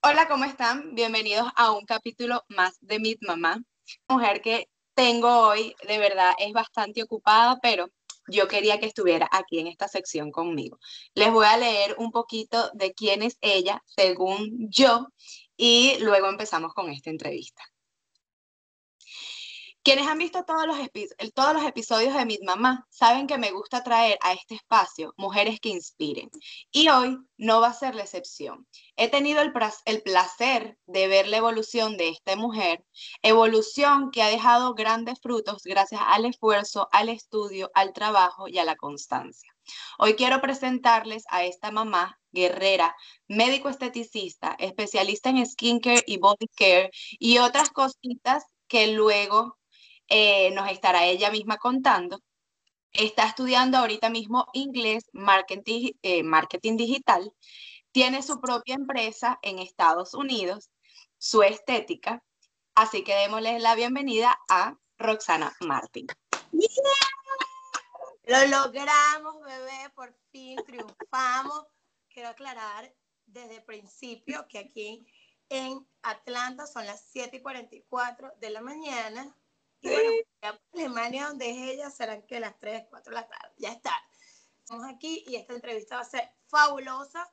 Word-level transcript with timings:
Hola, 0.00 0.28
¿cómo 0.28 0.44
están? 0.44 0.94
Bienvenidos 0.94 1.48
a 1.56 1.72
un 1.72 1.84
capítulo 1.84 2.44
más 2.48 2.78
de 2.80 3.00
Meet 3.00 3.18
Mamá. 3.26 3.58
Mujer 4.08 4.40
que 4.40 4.68
tengo 4.94 5.28
hoy, 5.48 5.74
de 5.88 5.98
verdad, 5.98 6.32
es 6.38 6.52
bastante 6.52 7.02
ocupada, 7.02 7.58
pero 7.60 7.88
yo 8.28 8.46
quería 8.46 8.78
que 8.78 8.86
estuviera 8.86 9.28
aquí 9.32 9.58
en 9.58 9.66
esta 9.66 9.88
sección 9.88 10.30
conmigo. 10.30 10.78
Les 11.14 11.32
voy 11.32 11.46
a 11.46 11.56
leer 11.56 11.96
un 11.98 12.12
poquito 12.12 12.70
de 12.74 12.94
quién 12.94 13.22
es 13.22 13.38
ella, 13.40 13.82
según 13.86 14.70
yo, 14.70 15.08
y 15.56 15.96
luego 15.98 16.28
empezamos 16.28 16.74
con 16.74 16.90
esta 16.90 17.10
entrevista. 17.10 17.64
Quienes 19.88 20.06
han 20.06 20.18
visto 20.18 20.44
todos 20.44 20.66
los, 20.66 20.76
todos 21.32 21.54
los 21.54 21.64
episodios 21.64 22.12
de 22.12 22.26
Mi 22.26 22.38
Mamá 22.44 22.86
saben 22.90 23.26
que 23.26 23.38
me 23.38 23.52
gusta 23.52 23.82
traer 23.82 24.18
a 24.20 24.34
este 24.34 24.56
espacio 24.56 25.14
mujeres 25.16 25.60
que 25.60 25.70
inspiren. 25.70 26.28
Y 26.70 26.90
hoy 26.90 27.16
no 27.38 27.62
va 27.62 27.68
a 27.68 27.72
ser 27.72 27.94
la 27.94 28.02
excepción. 28.02 28.66
He 28.96 29.08
tenido 29.08 29.40
el, 29.40 29.50
el 29.86 30.02
placer 30.02 30.76
de 30.84 31.08
ver 31.08 31.26
la 31.26 31.38
evolución 31.38 31.96
de 31.96 32.10
esta 32.10 32.36
mujer, 32.36 32.84
evolución 33.22 34.10
que 34.10 34.20
ha 34.22 34.28
dejado 34.28 34.74
grandes 34.74 35.18
frutos 35.22 35.62
gracias 35.64 36.02
al 36.04 36.26
esfuerzo, 36.26 36.90
al 36.92 37.08
estudio, 37.08 37.70
al 37.72 37.94
trabajo 37.94 38.46
y 38.46 38.58
a 38.58 38.64
la 38.64 38.76
constancia. 38.76 39.50
Hoy 39.98 40.16
quiero 40.16 40.42
presentarles 40.42 41.24
a 41.30 41.44
esta 41.44 41.70
mamá 41.70 42.20
guerrera, 42.30 42.94
médico 43.26 43.70
esteticista, 43.70 44.54
especialista 44.58 45.30
en 45.30 45.46
skincare 45.46 46.04
y 46.06 46.18
body 46.18 46.48
care 46.54 46.90
y 47.18 47.38
otras 47.38 47.70
cositas 47.70 48.44
que 48.68 48.88
luego 48.88 49.57
eh, 50.08 50.50
nos 50.52 50.70
estará 50.70 51.04
ella 51.04 51.30
misma 51.30 51.58
contando. 51.58 52.20
Está 52.92 53.26
estudiando 53.26 53.78
ahorita 53.78 54.10
mismo 54.10 54.46
inglés, 54.52 55.04
marketing, 55.12 55.92
eh, 56.02 56.22
marketing 56.22 56.76
digital. 56.76 57.32
Tiene 57.92 58.22
su 58.22 58.40
propia 58.40 58.74
empresa 58.74 59.38
en 59.42 59.58
Estados 59.58 60.14
Unidos, 60.14 60.70
su 61.18 61.42
estética. 61.42 62.22
Así 62.74 63.04
que 63.04 63.14
démosle 63.14 63.58
la 63.58 63.74
bienvenida 63.74 64.38
a 64.48 64.76
Roxana 64.98 65.54
Martin. 65.60 66.06
Lo 68.24 68.46
logramos, 68.46 69.42
bebé, 69.42 69.90
por 69.94 70.14
fin 70.30 70.56
triunfamos. 70.66 71.66
Quiero 72.08 72.28
aclarar 72.28 72.94
desde 73.26 73.56
el 73.56 73.64
principio 73.64 74.46
que 74.48 74.58
aquí 74.58 75.06
en 75.48 75.86
Atlanta 76.02 76.66
son 76.66 76.86
las 76.86 77.04
7 77.10 77.38
y 77.38 77.42
44 77.42 78.32
de 78.38 78.50
la 78.50 78.60
mañana. 78.60 79.34
Y 79.80 79.88
bueno, 79.90 80.10
Alemania, 80.72 81.28
donde 81.28 81.50
es 81.50 81.56
ella, 81.74 81.90
serán 81.90 82.22
que 82.22 82.40
las 82.40 82.58
3, 82.58 82.86
4 82.88 83.10
de 83.10 83.14
la 83.14 83.28
tarde. 83.28 83.54
Ya 83.58 83.72
está. 83.72 83.92
Estamos 84.58 84.86
aquí 84.86 85.24
y 85.26 85.36
esta 85.36 85.54
entrevista 85.54 85.96
va 85.96 86.02
a 86.02 86.04
ser 86.04 86.30
fabulosa. 86.46 87.32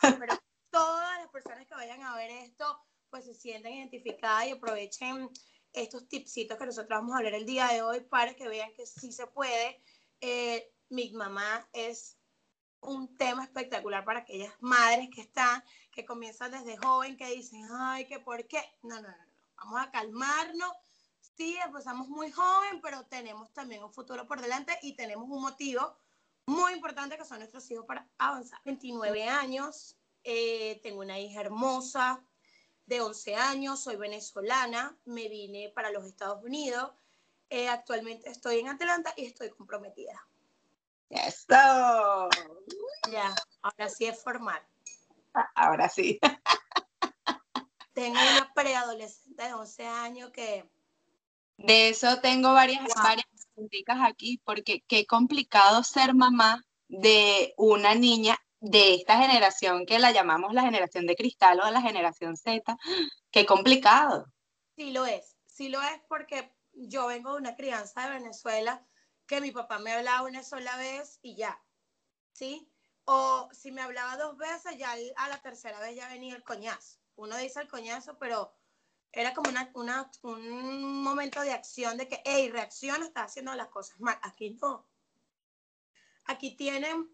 Pero 0.00 0.38
todas 0.70 1.18
las 1.20 1.28
personas 1.28 1.66
que 1.66 1.74
vayan 1.74 2.02
a 2.02 2.14
ver 2.16 2.30
esto, 2.30 2.78
pues 3.10 3.24
se 3.24 3.34
sientan 3.34 3.72
identificadas 3.72 4.46
y 4.46 4.50
aprovechen 4.50 5.30
estos 5.72 6.08
tipsitos 6.08 6.58
que 6.58 6.66
nosotros 6.66 6.98
vamos 6.98 7.14
a 7.14 7.18
hablar 7.18 7.34
el 7.34 7.46
día 7.46 7.68
de 7.68 7.82
hoy 7.82 8.00
para 8.00 8.34
que 8.34 8.48
vean 8.48 8.72
que 8.74 8.86
sí 8.86 9.12
se 9.12 9.26
puede. 9.26 9.82
Eh, 10.20 10.72
mi 10.88 11.12
mamá 11.12 11.68
es 11.72 12.16
un 12.80 13.16
tema 13.16 13.44
espectacular 13.44 14.04
para 14.04 14.20
aquellas 14.20 14.52
madres 14.60 15.08
que 15.14 15.22
están, 15.22 15.62
que 15.92 16.04
comienzan 16.04 16.52
desde 16.52 16.76
joven, 16.76 17.16
que 17.16 17.28
dicen, 17.30 17.66
ay, 17.70 18.06
que 18.06 18.20
por 18.20 18.46
qué. 18.46 18.62
No, 18.82 18.96
no, 18.96 19.08
no, 19.08 19.16
no. 19.16 19.32
Vamos 19.56 19.80
a 19.80 19.90
calmarnos 19.90 20.72
sí, 21.36 21.56
empezamos 21.64 22.08
muy 22.08 22.30
joven, 22.30 22.80
pero 22.80 23.04
tenemos 23.04 23.52
también 23.52 23.82
un 23.82 23.92
futuro 23.92 24.26
por 24.26 24.40
delante 24.40 24.78
y 24.82 24.94
tenemos 24.94 25.28
un 25.28 25.42
motivo 25.42 25.96
muy 26.46 26.72
importante 26.72 27.16
que 27.16 27.24
son 27.24 27.38
nuestros 27.38 27.70
hijos 27.70 27.84
para 27.86 28.08
avanzar. 28.18 28.60
29 28.64 29.28
años, 29.28 29.96
eh, 30.24 30.80
tengo 30.82 31.00
una 31.00 31.18
hija 31.18 31.40
hermosa 31.40 32.24
de 32.86 33.00
11 33.00 33.34
años, 33.34 33.80
soy 33.80 33.96
venezolana, 33.96 34.96
me 35.04 35.28
vine 35.28 35.72
para 35.74 35.90
los 35.90 36.04
Estados 36.04 36.42
Unidos, 36.44 36.92
eh, 37.50 37.68
actualmente 37.68 38.30
estoy 38.30 38.60
en 38.60 38.68
Atlanta 38.68 39.12
y 39.16 39.26
estoy 39.26 39.50
comprometida. 39.50 40.26
Eso. 41.10 42.28
Ya, 43.10 43.34
ahora 43.62 43.88
sí 43.88 44.06
es 44.06 44.22
formal. 44.22 44.60
Ahora 45.54 45.88
sí. 45.88 46.18
Tengo 47.92 48.18
una 48.18 48.52
preadolescente 48.54 49.44
de 49.44 49.54
11 49.54 49.86
años 49.86 50.30
que 50.30 50.68
de 51.56 51.88
eso 51.88 52.20
tengo 52.20 52.52
varias, 52.52 52.82
varias 53.02 53.26
preguntas 53.54 53.98
aquí, 54.02 54.40
porque 54.44 54.82
qué 54.86 55.06
complicado 55.06 55.82
ser 55.82 56.14
mamá 56.14 56.62
de 56.88 57.54
una 57.56 57.94
niña 57.94 58.38
de 58.60 58.94
esta 58.94 59.18
generación 59.18 59.86
que 59.86 59.98
la 59.98 60.12
llamamos 60.12 60.52
la 60.52 60.62
generación 60.62 61.06
de 61.06 61.16
cristal 61.16 61.60
o 61.60 61.70
la 61.70 61.80
generación 61.80 62.36
Z. 62.36 62.76
Qué 63.30 63.46
complicado. 63.46 64.26
Sí 64.76 64.92
lo 64.92 65.06
es, 65.06 65.36
sí 65.46 65.68
lo 65.68 65.80
es 65.82 66.00
porque 66.08 66.52
yo 66.72 67.06
vengo 67.06 67.32
de 67.32 67.38
una 67.38 67.56
crianza 67.56 68.02
de 68.02 68.18
Venezuela 68.18 68.86
que 69.26 69.40
mi 69.40 69.50
papá 69.50 69.78
me 69.78 69.92
hablaba 69.92 70.26
una 70.26 70.42
sola 70.42 70.76
vez 70.76 71.18
y 71.22 71.36
ya, 71.36 71.60
¿sí? 72.32 72.70
O 73.04 73.48
si 73.52 73.72
me 73.72 73.82
hablaba 73.82 74.16
dos 74.16 74.36
veces, 74.36 74.76
ya 74.76 74.94
a 75.16 75.28
la 75.28 75.40
tercera 75.40 75.80
vez 75.80 75.96
ya 75.96 76.08
venía 76.08 76.34
el 76.34 76.42
coñazo. 76.42 76.98
Uno 77.14 77.36
dice 77.36 77.60
el 77.60 77.68
coñazo, 77.68 78.18
pero 78.18 78.55
era 79.16 79.32
como 79.32 79.48
una, 79.48 79.70
una, 79.72 80.10
un 80.22 81.02
momento 81.02 81.40
de 81.40 81.50
acción 81.50 81.96
de 81.96 82.06
que, 82.06 82.20
hey, 82.26 82.50
reacciona, 82.50 83.06
está 83.06 83.24
haciendo 83.24 83.54
las 83.54 83.68
cosas 83.68 83.98
mal. 83.98 84.18
Aquí 84.22 84.58
no. 84.60 84.86
Aquí 86.26 86.54
tienen 86.54 87.10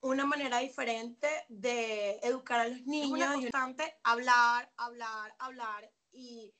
una 0.00 0.26
manera 0.26 0.58
diferente 0.58 1.28
de 1.48 2.20
educar 2.22 2.60
a 2.60 2.68
los 2.68 2.86
niños. 2.86 3.18
Es 3.42 3.94
hablar, 4.04 4.72
hablar, 4.76 5.34
hablar. 5.40 5.90
Y 6.12 6.54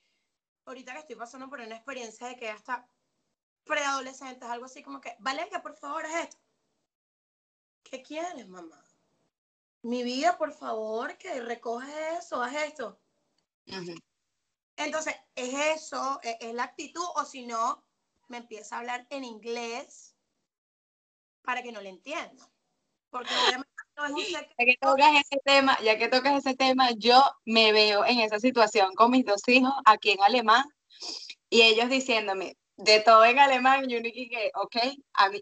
ahorita 0.64 0.92
que 0.94 0.98
estoy 0.98 1.16
pasando 1.16 1.48
por 1.48 1.60
una 1.60 1.76
experiencia 1.76 2.26
de 2.26 2.36
que 2.36 2.50
hasta 2.50 2.88
preadolescentes, 3.64 4.48
algo 4.48 4.64
así 4.64 4.82
como 4.82 5.00
que, 5.00 5.14
Valeria, 5.20 5.62
por 5.62 5.76
favor, 5.76 6.04
es 6.04 6.14
esto. 6.16 6.38
¿Qué 7.84 8.02
quieres, 8.02 8.48
mamá? 8.48 8.82
Mi 9.82 10.02
vida, 10.02 10.36
por 10.36 10.52
favor, 10.52 11.16
que 11.16 11.40
recoges 11.42 11.94
eso, 12.18 12.42
haz 12.42 12.54
esto. 12.54 12.98
Entonces, 14.76 15.14
es 15.34 15.82
eso, 15.82 16.20
e, 16.22 16.36
es, 16.40 16.54
la 16.54 16.64
actitud, 16.64 17.06
o 17.16 17.24
si 17.24 17.46
no, 17.46 17.84
me 18.28 18.38
empieza 18.38 18.76
a 18.76 18.78
hablar 18.80 19.06
en 19.10 19.24
inglés 19.24 20.16
para 21.42 21.62
que 21.62 21.72
no 21.72 21.80
le 21.80 21.90
entienda. 21.90 22.50
Porque 23.10 23.32
obviamente 23.46 23.70
no 23.96 24.06
es 24.06 24.12
un 24.12 24.32
Ya 24.32 24.64
que 24.64 24.76
tocas 24.80 25.10
ese 25.20 25.40
tema, 25.44 25.78
ya 25.82 25.98
que 25.98 26.08
tocas 26.08 26.44
ese 26.44 26.56
tema, 26.56 26.90
yo 26.96 27.22
me 27.44 27.72
veo 27.72 28.04
en 28.04 28.20
esa 28.20 28.40
situación 28.40 28.94
con 28.94 29.12
mis 29.12 29.24
dos 29.24 29.46
hijos 29.46 29.72
aquí 29.84 30.10
en 30.10 30.22
alemán 30.22 30.64
y 31.48 31.62
ellos 31.62 31.88
diciéndome, 31.88 32.56
de 32.76 33.00
todo 33.00 33.24
en 33.24 33.38
alemán, 33.38 33.88
yo 33.88 34.00
dije 34.00 34.50
ok, 34.54 34.76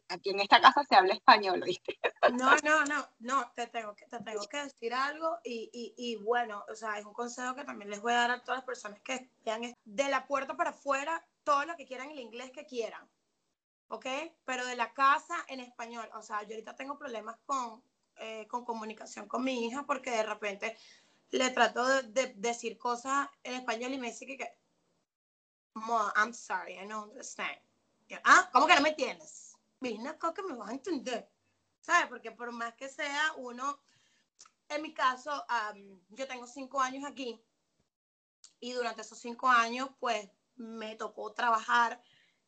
aquí 0.08 0.30
en 0.30 0.40
esta 0.40 0.60
casa 0.60 0.84
se 0.84 0.94
habla 0.94 1.14
español, 1.14 1.62
¿viste? 1.64 1.98
No, 2.32 2.56
no, 2.62 2.84
no, 2.84 3.08
no, 3.20 3.50
te 3.54 3.66
tengo 3.68 3.94
que, 3.94 4.06
te 4.06 4.18
tengo 4.20 4.46
que 4.48 4.58
decir 4.58 4.92
algo 4.92 5.38
y, 5.42 5.70
y, 5.72 5.94
y, 5.96 6.16
bueno, 6.16 6.64
o 6.70 6.74
sea, 6.74 6.98
es 6.98 7.06
un 7.06 7.14
consejo 7.14 7.54
que 7.54 7.64
también 7.64 7.90
les 7.90 8.00
voy 8.00 8.12
a 8.12 8.16
dar 8.16 8.30
a 8.32 8.42
todas 8.42 8.58
las 8.58 8.66
personas 8.66 9.00
que 9.00 9.30
vean 9.44 9.74
de 9.84 10.08
la 10.08 10.26
puerta 10.26 10.56
para 10.56 10.70
afuera, 10.70 11.26
todo 11.42 11.64
lo 11.64 11.76
que 11.76 11.86
quieran, 11.86 12.10
el 12.10 12.20
inglés 12.20 12.50
que 12.50 12.66
quieran, 12.66 13.08
¿ok? 13.88 14.06
Pero 14.44 14.66
de 14.66 14.76
la 14.76 14.92
casa 14.92 15.34
en 15.48 15.60
español, 15.60 16.08
o 16.14 16.22
sea, 16.22 16.42
yo 16.42 16.50
ahorita 16.50 16.76
tengo 16.76 16.98
problemas 16.98 17.36
con, 17.46 17.82
eh, 18.16 18.46
con 18.46 18.64
comunicación 18.64 19.26
con 19.26 19.42
mi 19.42 19.66
hija 19.66 19.84
porque 19.86 20.10
de 20.10 20.22
repente 20.22 20.76
le 21.30 21.48
trato 21.50 21.86
de, 21.86 22.02
de 22.02 22.34
decir 22.36 22.76
cosas 22.76 23.28
en 23.42 23.54
español 23.54 23.94
y 23.94 23.98
me 23.98 24.08
dice 24.08 24.26
que, 24.26 24.36
que 24.36 24.61
I'm 25.74 26.32
sorry, 26.32 26.78
I 26.78 26.86
don't 26.86 27.10
understand. 27.10 27.58
ah, 28.24 28.48
¿cómo 28.52 28.66
que 28.66 28.74
no 28.74 28.82
me 28.82 28.90
entiendes? 28.90 29.56
Mira, 29.80 30.18
que 30.34 30.42
me 30.42 30.54
vas 30.54 30.70
a 30.70 30.72
entender. 30.72 31.28
¿Sabes? 31.80 32.08
Porque 32.08 32.30
por 32.30 32.52
más 32.52 32.74
que 32.74 32.88
sea 32.88 33.32
uno, 33.38 33.80
en 34.68 34.82
mi 34.82 34.94
caso, 34.94 35.44
yo 36.10 36.28
tengo 36.28 36.46
cinco 36.46 36.80
años 36.80 37.04
aquí 37.04 37.40
y 38.60 38.72
durante 38.72 39.02
esos 39.02 39.18
cinco 39.18 39.48
años, 39.48 39.90
pues 39.98 40.28
me 40.54 40.94
tocó 40.94 41.32
trabajar 41.32 42.00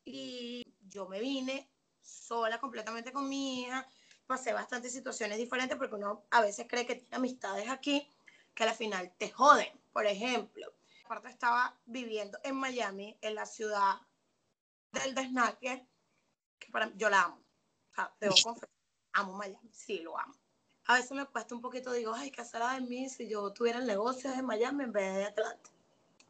y 0.04 0.64
yo 0.88 1.08
me 1.08 1.18
vine 1.18 1.68
sola 2.00 2.60
completamente 2.60 3.12
con 3.12 3.28
mi 3.28 3.62
hija. 3.62 3.88
Pasé 4.26 4.52
bastantes 4.52 4.92
situaciones 4.92 5.38
diferentes 5.38 5.76
porque 5.76 5.96
uno 5.96 6.24
a 6.30 6.40
veces 6.40 6.66
cree 6.68 6.86
que 6.86 6.94
tiene 6.94 7.16
amistades 7.16 7.68
aquí 7.68 8.08
que 8.54 8.62
al 8.62 8.74
final 8.74 9.12
te 9.18 9.30
joden. 9.30 9.72
Por 9.92 10.06
ejemplo, 10.06 10.72
aparte 11.04 11.28
estaba 11.28 11.78
viviendo 11.84 12.38
en 12.42 12.56
Miami, 12.56 13.16
en 13.20 13.34
la 13.34 13.46
ciudad 13.46 14.00
del 14.92 15.14
desnaque, 15.14 15.86
que 16.58 16.72
para 16.72 16.90
yo 16.96 17.10
la 17.10 17.22
amo. 17.22 17.42
O 17.90 17.94
sea, 17.94 18.14
debo 18.20 18.34
confesar, 18.42 18.70
amo 19.12 19.34
Miami, 19.34 19.70
sí, 19.72 19.98
lo 20.00 20.18
amo. 20.18 20.34
A 20.86 20.94
veces 20.94 21.12
me 21.12 21.26
cuesta 21.26 21.54
un 21.54 21.60
poquito, 21.60 21.92
digo, 21.92 22.12
ay, 22.14 22.30
¿qué 22.30 22.44
será 22.44 22.74
de 22.74 22.80
mí 22.80 23.08
si 23.08 23.28
yo 23.28 23.52
tuviera 23.52 23.80
negocios 23.80 24.36
en 24.36 24.44
Miami 24.44 24.84
en 24.84 24.92
vez 24.92 25.14
de 25.14 25.24
Atlanta? 25.26 25.70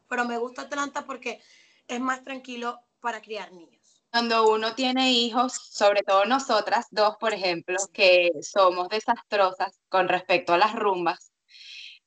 Pero 0.07 0.25
me 0.25 0.37
gusta 0.37 0.63
Atlanta 0.63 1.05
porque 1.05 1.41
es 1.87 1.99
más 1.99 2.23
tranquilo 2.23 2.79
para 2.99 3.21
criar 3.21 3.51
niños. 3.51 4.03
Cuando 4.11 4.49
uno 4.49 4.75
tiene 4.75 5.11
hijos, 5.11 5.53
sobre 5.53 6.01
todo 6.03 6.25
nosotras 6.25 6.87
dos, 6.89 7.17
por 7.17 7.33
ejemplo, 7.33 7.75
que 7.91 8.29
somos 8.41 8.87
desastrosas 8.87 9.77
con 9.89 10.07
respecto 10.07 10.53
a 10.53 10.57
las 10.57 10.73
rumbas, 10.73 11.33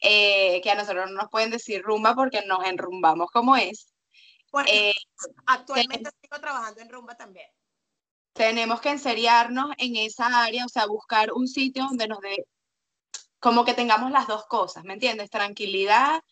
eh, 0.01 0.61
que 0.63 0.71
a 0.71 0.75
nosotros 0.75 1.11
no 1.11 1.17
nos 1.17 1.31
pueden 1.31 1.51
decir 1.51 1.83
rumba 1.83 2.15
porque 2.15 2.43
nos 2.47 2.65
enrumbamos 2.65 3.31
como 3.31 3.57
es. 3.57 3.93
Eh, 4.67 4.95
actualmente 5.47 6.11
sigo 6.21 6.41
trabajando 6.41 6.81
en 6.81 6.89
rumba 6.89 7.17
también. 7.17 7.49
Tenemos 8.33 8.81
que 8.81 8.91
enseriarnos 8.91 9.71
en 9.79 9.97
esa 9.97 10.45
área, 10.45 10.65
o 10.65 10.69
sea, 10.69 10.87
buscar 10.87 11.33
un 11.33 11.49
sitio 11.49 11.85
donde 11.85 12.07
nos 12.07 12.21
dé, 12.21 12.47
como 13.41 13.65
que 13.65 13.75
tengamos 13.75 14.11
las 14.11 14.27
dos 14.27 14.47
cosas, 14.47 14.85
¿me 14.85 14.95
entiendes? 14.95 15.31
Tranquilidad 15.31 16.23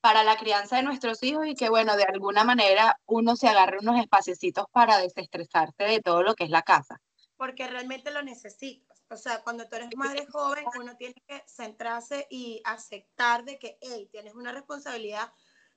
para 0.00 0.22
la 0.22 0.36
crianza 0.36 0.76
de 0.76 0.84
nuestros 0.84 1.22
hijos 1.24 1.46
y 1.48 1.54
que, 1.54 1.68
bueno, 1.68 1.96
de 1.96 2.04
alguna 2.04 2.44
manera 2.44 2.96
uno 3.06 3.34
se 3.34 3.48
agarre 3.48 3.78
unos 3.80 3.98
espaciecitos 3.98 4.66
para 4.70 4.98
desestresarse 4.98 5.82
de 5.82 6.00
todo 6.00 6.22
lo 6.22 6.34
que 6.34 6.44
es 6.44 6.50
la 6.50 6.62
casa. 6.62 7.00
Porque 7.36 7.66
realmente 7.66 8.10
lo 8.10 8.22
necesitas. 8.22 8.96
O 9.08 9.16
sea, 9.16 9.42
cuando 9.42 9.68
tú 9.68 9.76
eres 9.76 9.94
madre 9.96 10.26
joven, 10.26 10.64
uno 10.78 10.96
tiene 10.96 11.14
que 11.26 11.44
centrarse 11.46 12.26
y 12.30 12.60
aceptar 12.64 13.44
de 13.44 13.58
que, 13.58 13.78
hey, 13.80 14.08
tienes 14.10 14.34
una 14.34 14.52
responsabilidad, 14.52 15.32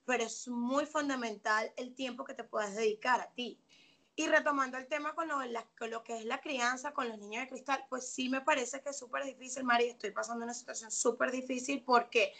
pero 0.05 0.23
es 0.23 0.47
muy 0.47 0.85
fundamental 0.85 1.71
el 1.77 1.93
tiempo 1.93 2.25
que 2.25 2.33
te 2.33 2.43
puedas 2.43 2.75
dedicar 2.75 3.21
a 3.21 3.31
ti. 3.33 3.59
Y 4.15 4.27
retomando 4.27 4.77
el 4.77 4.87
tema 4.87 5.15
con 5.15 5.27
lo, 5.27 5.37
con 5.77 5.91
lo, 5.91 6.03
que 6.03 6.17
es 6.17 6.25
la 6.25 6.41
crianza 6.41 6.91
con 6.91 7.07
los 7.07 7.19
niños 7.19 7.43
de 7.43 7.49
cristal, 7.49 7.85
pues 7.89 8.11
sí 8.11 8.27
me 8.27 8.41
parece 8.41 8.81
que 8.81 8.89
es 8.89 8.97
súper 8.97 9.23
difícil, 9.23 9.63
Mari. 9.63 9.85
Estoy 9.85 10.11
pasando 10.11 10.43
una 10.43 10.53
situación 10.53 10.91
súper 10.91 11.31
difícil 11.31 11.83
porque 11.83 12.33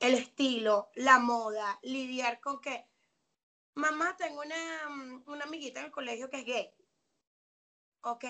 el 0.00 0.14
estilo, 0.14 0.90
la 0.96 1.18
moda, 1.18 1.78
lidiar 1.82 2.40
con 2.40 2.60
que, 2.60 2.84
mamá, 3.74 4.16
tengo 4.18 4.42
una, 4.42 4.88
mm, 4.90 5.22
una 5.26 5.44
amiguita 5.44 5.80
en 5.80 5.86
el 5.86 5.92
colegio 5.92 6.28
que 6.28 6.40
es 6.40 6.44
gay. 6.44 6.74
Ok, 8.02 8.24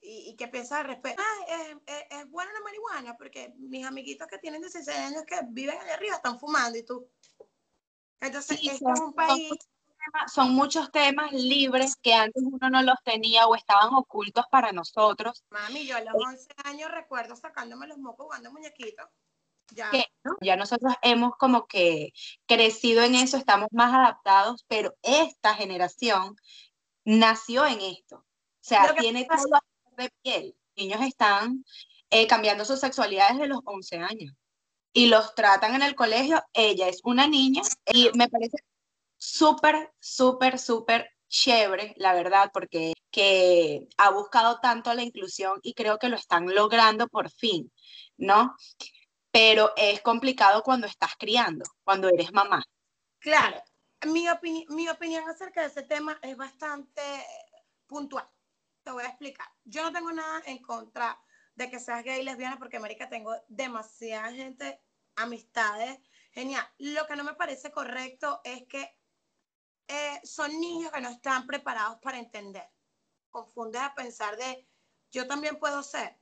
y, 0.00 0.30
y 0.30 0.36
qué 0.36 0.48
piensas 0.48 0.80
al 0.80 0.86
respecto. 0.86 1.22
Ah, 1.22 1.44
es, 1.48 1.76
es, 1.86 2.04
es, 2.10 2.30
buena 2.30 2.52
la 2.52 2.60
marihuana 2.60 3.16
porque 3.16 3.52
mis 3.58 3.86
amiguitos 3.86 4.26
que 4.26 4.38
tienen 4.38 4.62
16 4.62 4.88
años 4.98 5.24
que 5.26 5.38
viven 5.48 5.78
allá 5.78 5.94
arriba 5.94 6.16
están 6.16 6.38
fumando 6.38 6.78
y 6.78 6.84
tú. 6.84 7.08
Entonces, 8.20 8.58
sí, 8.58 8.68
este 8.68 8.84
es 8.92 9.00
un 9.00 9.14
país. 9.14 9.50
Son 10.32 10.54
muchos 10.54 10.90
temas 10.90 11.30
libres 11.32 11.94
que 11.96 12.14
antes 12.14 12.42
uno 12.42 12.70
no 12.70 12.82
los 12.82 12.96
tenía 13.04 13.46
o 13.46 13.54
estaban 13.54 13.92
ocultos 13.92 14.44
para 14.50 14.72
nosotros. 14.72 15.44
Mami, 15.50 15.86
yo 15.86 15.96
a 15.96 16.00
los 16.00 16.14
11 16.14 16.48
años 16.64 16.90
recuerdo 16.90 17.36
sacándome 17.36 17.86
los 17.86 17.98
mocos 17.98 18.26
jugando 18.26 18.50
muñequitos. 18.50 19.06
Ya. 19.72 19.90
Que, 19.90 20.06
ya 20.40 20.56
nosotros 20.56 20.94
hemos 21.02 21.36
como 21.36 21.66
que 21.66 22.12
crecido 22.46 23.02
en 23.02 23.14
eso, 23.14 23.36
estamos 23.36 23.68
más 23.72 23.92
adaptados, 23.94 24.64
pero 24.68 24.96
esta 25.02 25.54
generación 25.54 26.34
nació 27.04 27.66
en 27.66 27.80
esto. 27.82 28.24
O 28.78 28.84
sea, 28.84 28.94
tiene 28.94 29.26
todo 29.26 29.60
de 29.96 30.10
piel. 30.22 30.56
Niños 30.76 31.00
están 31.02 31.64
eh, 32.10 32.26
cambiando 32.26 32.64
su 32.64 32.76
sexualidad 32.76 33.30
desde 33.32 33.48
los 33.48 33.60
11 33.64 33.98
años 33.98 34.34
y 34.92 35.06
los 35.06 35.34
tratan 35.34 35.74
en 35.74 35.82
el 35.82 35.94
colegio. 35.94 36.42
Ella 36.52 36.88
es 36.88 37.00
una 37.04 37.26
niña 37.26 37.62
y 37.92 38.10
me 38.14 38.28
parece 38.28 38.58
súper, 39.16 39.92
súper, 39.98 40.58
súper 40.58 41.10
chévere, 41.28 41.94
la 41.96 42.14
verdad, 42.14 42.50
porque 42.52 42.92
que 43.10 43.88
ha 43.96 44.10
buscado 44.10 44.60
tanto 44.60 44.94
la 44.94 45.02
inclusión 45.02 45.58
y 45.62 45.74
creo 45.74 45.98
que 45.98 46.08
lo 46.08 46.16
están 46.16 46.46
logrando 46.54 47.08
por 47.08 47.28
fin, 47.30 47.72
¿no? 48.16 48.54
pero 49.30 49.72
es 49.76 50.00
complicado 50.02 50.62
cuando 50.62 50.86
estás 50.86 51.14
criando, 51.18 51.64
cuando 51.84 52.08
eres 52.08 52.32
mamá. 52.32 52.64
Claro, 53.18 53.62
mi, 54.06 54.26
mi 54.68 54.88
opinión 54.88 55.28
acerca 55.28 55.62
de 55.62 55.68
ese 55.68 55.82
tema 55.82 56.18
es 56.22 56.36
bastante 56.36 57.02
puntual. 57.86 58.28
Te 58.90 58.94
voy 58.94 59.04
a 59.04 59.10
explicar. 59.10 59.46
Yo 59.66 59.84
no 59.84 59.92
tengo 59.92 60.10
nada 60.10 60.42
en 60.46 60.58
contra 60.58 61.16
de 61.54 61.70
que 61.70 61.78
seas 61.78 62.02
gay 62.02 62.22
y 62.22 62.24
lesbiana 62.24 62.58
porque, 62.58 62.76
América, 62.76 63.08
tengo 63.08 63.32
demasiada 63.46 64.32
gente, 64.32 64.82
amistades, 65.14 66.00
genial. 66.32 66.68
Lo 66.78 67.06
que 67.06 67.14
no 67.14 67.22
me 67.22 67.34
parece 67.34 67.70
correcto 67.70 68.40
es 68.42 68.66
que 68.66 68.98
eh, 69.86 70.20
son 70.24 70.60
niños 70.60 70.90
que 70.90 71.00
no 71.00 71.08
están 71.08 71.46
preparados 71.46 72.00
para 72.00 72.18
entender. 72.18 72.68
Confundes 73.30 73.80
a 73.80 73.94
pensar 73.94 74.36
de, 74.36 74.66
yo 75.12 75.28
también 75.28 75.56
puedo 75.60 75.84
ser. 75.84 76.18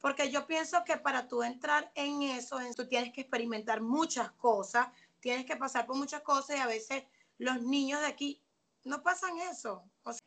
Porque 0.00 0.28
yo 0.32 0.44
pienso 0.48 0.82
que 0.82 0.96
para 0.96 1.28
tú 1.28 1.44
entrar 1.44 1.92
en 1.94 2.22
eso, 2.22 2.58
tú 2.74 2.88
tienes 2.88 3.12
que 3.12 3.20
experimentar 3.20 3.80
muchas 3.80 4.32
cosas, 4.32 4.88
tienes 5.20 5.46
que 5.46 5.56
pasar 5.56 5.86
por 5.86 5.94
muchas 5.94 6.22
cosas 6.22 6.56
y 6.56 6.58
a 6.58 6.66
veces 6.66 7.04
los 7.38 7.62
niños 7.62 8.00
de 8.00 8.08
aquí 8.08 8.42
no 8.82 9.04
pasan 9.04 9.38
eso. 9.38 9.84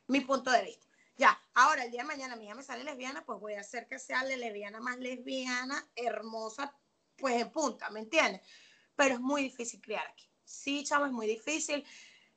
Mi 0.08 0.22
punto 0.22 0.52
de 0.52 0.64
vista. 0.64 0.91
Ya, 1.18 1.40
ahora 1.54 1.84
el 1.84 1.92
día 1.92 2.02
de 2.02 2.08
mañana 2.08 2.36
mi 2.36 2.46
hija 2.46 2.56
me 2.56 2.63
sale 2.63 2.84
lesbiana, 2.84 3.24
pues 3.25 3.40
voy 3.40 3.54
a 3.54 3.62
hacer 3.62 3.88
que 3.88 4.00
sea 4.00 4.24
la 4.24 4.36
lesbiana 4.36 4.80
más 4.80 4.98
lesbiana, 4.98 5.88
hermosa, 5.96 6.75
pues 7.18 7.42
en 7.42 7.52
punta, 7.52 7.90
¿me 7.90 8.00
entiendes? 8.00 8.42
Pero 8.96 9.16
es 9.16 9.19
muy 9.19 9.44
difícil 9.44 9.81
criar 9.81 10.08
aquí. 10.08 10.30
Sí, 10.44 10.84
chamo, 10.84 11.06
es 11.06 11.12
muy 11.12 11.28
difícil 11.28 11.86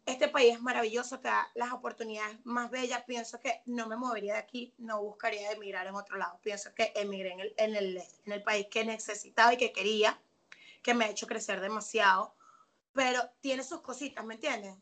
este 0.07 0.29
país 0.29 0.55
es 0.55 0.61
maravilloso, 0.61 1.19
te 1.21 1.29
da 1.29 1.51
las 1.55 1.73
oportunidades 1.73 2.39
más 2.45 2.71
bellas. 2.71 3.05
Pienso 3.05 3.41
que 3.41 3.63
no 3.67 3.87
me 3.89 3.97
movería 3.97 4.35
de 4.35 4.39
aquí, 4.41 4.75
no 4.79 5.03
buscaría 5.03 5.51
emigrar 5.51 5.87
en 5.87 5.95
otro 5.95 6.19
lado. 6.19 6.39
Pienso 6.43 6.75
que 6.75 6.93
emigré 6.95 7.33
en 7.33 7.41
el, 7.41 7.55
en 7.57 7.77
el, 7.77 8.03
en 8.27 8.33
el 8.33 8.43
país 8.43 8.67
que 8.71 8.85
necesitaba 8.85 9.55
y 9.55 9.57
que 9.57 9.73
quería, 9.73 10.21
que 10.83 10.95
me 10.95 11.07
ha 11.07 11.11
hecho 11.11 11.27
crecer 11.27 11.61
demasiado, 11.61 12.35
pero 12.93 13.31
tiene 13.41 13.63
sus 13.63 13.81
cositas, 13.81 14.25
¿me 14.25 14.35
entiendes? 14.35 14.77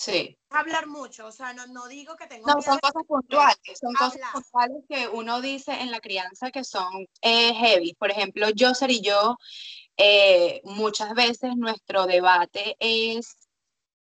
Sí. 0.00 0.38
Hablar 0.48 0.86
mucho, 0.86 1.26
o 1.26 1.30
sea, 1.30 1.52
no, 1.52 1.66
no 1.66 1.86
digo 1.86 2.16
que 2.16 2.26
tengo. 2.26 2.46
No, 2.46 2.62
son 2.62 2.78
cosas 2.78 3.02
puntuales, 3.06 3.58
son 3.78 3.92
cosas 3.92 4.18
puntuales 4.32 4.82
que 4.88 5.06
uno 5.08 5.42
dice 5.42 5.72
en 5.74 5.90
la 5.90 6.00
crianza 6.00 6.50
que 6.50 6.64
son 6.64 7.06
eh, 7.20 7.52
heavy. 7.52 7.92
Por 7.98 8.10
ejemplo, 8.10 8.46
Joser 8.58 8.90
y 8.90 9.02
yo, 9.02 9.36
eh, 9.98 10.62
muchas 10.64 11.12
veces 11.12 11.54
nuestro 11.54 12.06
debate 12.06 12.76
es 12.80 13.36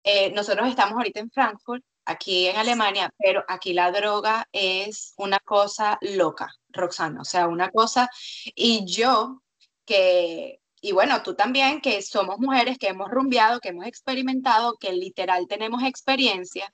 eh, 0.03 0.31
nosotros 0.31 0.67
estamos 0.67 0.95
ahorita 0.95 1.19
en 1.19 1.29
Frankfurt, 1.29 1.83
aquí 2.05 2.47
en 2.47 2.57
Alemania, 2.57 3.13
pero 3.19 3.45
aquí 3.47 3.73
la 3.73 3.91
droga 3.91 4.47
es 4.51 5.13
una 5.17 5.37
cosa 5.41 5.99
loca, 6.01 6.51
Roxana, 6.69 7.21
o 7.21 7.25
sea, 7.25 7.47
una 7.47 7.69
cosa, 7.69 8.09
y 8.55 8.83
yo 8.85 9.43
que, 9.85 10.59
y 10.85 10.91
bueno, 10.91 11.23
tú 11.23 11.33
también, 11.33 11.79
que 11.79 12.01
somos 12.01 12.39
mujeres 12.39 12.77
que 12.77 12.89
hemos 12.89 13.09
rumbeado, 13.09 13.61
que 13.61 13.69
hemos 13.69 13.85
experimentado, 13.87 14.75
que 14.77 14.91
literal 14.91 15.47
tenemos 15.47 15.81
experiencia, 15.81 16.73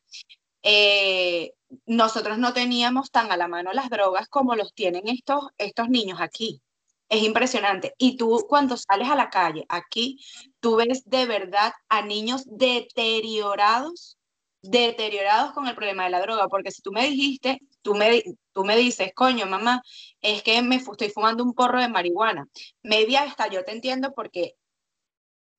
eh, 0.64 1.54
nosotros 1.86 2.40
no 2.40 2.52
teníamos 2.52 3.12
tan 3.12 3.32
a 3.32 3.38
la 3.38 3.48
mano 3.48 3.72
las 3.72 3.92
drogas 3.92 4.28
como 4.28 4.56
los 4.56 4.74
tienen 4.74 5.08
estos, 5.08 5.50
estos 5.60 5.90
niños 5.90 6.20
aquí. 6.22 6.60
Es 7.08 7.22
impresionante. 7.22 7.94
Y 8.00 8.18
tú 8.18 8.48
cuando 8.50 8.78
sales 8.78 9.10
a 9.10 9.16
la 9.16 9.30
calle, 9.30 9.66
aquí, 9.70 10.18
tú 10.60 10.78
ves 10.78 11.04
de 11.06 11.28
verdad 11.28 11.74
a 11.88 12.02
niños 12.02 12.44
deteriorados, 12.48 14.18
deteriorados 14.64 15.54
con 15.54 15.68
el 15.68 15.76
problema 15.76 16.06
de 16.06 16.10
la 16.10 16.22
droga. 16.22 16.48
Porque 16.48 16.72
si 16.72 16.82
tú 16.82 16.92
me 16.92 17.08
dijiste, 17.08 17.60
tú 17.82 17.96
me, 17.96 18.24
tú 18.54 18.64
me 18.64 18.76
dices, 18.76 19.12
coño, 19.16 19.46
mamá, 19.46 19.82
es 20.22 20.44
que 20.44 20.62
me 20.62 20.76
estoy 20.78 21.10
fumando 21.10 21.44
un 21.44 21.54
porro 21.54 21.80
de 21.80 21.88
marihuana. 21.90 22.48
Media 22.84 23.24
hasta 23.24 23.48
yo 23.48 23.64
te 23.64 23.72
entiendo 23.72 24.14
porque, 24.14 24.56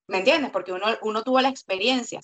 ¿me 0.07 0.19
entiendes? 0.19 0.51
Porque 0.51 0.73
uno, 0.73 0.87
uno 1.03 1.23
tuvo 1.23 1.41
la 1.41 1.49
experiencia 1.49 2.21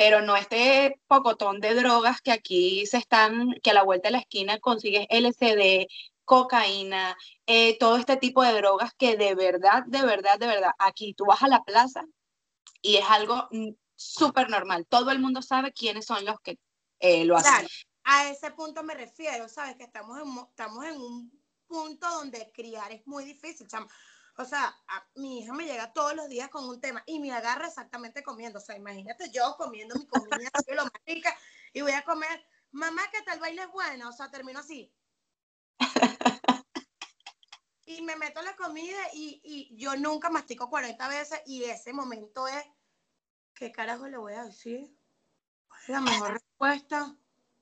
pero 0.00 0.22
no 0.22 0.34
este 0.34 0.98
pocotón 1.08 1.60
de 1.60 1.74
drogas 1.74 2.22
que 2.22 2.32
aquí 2.32 2.86
se 2.86 2.96
están, 2.96 3.52
que 3.62 3.68
a 3.68 3.74
la 3.74 3.82
vuelta 3.82 4.08
de 4.08 4.12
la 4.12 4.20
esquina 4.20 4.58
consigues 4.58 5.06
LCD, 5.10 5.88
cocaína, 6.24 7.18
eh, 7.44 7.76
todo 7.78 7.96
este 7.96 8.16
tipo 8.16 8.42
de 8.42 8.54
drogas 8.54 8.94
que 8.96 9.18
de 9.18 9.34
verdad, 9.34 9.82
de 9.86 10.00
verdad, 10.00 10.38
de 10.38 10.46
verdad, 10.46 10.70
aquí 10.78 11.12
tú 11.12 11.26
vas 11.26 11.42
a 11.42 11.48
la 11.48 11.64
plaza 11.64 12.04
y 12.80 12.96
es 12.96 13.04
algo 13.10 13.46
mm, 13.50 13.72
súper 13.94 14.48
normal. 14.48 14.86
Todo 14.88 15.10
el 15.10 15.18
mundo 15.18 15.42
sabe 15.42 15.70
quiénes 15.72 16.06
son 16.06 16.24
los 16.24 16.40
que 16.40 16.56
eh, 17.00 17.26
lo 17.26 17.36
hacen. 17.36 17.68
A 18.04 18.28
ese 18.28 18.50
punto 18.52 18.82
me 18.82 18.94
refiero, 18.94 19.48
¿sabes? 19.48 19.76
Que 19.76 19.84
estamos 19.84 20.18
en, 20.18 20.38
estamos 20.48 20.84
en 20.84 21.00
un 21.00 21.42
punto 21.66 22.08
donde 22.10 22.52
criar 22.52 22.92
es 22.92 23.06
muy 23.06 23.24
difícil. 23.24 23.68
O 24.36 24.44
sea, 24.44 24.74
mi 25.16 25.40
hija 25.40 25.52
me 25.52 25.66
llega 25.66 25.92
todos 25.92 26.14
los 26.14 26.28
días 26.28 26.48
con 26.48 26.64
un 26.64 26.80
tema 26.80 27.02
y 27.06 27.20
me 27.20 27.32
agarra 27.32 27.66
exactamente 27.66 28.22
comiendo. 28.22 28.58
O 28.58 28.62
sea, 28.62 28.76
imagínate 28.76 29.30
yo 29.30 29.56
comiendo 29.56 29.94
mi 29.96 30.06
comida, 30.06 30.50
lo 30.68 30.84
más 30.84 30.92
y 31.72 31.82
voy 31.82 31.92
a 31.92 32.04
comer, 32.04 32.44
mamá, 32.72 33.02
que 33.12 33.22
tal 33.22 33.38
baile 33.38 33.62
es 33.62 33.70
bueno. 33.70 34.08
O 34.08 34.12
sea, 34.12 34.30
termino 34.30 34.60
así 34.60 34.92
y 37.90 38.02
me 38.02 38.16
meto 38.16 38.40
la 38.42 38.54
comida 38.54 38.98
y, 39.12 39.40
y, 39.42 39.76
yo 39.76 39.96
nunca 39.96 40.30
mastico 40.30 40.70
40 40.70 41.08
veces 41.08 41.40
y 41.46 41.64
ese 41.64 41.92
momento 41.92 42.46
es, 42.46 42.64
¿qué 43.54 43.72
carajo 43.72 44.06
le 44.06 44.16
voy 44.16 44.34
a 44.34 44.44
decir? 44.44 44.96
¿Cuál 45.68 45.80
es 45.82 45.88
la 45.88 46.00
mejor 46.00 46.32
respuesta? 46.34 47.16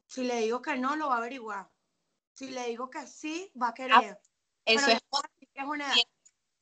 Si 0.09 0.25
le 0.25 0.41
digo 0.41 0.61
que 0.61 0.77
no, 0.77 0.97
lo 0.97 1.09
va 1.09 1.15
a 1.15 1.19
averiguar. 1.19 1.71
Si 2.35 2.51
le 2.51 2.67
digo 2.67 2.91
que 2.91 3.07
sí, 3.07 3.53
va 3.61 3.69
a 3.69 3.75
querer. 3.75 3.93
Ah, 3.95 4.19
eso, 4.65 4.91
es, 4.91 5.01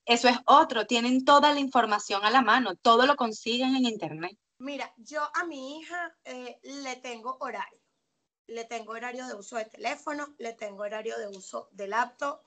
eso 0.05 0.29
es 0.29 0.39
otro, 0.45 0.87
tienen 0.87 1.25
toda 1.25 1.55
la 1.55 1.61
información 1.61 2.23
a 2.25 2.31
la 2.31 2.43
mano, 2.43 2.77
todo 2.77 3.07
lo 3.07 3.17
consiguen 3.17 3.75
en 3.75 3.87
internet. 3.87 4.37
Mira, 4.59 4.93
yo 4.99 5.23
a 5.35 5.45
mi 5.45 5.79
hija 5.79 6.15
eh, 6.25 6.59
le 6.63 6.97
tengo 6.97 7.39
horario 7.41 7.81
le 8.47 8.65
tengo 8.65 8.93
horario 8.93 9.27
de 9.27 9.35
uso 9.35 9.57
de 9.57 9.65
teléfono, 9.65 10.35
le 10.39 10.53
tengo 10.53 10.83
horario 10.83 11.19
de 11.19 11.29
uso 11.29 11.69
de 11.73 11.89
laptop 11.89 12.41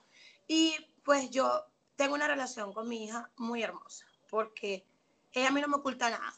y 0.46 0.74
pues 1.04 1.30
yo 1.30 1.66
tengo 1.96 2.14
una 2.14 2.26
relación 2.26 2.72
con 2.72 2.88
mi 2.88 3.04
hija 3.04 3.30
muy 3.36 3.62
hermosa. 3.62 4.06
porque 4.28 4.86
ella 5.32 5.48
a 5.48 5.50
mí 5.50 5.60
no 5.60 5.68
me 5.68 5.76
oculta 5.76 6.08
nada. 6.08 6.32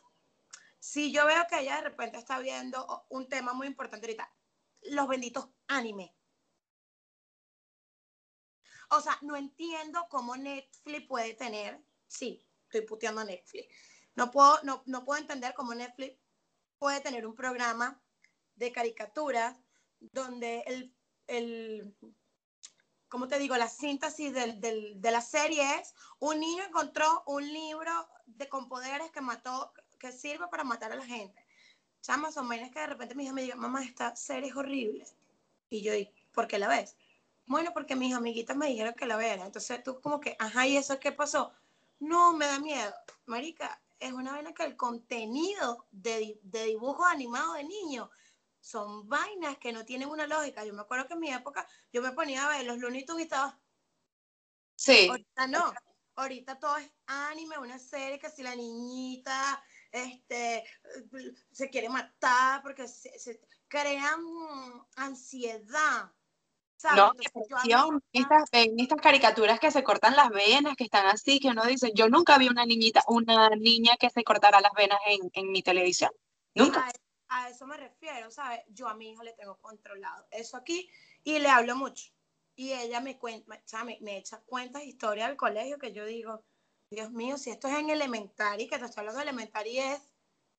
Si 0.78 1.12
yo 1.12 1.26
veo 1.26 1.47
que 1.49 1.61
ella 1.61 1.76
de 1.76 1.83
repente 1.83 2.19
está 2.19 2.38
viendo 2.40 3.04
un 3.11 3.28
tema 3.28 3.52
muy 3.52 3.66
importante 3.66 4.07
ahorita, 4.07 4.31
los 4.84 5.08
benditos 5.08 5.48
anime. 5.68 6.14
O 8.90 9.00
sea, 9.00 9.18
no 9.22 9.36
entiendo 9.36 10.06
cómo 10.10 10.36
Netflix 10.36 11.06
puede 11.06 11.34
tener, 11.34 11.82
sí, 12.06 12.46
estoy 12.64 12.82
puteando 12.82 13.22
a 13.22 13.24
Netflix. 13.24 13.74
No 14.14 14.30
puedo, 14.30 14.62
no, 14.64 14.82
no 14.86 15.04
puedo 15.04 15.20
entender 15.20 15.54
cómo 15.54 15.74
Netflix 15.74 16.18
puede 16.78 17.00
tener 17.00 17.26
un 17.26 17.34
programa 17.34 18.02
de 18.54 18.70
caricaturas 18.70 19.58
donde 19.98 20.60
el, 20.66 20.94
el 21.26 21.96
¿cómo 23.08 23.28
te 23.28 23.38
digo? 23.38 23.56
La 23.56 23.68
síntesis 23.68 24.32
del, 24.32 24.60
del, 24.60 25.00
de 25.00 25.10
la 25.10 25.20
serie 25.20 25.62
es 25.78 25.94
un 26.18 26.40
niño 26.40 26.64
encontró 26.64 27.22
un 27.26 27.46
libro 27.46 27.92
de, 28.26 28.48
con 28.48 28.68
poderes 28.68 29.10
que 29.10 29.20
mató, 29.20 29.72
que 29.98 30.12
sirve 30.12 30.48
para 30.48 30.64
matar 30.64 30.92
a 30.92 30.96
la 30.96 31.04
gente. 31.04 31.41
Chamas, 32.02 32.37
o 32.37 32.42
menos 32.42 32.71
que 32.71 32.80
de 32.80 32.87
repente 32.88 33.14
mi 33.14 33.25
hija 33.25 33.32
me 33.32 33.42
diga, 33.42 33.54
mamá, 33.54 33.82
esta 33.85 34.14
serie 34.16 34.50
es 34.50 34.56
horrible. 34.56 35.06
Y 35.71 35.82
yo, 35.82 35.92
¿por 36.35 36.49
qué 36.49 36.59
la 36.59 36.68
ves? 36.68 36.97
Bueno, 37.47 37.71
porque 37.73 37.97
mis 37.97 38.14
amiguitas 38.14 38.56
me 38.56 38.66
dijeron 38.66 38.94
que 38.94 39.06
la 39.06 39.16
viera. 39.16 39.47
Entonces 39.47 39.82
tú 39.82 40.00
como 40.00 40.21
que, 40.21 40.37
ajá, 40.38 40.66
¿y 40.66 40.76
eso 40.76 40.99
qué 40.99 41.12
pasó? 41.12 41.52
No, 42.00 42.32
me 42.32 42.47
da 42.47 42.59
miedo. 42.59 42.92
Marica, 43.26 43.80
es 44.00 44.12
una 44.12 44.32
vena 44.32 44.52
que 44.52 44.64
el 44.64 44.76
contenido 44.76 45.87
de, 45.92 46.38
de 46.42 46.64
dibujos 46.64 47.06
animados 47.06 47.54
de 47.54 47.64
niños 47.64 48.11
son 48.61 49.09
vainas 49.09 49.59
que 49.59 49.73
no 49.73 49.85
tienen 49.85 50.09
una 50.09 50.26
lógica. 50.26 50.64
Yo 50.64 50.75
me 50.75 50.82
acuerdo 50.82 51.06
que 51.06 51.14
en 51.14 51.21
mi 51.21 51.32
época 51.32 51.66
yo 51.92 52.02
me 52.02 52.12
ponía 52.12 52.44
a 52.44 52.49
ver 52.49 52.66
los 52.66 52.78
Looney 52.78 53.04
Tunes 53.04 53.21
y 53.21 53.25
estaba... 53.25 53.59
Sí. 54.75 55.09
Ahorita 55.09 55.47
no. 55.47 55.73
Ahorita 56.16 56.59
todo 56.59 56.76
es 56.76 56.90
anime, 57.06 57.59
una 57.59 57.78
serie 57.78 58.18
que 58.18 58.28
si 58.28 58.42
la 58.42 58.54
niñita 58.54 59.62
este, 59.92 60.64
se 61.52 61.70
quiere 61.70 61.88
matar 61.88 62.62
porque 62.62 62.88
se, 62.88 63.18
se 63.18 63.40
crean 63.68 64.20
ansiedad. 64.96 66.11
No, 66.96 67.12
estas, 68.12 68.49
en 68.50 68.80
estas 68.80 69.00
caricaturas 69.00 69.61
que 69.61 69.70
se 69.70 69.84
cortan 69.84 70.16
las 70.16 70.30
venas, 70.30 70.75
que 70.76 70.82
están 70.82 71.06
así, 71.06 71.38
que 71.38 71.49
uno 71.49 71.64
dice, 71.64 71.92
yo 71.94 72.08
nunca 72.08 72.38
vi 72.38 72.49
una 72.49 72.66
niñita, 72.66 73.04
una 73.06 73.50
niña 73.50 73.96
que 74.00 74.11
se 74.11 74.25
cortara 74.25 74.61
las 74.61 74.72
venas 74.72 74.99
en, 75.06 75.30
en 75.32 75.52
mi 75.52 75.62
televisión. 75.62 76.11
Nunca 76.56 76.90
a 77.32 77.49
eso 77.49 77.66
me 77.66 77.76
refiero, 77.76 78.30
¿sabes? 78.30 78.61
Yo 78.68 78.88
a 78.88 78.94
mi 78.94 79.11
hija 79.11 79.25
le 79.25 79.32
tengo 79.32 79.56
controlado 79.56 80.26
eso 80.30 80.56
aquí 80.56 80.90
y 81.25 81.38
le 81.38 81.49
hablo 81.49 81.76
mucho. 81.76 82.12
Y 82.54 82.72
ella 82.72 83.00
me 83.00 83.18
cuenta, 83.18 83.58
me, 83.84 83.99
me 84.02 84.18
echa 84.18 84.42
cuentas, 84.42 84.84
historias 84.84 85.28
del 85.28 85.38
colegio 85.38 85.78
que 85.78 85.92
yo 85.92 86.04
digo, 86.04 86.44
Dios 86.92 87.11
mío, 87.11 87.38
si 87.38 87.50
esto 87.50 87.68
es 87.68 87.78
en 87.78 87.88
elementary, 87.88 88.68
que 88.68 88.78
te 88.78 88.84
estoy 88.84 89.00
hablando 89.00 89.16
de 89.16 89.22
elementary 89.22 89.78
es 89.78 90.11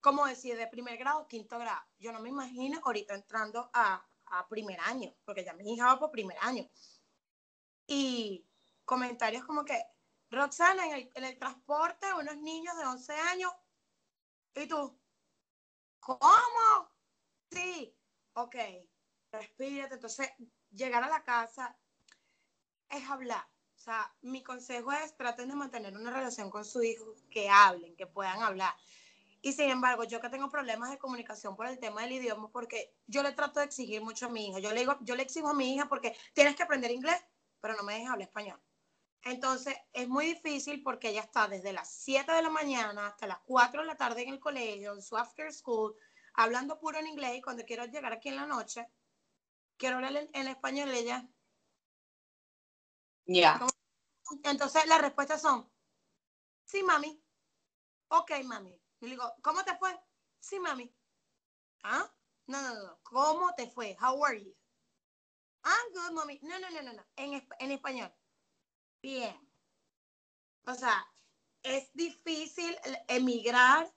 como 0.02 0.25
decir 0.25 0.58
de 0.58 0.66
primer 0.66 0.98
grado, 0.98 1.28
quinto 1.28 1.60
grado. 1.60 1.86
Yo 2.00 2.12
no 2.12 2.20
me 2.20 2.30
imagino 2.30 2.82
ahorita 2.84 3.13
entrando 3.13 3.70
a, 3.72 4.04
primer 4.50 4.80
año, 4.80 5.13
porque 5.25 5.46
ya 5.46 5.54
mi 5.54 5.72
hija 5.72 5.86
va 5.86 6.00
por 6.00 6.10
primer 6.10 6.36
año. 6.42 6.68
Y 7.86 8.48
comentarios 8.84 9.46
como 9.46 9.63
que, 9.63 9.80
Roxana, 10.32 10.88
en 10.88 10.94
el, 10.94 11.12
en 11.13 11.24
el 11.24 11.38
transporte, 11.38 12.12
unos 12.16 12.38
niños 12.38 12.75
de 12.78 12.84
11 12.84 13.13
años, 13.13 13.54
¿y 14.56 14.66
tú? 14.68 15.00
¿Cómo? 16.00 16.90
Sí. 17.52 17.96
Ok. 18.34 18.56
Respírate. 19.32 19.94
Entonces, 19.94 20.32
llegar 20.72 21.04
a 21.04 21.10
la 21.10 21.24
casa 21.24 21.78
es 22.90 23.08
hablar. 23.08 23.53
O 23.84 23.86
sea, 23.86 24.10
mi 24.22 24.42
consejo 24.42 24.94
es 24.94 25.13
traten 25.18 25.50
de 25.50 25.56
mantener 25.56 25.94
una 25.98 26.10
relación 26.10 26.50
con 26.50 26.63
su 26.63 26.82
hijo, 26.82 27.16
que 27.30 27.50
hablen, 27.50 27.98
que 27.98 28.08
puedan 28.08 28.42
hablar. 28.42 28.74
Y 29.42 29.52
sin 29.52 29.70
embargo, 29.70 30.06
yo 30.06 30.22
que 30.22 30.30
tengo 30.30 30.50
problemas 30.50 30.90
de 30.90 30.98
comunicación 30.98 31.58
por 31.58 31.68
el 31.68 31.78
tema 31.80 32.04
del 32.04 32.13
idioma, 32.13 32.50
porque 32.50 32.96
yo 33.08 33.22
le 33.24 33.34
trato 33.34 33.60
de 33.60 33.66
exigir 33.66 34.02
mucho 34.02 34.28
a 34.28 34.30
mi 34.30 34.48
hija. 34.48 34.60
Yo 34.60 34.72
le 34.72 34.80
digo, 34.80 34.96
yo 35.02 35.18
le 35.18 35.24
exijo 35.24 35.50
a 35.50 35.54
mi 35.54 35.75
hija 35.75 35.90
porque 35.90 36.16
tienes 36.34 36.56
que 36.56 36.63
aprender 36.63 36.92
inglés, 36.92 37.22
pero 37.60 37.75
no 37.75 37.84
me 37.84 37.96
dejes 37.96 38.08
hablar 38.08 38.30
español. 38.30 38.62
Entonces, 39.25 39.75
es 39.92 40.08
muy 40.08 40.28
difícil 40.28 40.82
porque 40.82 41.10
ella 41.10 41.20
está 41.20 41.50
desde 41.50 41.74
las 41.74 41.94
7 41.94 42.32
de 42.32 42.42
la 42.42 42.50
mañana 42.50 43.08
hasta 43.08 43.28
las 43.28 43.40
4 43.40 43.82
de 43.82 43.88
la 43.88 43.98
tarde 43.98 44.22
en 44.22 44.30
el 44.30 44.40
colegio, 44.40 44.94
en 44.94 45.02
su 45.02 45.18
after 45.18 45.52
school, 45.52 45.94
hablando 46.36 46.80
puro 46.80 47.00
en 47.00 47.08
inglés 47.08 47.36
y 47.36 47.42
cuando 47.42 47.66
quiero 47.66 47.84
llegar 47.84 48.13
aquí 48.13 48.30
en 48.30 48.38
la 48.38 48.46
noche, 48.46 48.88
quiero 49.75 49.98
hablar 49.98 50.30
en, 50.32 50.48
español 50.48 50.90
ella. 50.92 51.28
Ya. 53.25 53.65
Entonces, 54.44 54.86
las 54.88 55.01
respuestas 55.01 55.42
son, 55.42 55.70
sí, 56.65 56.84
mami. 56.84 57.22
Ok, 58.10 58.32
mami. 58.46 58.82
Y 59.00 59.06
le 59.06 59.12
digo, 59.12 59.34
¿cómo 59.42 59.63
te 59.63 59.75
fue? 59.77 59.98
Sí, 60.39 60.60
mami. 60.60 60.94
¿Ah? 61.84 62.12
No, 62.48 62.62
no, 62.62 62.74
no. 62.74 63.00
¿Cómo 63.03 63.53
te 63.56 63.70
fue? 63.70 63.96
How 64.01 64.24
are 64.25 64.44
you? 64.44 64.56
I'm 65.63 65.94
good, 65.94 66.12
mami. 66.13 66.39
No, 66.42 66.60
no, 66.60 66.70
no, 66.70 66.82
no, 66.82 66.94
no. 66.94 67.06
En, 67.15 67.48
en 67.60 67.72
español 67.72 68.13
bien. 69.03 69.38
O 70.65 70.74
sea, 70.74 71.06
es 71.62 71.94
difícil 71.94 72.75
emigrar 73.08 73.94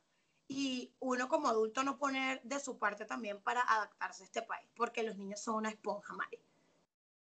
y 0.49 0.93
uno 0.99 1.29
como 1.29 1.49
adulto 1.49 1.83
no 1.83 1.97
poner 1.97 2.43
de 2.43 2.61
su 2.61 2.79
parte 2.79 3.07
también 3.07 3.41
para 3.43 3.63
adaptarse 3.63 4.25
a 4.25 4.27
este 4.27 4.43
país, 4.43 4.69
porque 4.77 5.05
los 5.05 5.17
niños 5.17 5.41
son 5.41 5.57
una 5.57 5.71
esponja, 5.71 6.13
Mari. 6.13 6.46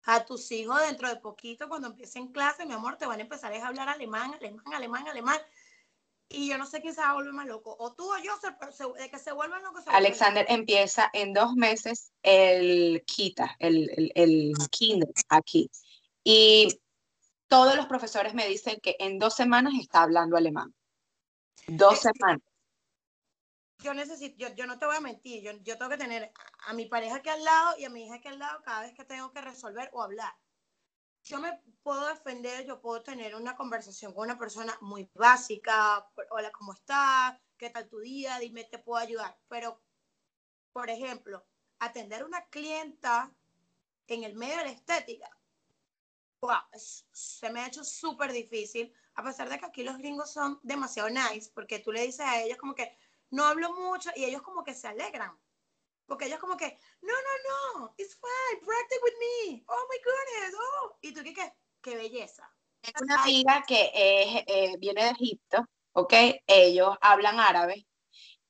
A 0.05 0.25
tus 0.25 0.51
hijos 0.51 0.81
dentro 0.81 1.09
de 1.09 1.17
poquito, 1.17 1.69
cuando 1.69 1.89
empiecen 1.89 2.33
clase, 2.33 2.67
mi 2.67 2.75
amor, 2.75 2.97
te 2.97 3.07
van 3.07 3.21
a 3.21 3.23
empezar 3.23 3.53
a 3.53 3.67
hablar 3.67 3.89
alemán, 3.89 4.35
alemán, 4.35 4.75
alemán, 4.75 5.09
alemán. 5.09 5.39
Y 6.29 6.49
yo 6.49 6.59
no 6.59 6.67
sé 6.67 6.81
quién 6.81 6.95
se 6.95 7.01
va 7.01 7.11
a 7.11 7.15
volver 7.15 7.33
más 7.33 7.47
loco. 7.47 7.77
O 7.79 7.93
tú 7.93 8.11
o 8.11 8.19
yo, 8.19 8.33
de 8.99 9.11
que 9.11 9.19
se 9.19 9.33
vuelvan 9.33 9.63
locos. 9.63 9.85
Alexander 9.87 10.47
empieza 10.49 11.11
en 11.13 11.35
dos 11.35 11.55
meses 11.55 12.11
el 12.23 13.05
KITA, 13.07 13.57
el, 13.59 13.91
el, 13.97 14.13
el 14.15 14.53
kinder 14.71 15.11
aquí. 15.29 15.71
Y 16.25 16.81
todos 17.49 17.77
los 17.77 17.87
profesores 17.87 18.33
me 18.33 18.49
dicen 18.49 18.81
que 18.83 18.97
en 18.99 19.19
dos 19.19 19.35
semanas 19.35 19.75
está 19.79 20.03
hablando 20.03 20.37
alemán. 20.37 20.75
Dos 21.67 22.01
semanas. 22.01 22.43
Yo 23.83 23.95
necesito, 23.95 24.37
yo, 24.39 24.55
yo, 24.55 24.67
no 24.67 24.79
te 24.79 24.87
voy 24.87 24.97
a 24.97 25.01
mentir, 25.01 25.43
yo, 25.43 25.53
yo 25.65 25.77
tengo 25.77 25.91
que 25.91 25.97
tener 25.97 26.33
a 26.67 26.73
mi 26.73 26.87
pareja 26.87 27.17
aquí 27.17 27.29
al 27.29 27.43
lado 27.43 27.77
y 27.79 27.85
a 27.85 27.91
mi 27.91 28.07
hija 28.07 28.15
aquí 28.15 28.29
al 28.29 28.39
lado 28.39 28.63
cada 28.63 28.83
vez 28.83 28.95
que 28.95 29.05
tengo 29.05 29.33
que 29.33 29.41
resolver 29.41 29.91
o 29.93 30.03
hablar. 30.03 30.33
Yo 31.25 31.41
me 31.41 31.61
puedo 31.83 32.07
defender, 32.07 32.65
yo 32.65 32.81
puedo 32.81 33.03
tener 33.03 33.35
una 33.35 33.57
conversación 33.57 34.13
con 34.15 34.25
una 34.25 34.39
persona 34.39 34.77
muy 34.81 35.11
básica, 35.15 36.09
hola, 36.31 36.53
¿cómo 36.53 36.75
estás? 36.75 37.39
¿Qué 37.57 37.71
tal 37.71 37.89
tu 37.89 37.99
día? 37.99 38.39
Dime, 38.39 38.65
te 38.65 38.79
puedo 38.79 39.03
ayudar. 39.03 39.37
Pero, 39.49 39.83
por 40.73 40.89
ejemplo, 40.89 41.45
atender 41.81 42.23
a 42.23 42.27
una 42.27 42.47
clienta 42.47 43.33
en 44.07 44.25
el 44.25 44.35
medio 44.35 44.59
de 44.59 44.65
la 44.65 44.71
estética, 44.71 45.31
se 46.73 47.51
me 47.51 47.61
ha 47.61 47.69
hecho 47.69 47.85
súper 47.85 48.33
difícil, 48.33 48.93
a 49.15 49.23
pesar 49.23 49.49
de 49.49 49.59
que 49.59 49.67
aquí 49.67 49.83
los 49.83 49.99
gringos 49.99 50.33
son 50.33 50.59
demasiado 50.63 51.09
nice, 51.09 51.51
porque 51.55 51.79
tú 51.79 51.93
le 51.93 52.03
dices 52.03 52.27
a 52.27 52.41
ellos 52.41 52.59
como 52.59 52.75
que 52.75 52.97
no 53.33 53.45
hablo 53.45 53.73
mucho 53.73 54.11
y 54.15 54.25
ellos 54.25 54.43
como 54.43 54.63
que 54.63 54.75
se 54.75 54.87
alegran. 54.87 55.37
Porque 56.07 56.27
ellos 56.27 56.39
como 56.39 56.57
que, 56.57 56.79
no, 57.01 57.13
no, 57.13 57.81
no, 57.81 57.95
it's 57.97 58.15
fine, 58.15 58.61
practice 58.61 59.01
with 59.03 59.15
me. 59.19 59.65
Oh 59.67 59.89
my 59.91 59.99
goodness, 60.05 60.55
oh. 60.61 60.99
Y 61.01 61.13
tú 61.13 61.23
qué, 61.23 61.53
qué, 61.81 61.97
belleza. 61.97 62.49
Es 62.83 62.93
una 63.01 63.23
amiga 63.23 63.65
que 63.67 63.91
eh, 63.95 64.77
viene 64.79 65.05
de 65.05 65.11
Egipto, 65.11 65.65
¿ok? 65.93 66.13
Ellos 66.47 66.97
hablan 67.01 67.41
árabe, 67.41 67.87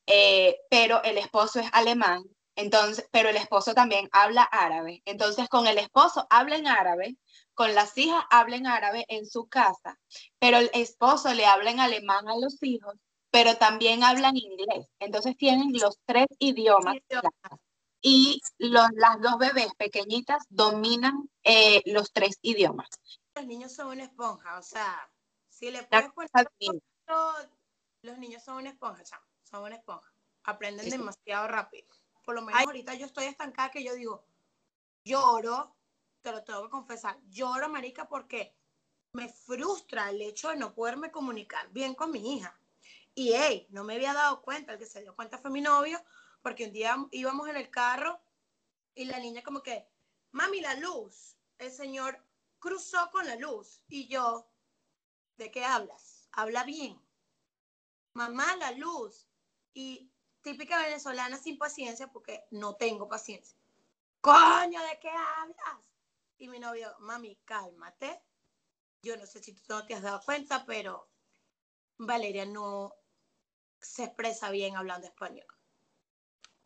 eh, 0.07 0.59
pero 0.69 1.03
el 1.05 1.19
esposo 1.19 1.61
es 1.61 1.69
alemán, 1.73 2.25
entonces, 2.57 3.09
pero 3.13 3.29
el 3.29 3.37
esposo 3.37 3.75
también 3.75 4.09
habla 4.13 4.43
árabe. 4.43 5.03
Entonces, 5.05 5.49
con 5.49 5.67
el 5.67 5.79
esposo 5.79 6.27
habla 6.31 6.57
árabe, 6.73 7.17
con 7.55 7.75
las 7.75 7.97
hijas 7.97 8.25
habla 8.31 8.59
árabe 8.75 9.05
en 9.09 9.27
su 9.27 9.49
casa, 9.49 10.01
pero 10.39 10.59
el 10.59 10.71
esposo 10.73 11.33
le 11.35 11.47
habla 11.47 11.71
en 11.71 11.81
alemán 11.81 12.29
a 12.29 12.37
los 12.37 12.63
hijos, 12.63 12.95
pero 13.33 13.57
también 13.57 14.05
hablan 14.05 14.37
inglés. 14.37 14.87
Entonces 15.01 15.37
tienen 15.37 15.73
los 15.73 15.99
tres 16.05 16.27
idiomas. 16.39 16.97
Y 18.03 18.41
los, 18.59 18.89
las 18.95 19.21
dos 19.21 19.39
bebés 19.39 19.75
pequeñitas 19.77 20.45
dominan 20.51 21.31
eh, 21.43 21.83
los 21.87 22.13
tres 22.13 22.39
idiomas. 22.43 22.89
Los 23.35 23.47
niños 23.47 23.73
son 23.73 23.89
una 23.89 24.05
esponja, 24.05 24.59
o 24.59 24.63
sea, 24.63 25.11
si 25.49 25.71
le 25.71 25.83
puedes 25.85 26.11
poner 26.13 26.29
los 28.03 28.19
niños 28.19 28.43
son 28.43 28.57
una 28.57 28.71
esponja, 28.71 29.03
son 29.45 29.63
una 29.63 29.77
esponja. 29.77 30.13
Aprenden 30.45 30.91
demasiado 30.91 31.47
rápido. 31.47 31.87
Por 32.25 32.35
lo 32.35 32.43
menos 32.43 32.61
ahorita 32.67 32.95
yo 32.95 33.07
estoy 33.07 33.25
estancada 33.25 33.71
que 33.71 33.85
yo 33.85 33.95
digo, 33.95 34.25
lloro, 35.05 35.77
te 36.21 36.33
lo 36.33 36.43
tengo 36.43 36.65
que 36.65 36.71
confesar, 36.71 37.17
lloro, 37.31 37.69
marica, 37.69 38.09
porque 38.09 38.57
me 39.15 39.29
frustra 39.29 40.11
el 40.11 40.21
hecho 40.21 40.49
de 40.49 40.57
no 40.57 40.75
poderme 40.75 41.13
comunicar 41.13 41.71
bien 41.71 41.95
con 41.95 42.11
mi 42.11 42.37
hija. 42.37 42.59
Y, 43.15 43.33
hey, 43.35 43.67
no 43.71 43.85
me 43.85 43.95
había 43.95 44.15
dado 44.15 44.43
cuenta, 44.43 44.73
el 44.73 44.79
que 44.79 44.87
se 44.87 45.03
dio 45.03 45.15
cuenta 45.15 45.39
fue 45.39 45.51
mi 45.51 45.61
novio, 45.61 46.03
porque 46.41 46.65
un 46.67 46.73
día 46.73 46.97
íbamos 47.11 47.49
en 47.49 47.57
el 47.57 47.71
carro 47.71 48.21
y 48.95 49.05
la 49.05 49.19
niña 49.19 49.43
como 49.43 49.63
que, 49.63 49.87
mami, 50.33 50.61
la 50.61 50.75
luz, 50.75 51.37
el 51.59 51.71
señor 51.71 52.25
cruzó 52.59 53.11
con 53.11 53.27
la 53.27 53.37
luz 53.37 53.83
y 53.89 54.09
yo, 54.09 54.49
¿de 55.37 55.51
qué 55.51 55.65
hablas? 55.65 56.29
Habla 56.33 56.65
bien. 56.65 57.01
mamá, 58.15 58.57
la 58.57 58.73
luz. 58.73 59.27
Y 59.75 60.11
típica 60.43 60.79
venezolana 60.83 61.39
sin 61.39 61.59
paciencia, 61.59 62.09
porque 62.13 62.45
no 62.51 62.77
tengo 62.77 63.09
paciencia. 63.09 63.57
Coño, 64.21 64.81
¿de 64.83 64.99
qué 65.01 65.11
hablas? 65.11 65.83
Y 66.39 66.49
mi 66.49 66.59
novio, 66.59 66.95
mami, 67.01 67.37
cálmate. 67.45 68.23
Yo 69.03 69.17
no 69.17 69.27
sé 69.27 69.43
si 69.43 69.55
tú 69.55 69.63
no 69.69 69.87
te 69.87 69.95
has 69.95 70.03
dado 70.03 70.21
cuenta, 70.25 70.65
pero 70.67 71.09
Valeria 71.99 72.45
no 72.47 72.95
se 73.83 74.05
expresa 74.05 74.51
bien 74.51 74.77
hablando 74.77 75.07
español. 75.07 75.47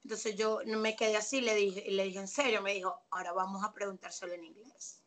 Entonces 0.05 0.37
yo 0.37 0.61
me 0.65 0.95
quedé 0.95 1.17
así, 1.17 1.41
le 1.41 1.55
dije, 1.55 1.91
le 1.91 2.05
dije 2.05 2.21
en 2.21 2.29
serio, 2.29 2.63
me 2.63 2.75
dijo, 2.75 3.07
ahora 3.11 3.33
vamos 3.33 3.65
a 3.65 3.73
preguntárselo 3.73 4.33
en 4.35 4.45
inglés. 4.45 5.03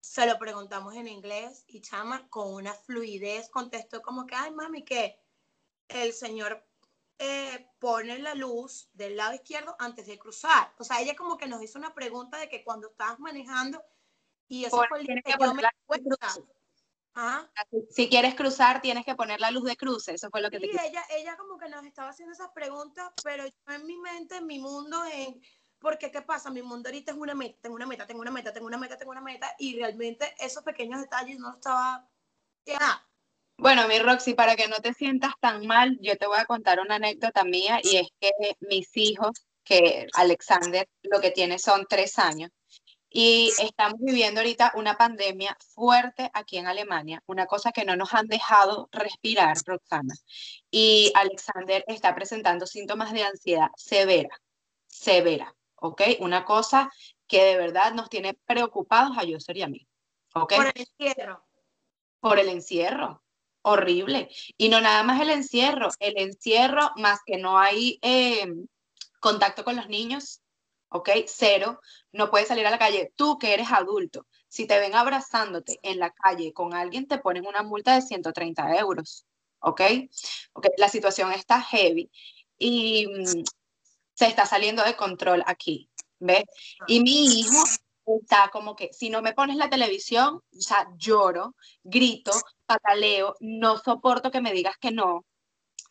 Se 0.00 0.26
lo 0.26 0.38
preguntamos 0.38 0.94
en 0.96 1.06
inglés 1.06 1.64
y 1.68 1.80
Chama 1.80 2.28
con 2.28 2.52
una 2.52 2.74
fluidez 2.74 3.48
contestó 3.50 4.02
como 4.02 4.26
que, 4.26 4.34
ay 4.34 4.50
mami, 4.50 4.84
que 4.84 5.22
el 5.88 6.12
señor 6.12 6.66
eh, 7.18 7.70
pone 7.78 8.18
la 8.18 8.34
luz 8.34 8.88
del 8.94 9.16
lado 9.16 9.34
izquierdo 9.34 9.76
antes 9.78 10.06
de 10.06 10.18
cruzar. 10.18 10.74
O 10.78 10.84
sea, 10.84 11.00
ella 11.00 11.14
como 11.14 11.36
que 11.36 11.46
nos 11.46 11.62
hizo 11.62 11.78
una 11.78 11.94
pregunta 11.94 12.38
de 12.38 12.48
que 12.48 12.64
cuando 12.64 12.88
estabas 12.88 13.20
manejando 13.20 13.80
y 14.48 14.64
eso 14.64 14.82
fue 14.88 15.00
el 15.00 15.06
que 15.06 15.36
yo 15.38 15.54
me 15.54 15.62
¿Ah? 17.14 17.48
Si 17.90 18.08
quieres 18.08 18.34
cruzar, 18.34 18.80
tienes 18.80 19.04
que 19.04 19.14
poner 19.14 19.40
la 19.40 19.50
luz 19.50 19.64
de 19.64 19.76
cruce. 19.76 20.14
Eso 20.14 20.30
fue 20.30 20.40
lo 20.40 20.50
que 20.50 20.58
sí, 20.58 20.70
ella, 20.70 21.04
ella 21.10 21.36
como 21.36 21.58
que 21.58 21.68
nos 21.68 21.84
estaba 21.84 22.10
haciendo 22.10 22.32
esas 22.32 22.50
preguntas, 22.54 23.10
pero 23.24 23.44
yo 23.44 23.74
en 23.74 23.86
mi 23.86 23.96
mente, 23.96 24.36
en 24.36 24.46
mi 24.46 24.58
mundo, 24.58 25.02
en 25.12 25.40
porque 25.80 26.10
¿qué 26.10 26.22
pasa? 26.22 26.50
Mi 26.50 26.62
mundo 26.62 26.88
ahorita 26.88 27.12
es 27.12 27.18
una 27.18 27.34
meta, 27.34 27.58
tengo 27.62 27.74
una 27.74 27.86
meta, 27.86 28.06
tengo 28.06 28.20
una 28.20 28.30
meta, 28.30 28.52
tengo 28.52 28.66
una 28.66 28.76
meta, 28.76 28.98
tengo 28.98 29.10
una 29.12 29.20
meta, 29.22 29.54
y 29.58 29.76
realmente 29.76 30.34
esos 30.38 30.62
pequeños 30.62 31.00
detalles 31.00 31.38
no 31.38 31.54
estaba. 31.54 32.06
Ya. 32.66 33.06
Bueno, 33.56 33.88
mi 33.88 33.98
Roxy, 33.98 34.34
para 34.34 34.56
que 34.56 34.68
no 34.68 34.76
te 34.76 34.94
sientas 34.94 35.32
tan 35.40 35.66
mal, 35.66 35.98
yo 36.00 36.16
te 36.16 36.26
voy 36.26 36.38
a 36.38 36.44
contar 36.44 36.80
una 36.80 36.96
anécdota 36.96 37.44
mía 37.44 37.80
y 37.82 37.96
es 37.96 38.08
que 38.20 38.30
mis 38.60 38.94
hijos, 38.96 39.46
que 39.64 40.06
Alexander 40.14 40.86
lo 41.02 41.20
que 41.20 41.30
tiene 41.30 41.58
son 41.58 41.86
tres 41.88 42.18
años, 42.18 42.50
y 43.12 43.52
estamos 43.60 43.98
viviendo 44.00 44.40
ahorita 44.40 44.72
una 44.76 44.96
pandemia 44.96 45.56
fuerte 45.74 46.30
aquí 46.32 46.58
en 46.58 46.68
Alemania, 46.68 47.22
una 47.26 47.46
cosa 47.46 47.72
que 47.72 47.84
no 47.84 47.96
nos 47.96 48.14
han 48.14 48.28
dejado 48.28 48.88
respirar, 48.92 49.56
Roxana. 49.66 50.14
Y 50.70 51.10
Alexander 51.16 51.84
está 51.88 52.14
presentando 52.14 52.66
síntomas 52.66 53.12
de 53.12 53.24
ansiedad 53.24 53.68
severa, 53.76 54.40
severa, 54.86 55.54
¿ok? 55.74 56.02
Una 56.20 56.44
cosa 56.44 56.88
que 57.26 57.42
de 57.42 57.56
verdad 57.56 57.92
nos 57.94 58.08
tiene 58.08 58.34
preocupados 58.46 59.18
a 59.18 59.24
Yoser 59.24 59.56
y 59.56 59.62
a 59.62 59.68
mí, 59.68 59.88
¿ok? 60.34 60.54
Por 60.54 60.66
el 60.66 60.72
encierro. 60.76 61.44
Por 62.20 62.38
el 62.38 62.48
encierro, 62.48 63.24
horrible. 63.62 64.30
Y 64.56 64.68
no 64.68 64.80
nada 64.80 65.02
más 65.02 65.20
el 65.20 65.30
encierro, 65.30 65.88
el 65.98 66.16
encierro 66.16 66.92
más 66.96 67.20
que 67.26 67.38
no 67.38 67.58
hay 67.58 67.98
eh, 68.02 68.46
contacto 69.18 69.64
con 69.64 69.74
los 69.74 69.88
niños, 69.88 70.42
¿ok? 70.90 71.08
Cero, 71.26 71.80
no 72.12 72.30
puedes 72.30 72.48
salir 72.48 72.66
a 72.66 72.70
la 72.70 72.78
calle. 72.78 73.12
Tú 73.16 73.38
que 73.38 73.54
eres 73.54 73.72
adulto, 73.72 74.26
si 74.48 74.66
te 74.66 74.78
ven 74.78 74.94
abrazándote 74.94 75.78
en 75.82 75.98
la 75.98 76.10
calle 76.10 76.52
con 76.52 76.74
alguien, 76.74 77.06
te 77.06 77.18
ponen 77.18 77.46
una 77.46 77.62
multa 77.62 77.94
de 77.94 78.02
130 78.02 78.76
euros, 78.76 79.26
¿ok? 79.60 79.80
okay 80.52 80.70
la 80.76 80.88
situación 80.88 81.32
está 81.32 81.60
heavy 81.62 82.10
y 82.58 83.06
mm, 83.06 83.44
se 84.14 84.26
está 84.26 84.46
saliendo 84.46 84.82
de 84.84 84.96
control 84.96 85.42
aquí, 85.46 85.88
¿ves? 86.18 86.44
Y 86.86 87.00
mi 87.00 87.40
hijo 87.40 87.62
está 88.06 88.50
como 88.52 88.76
que, 88.76 88.92
si 88.92 89.08
no 89.08 89.22
me 89.22 89.32
pones 89.32 89.56
la 89.56 89.70
televisión, 89.70 90.42
o 90.56 90.60
sea, 90.60 90.88
lloro, 90.96 91.54
grito, 91.84 92.32
pataleo, 92.66 93.36
no 93.40 93.78
soporto 93.78 94.30
que 94.30 94.40
me 94.40 94.52
digas 94.52 94.76
que 94.78 94.90
no, 94.90 95.24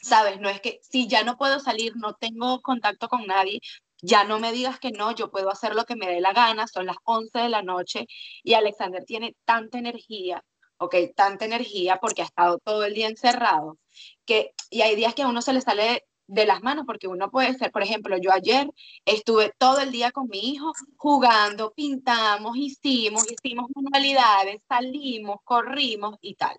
¿sabes? 0.01 0.39
No 0.39 0.49
es 0.49 0.61
que 0.61 0.79
si 0.83 1.07
ya 1.07 1.23
no 1.23 1.37
puedo 1.37 1.59
salir, 1.59 1.95
no 1.95 2.15
tengo 2.15 2.61
contacto 2.61 3.07
con 3.07 3.25
nadie, 3.25 3.61
ya 4.01 4.23
no 4.23 4.39
me 4.39 4.51
digas 4.51 4.79
que 4.79 4.91
no, 4.91 5.11
yo 5.11 5.29
puedo 5.31 5.49
hacer 5.49 5.75
lo 5.75 5.85
que 5.85 5.95
me 5.95 6.07
dé 6.07 6.21
la 6.21 6.33
gana, 6.33 6.67
son 6.67 6.85
las 6.85 6.97
11 7.03 7.39
de 7.39 7.49
la 7.49 7.61
noche 7.61 8.07
y 8.43 8.53
Alexander 8.53 9.03
tiene 9.05 9.35
tanta 9.45 9.77
energía, 9.77 10.43
ok, 10.77 10.95
tanta 11.15 11.45
energía 11.45 11.97
porque 12.01 12.21
ha 12.21 12.25
estado 12.25 12.59
todo 12.59 12.85
el 12.85 12.93
día 12.93 13.07
encerrado, 13.07 13.77
que, 14.25 14.53
y 14.69 14.81
hay 14.81 14.95
días 14.95 15.13
que 15.15 15.23
a 15.23 15.27
uno 15.27 15.41
se 15.41 15.53
le 15.53 15.61
sale 15.61 16.03
de 16.27 16.45
las 16.45 16.61
manos 16.61 16.85
porque 16.85 17.07
uno 17.07 17.31
puede 17.31 17.55
ser, 17.57 17.71
por 17.71 17.81
ejemplo, 17.81 18.15
yo 18.17 18.31
ayer 18.31 18.69
estuve 19.03 19.51
todo 19.57 19.79
el 19.79 19.91
día 19.91 20.11
con 20.11 20.27
mi 20.29 20.39
hijo 20.51 20.71
jugando, 20.95 21.71
pintamos, 21.71 22.55
hicimos, 22.55 23.25
hicimos 23.31 23.65
manualidades, 23.75 24.61
salimos, 24.67 25.37
corrimos 25.43 26.17
y 26.21 26.35
tal, 26.35 26.55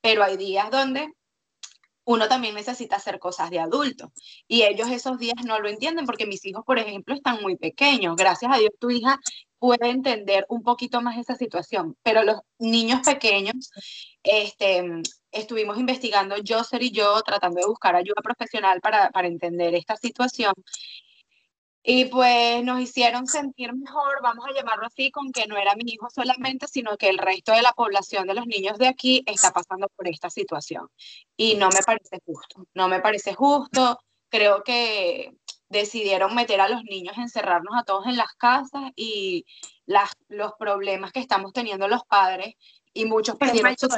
pero 0.00 0.24
hay 0.24 0.36
días 0.38 0.70
donde 0.70 1.12
uno 2.04 2.28
también 2.28 2.54
necesita 2.54 2.96
hacer 2.96 3.18
cosas 3.18 3.50
de 3.50 3.60
adulto. 3.60 4.12
Y 4.48 4.62
ellos 4.62 4.90
esos 4.90 5.18
días 5.18 5.44
no 5.44 5.60
lo 5.60 5.68
entienden 5.68 6.06
porque 6.06 6.26
mis 6.26 6.44
hijos, 6.46 6.64
por 6.64 6.78
ejemplo, 6.78 7.14
están 7.14 7.40
muy 7.42 7.56
pequeños. 7.56 8.16
Gracias 8.16 8.52
a 8.52 8.58
Dios 8.58 8.72
tu 8.78 8.90
hija 8.90 9.18
puede 9.58 9.90
entender 9.90 10.46
un 10.48 10.62
poquito 10.62 11.02
más 11.02 11.18
esa 11.18 11.36
situación. 11.36 11.96
Pero 12.02 12.22
los 12.24 12.40
niños 12.58 13.00
pequeños, 13.04 13.70
este, 14.22 14.84
estuvimos 15.30 15.78
investigando, 15.78 16.36
Joser 16.46 16.82
y 16.82 16.90
yo, 16.90 17.20
tratando 17.22 17.60
de 17.60 17.66
buscar 17.66 17.94
ayuda 17.94 18.22
profesional 18.22 18.80
para, 18.80 19.10
para 19.10 19.28
entender 19.28 19.74
esta 19.74 19.96
situación. 19.96 20.54
Y 21.82 22.06
pues 22.06 22.62
nos 22.62 22.80
hicieron 22.80 23.26
sentir 23.26 23.72
mejor, 23.72 24.20
vamos 24.22 24.44
a 24.46 24.52
llamarlo 24.52 24.86
así, 24.86 25.10
con 25.10 25.32
que 25.32 25.46
no 25.46 25.56
era 25.56 25.74
mi 25.76 25.92
hijo 25.92 26.08
solamente, 26.10 26.68
sino 26.68 26.96
que 26.98 27.08
el 27.08 27.16
resto 27.16 27.52
de 27.52 27.62
la 27.62 27.72
población 27.72 28.26
de 28.26 28.34
los 28.34 28.46
niños 28.46 28.78
de 28.78 28.88
aquí 28.88 29.22
está 29.26 29.50
pasando 29.50 29.88
por 29.88 30.06
esta 30.06 30.28
situación. 30.28 30.88
Y 31.36 31.54
no 31.54 31.68
me 31.70 31.82
parece 31.84 32.20
justo, 32.24 32.66
no 32.74 32.88
me 32.88 33.00
parece 33.00 33.34
justo. 33.34 33.98
Creo 34.28 34.62
que 34.62 35.34
decidieron 35.70 36.34
meter 36.34 36.60
a 36.60 36.68
los 36.68 36.84
niños, 36.84 37.16
encerrarnos 37.16 37.74
a 37.76 37.84
todos 37.84 38.06
en 38.06 38.16
las 38.16 38.34
casas 38.34 38.90
y 38.94 39.46
las, 39.86 40.10
los 40.28 40.52
problemas 40.58 41.12
que 41.12 41.20
estamos 41.20 41.52
teniendo 41.52 41.88
los 41.88 42.04
padres 42.04 42.56
y 42.92 43.06
muchos 43.06 43.36
perdieron 43.36 43.76
su 43.78 43.88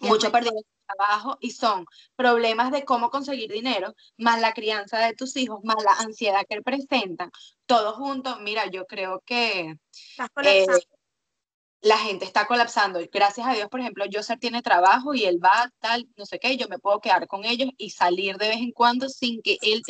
muchos 0.00 0.30
perdieron 0.30 0.62
trabajo 0.86 1.38
y 1.40 1.50
son 1.50 1.86
problemas 2.16 2.70
de 2.72 2.84
cómo 2.84 3.10
conseguir 3.10 3.50
dinero, 3.50 3.94
más 4.18 4.40
la 4.40 4.52
crianza 4.52 4.98
de 4.98 5.14
tus 5.14 5.36
hijos, 5.36 5.60
más 5.64 5.82
la 5.82 5.92
ansiedad 5.92 6.42
que 6.48 6.62
presentan, 6.62 7.30
todo 7.66 7.94
junto, 7.94 8.38
mira, 8.40 8.66
yo 8.70 8.86
creo 8.86 9.22
que 9.26 9.74
eh, 10.42 10.66
la 11.80 11.98
gente 11.98 12.24
está 12.24 12.46
colapsando. 12.46 13.00
Gracias 13.12 13.46
a 13.46 13.52
Dios, 13.52 13.68
por 13.68 13.80
ejemplo, 13.80 14.04
Joser 14.12 14.38
tiene 14.38 14.62
trabajo 14.62 15.14
y 15.14 15.24
él 15.24 15.38
va 15.42 15.70
tal, 15.78 16.08
no 16.16 16.26
sé 16.26 16.38
qué, 16.38 16.56
yo 16.56 16.68
me 16.68 16.78
puedo 16.78 17.00
quedar 17.00 17.26
con 17.26 17.44
ellos 17.44 17.70
y 17.76 17.90
salir 17.90 18.36
de 18.36 18.48
vez 18.48 18.58
en 18.58 18.72
cuando 18.72 19.08
sin 19.08 19.42
que 19.42 19.58
él... 19.62 19.82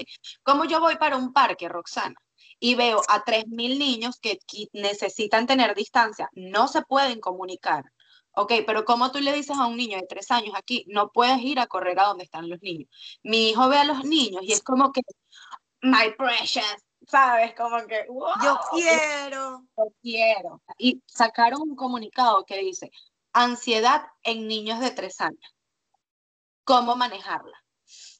Como 0.42 0.64
yo 0.64 0.80
voy 0.80 0.96
para 0.96 1.16
un 1.16 1.32
parque, 1.32 1.68
Roxana, 1.68 2.16
y 2.60 2.74
veo 2.74 3.00
a 3.08 3.24
3.000 3.24 3.78
niños 3.78 4.18
que 4.20 4.38
necesitan 4.72 5.46
tener 5.46 5.74
distancia, 5.74 6.28
no 6.32 6.68
se 6.68 6.82
pueden 6.82 7.20
comunicar, 7.20 7.84
Ok, 8.38 8.52
pero 8.66 8.84
¿cómo 8.84 9.10
tú 9.10 9.18
le 9.18 9.32
dices 9.32 9.56
a 9.56 9.66
un 9.66 9.78
niño 9.78 9.96
de 9.96 10.06
tres 10.06 10.30
años 10.30 10.54
aquí, 10.54 10.84
no 10.88 11.10
puedes 11.10 11.38
ir 11.40 11.58
a 11.58 11.66
correr 11.66 11.98
a 11.98 12.08
donde 12.08 12.24
están 12.24 12.50
los 12.50 12.60
niños? 12.60 12.90
Mi 13.22 13.48
hijo 13.48 13.66
ve 13.70 13.78
a 13.78 13.84
los 13.84 14.04
niños 14.04 14.42
y 14.42 14.52
es 14.52 14.62
como 14.62 14.92
que, 14.92 15.00
my 15.80 16.12
precious, 16.18 16.84
¿sabes? 17.08 17.54
Como 17.54 17.78
que, 17.86 18.06
yo 18.42 18.60
quiero. 18.72 19.66
Yo 19.74 19.84
quiero. 20.02 20.62
Y 20.76 21.02
sacaron 21.06 21.62
un 21.62 21.76
comunicado 21.76 22.44
que 22.44 22.58
dice, 22.58 22.90
ansiedad 23.32 24.06
en 24.22 24.46
niños 24.46 24.80
de 24.80 24.90
tres 24.90 25.18
años. 25.22 25.56
¿Cómo 26.64 26.94
manejarla? 26.94 27.64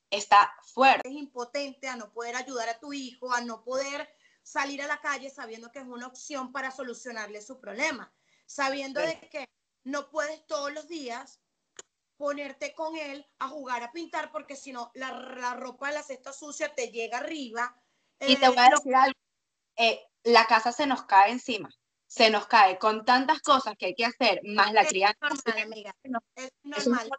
Está 0.08 0.50
fuerte. 0.62 1.06
Es 1.06 1.14
impotente 1.14 1.88
a 1.88 1.96
no 1.96 2.10
poder 2.10 2.36
ayudar 2.36 2.70
a 2.70 2.78
tu 2.78 2.94
hijo, 2.94 3.34
a 3.34 3.42
no 3.42 3.62
poder 3.62 4.08
salir 4.42 4.80
a 4.80 4.86
la 4.86 4.98
calle 5.02 5.28
sabiendo 5.28 5.70
que 5.70 5.80
es 5.80 5.86
una 5.86 6.06
opción 6.06 6.52
para 6.52 6.70
solucionarle 6.70 7.42
su 7.42 7.60
problema, 7.60 8.10
sabiendo 8.46 9.00
de 9.00 9.20
que 9.28 9.46
no 9.86 10.10
puedes 10.10 10.44
todos 10.46 10.72
los 10.72 10.88
días 10.88 11.40
ponerte 12.16 12.74
con 12.74 12.96
él 12.96 13.24
a 13.38 13.48
jugar 13.48 13.82
a 13.84 13.92
pintar 13.92 14.32
porque 14.32 14.56
si 14.56 14.72
no 14.72 14.90
la, 14.94 15.54
ropa 15.54 15.88
de 15.88 15.94
la 15.94 16.02
cesta 16.02 16.32
sucia 16.32 16.74
te 16.74 16.88
llega 16.90 17.18
arriba. 17.18 17.80
Y 18.20 18.36
te 18.36 18.48
voy 18.48 18.58
a 18.58 18.66
eh, 18.66 18.70
decir 18.70 18.94
algo, 18.94 19.18
eh, 19.76 20.04
la 20.24 20.46
casa 20.46 20.72
se 20.72 20.86
nos 20.86 21.04
cae 21.04 21.30
encima, 21.30 21.70
se 22.06 22.30
nos 22.30 22.46
cae 22.48 22.78
con 22.78 23.04
tantas 23.04 23.40
cosas 23.42 23.76
que 23.78 23.86
hay 23.86 23.94
que 23.94 24.06
hacer, 24.06 24.40
más 24.44 24.72
la 24.72 24.84
crianza. 24.84 25.18
Normal, 25.20 25.62
amiga. 25.62 25.94
Es 26.34 26.52
normal. 26.64 27.10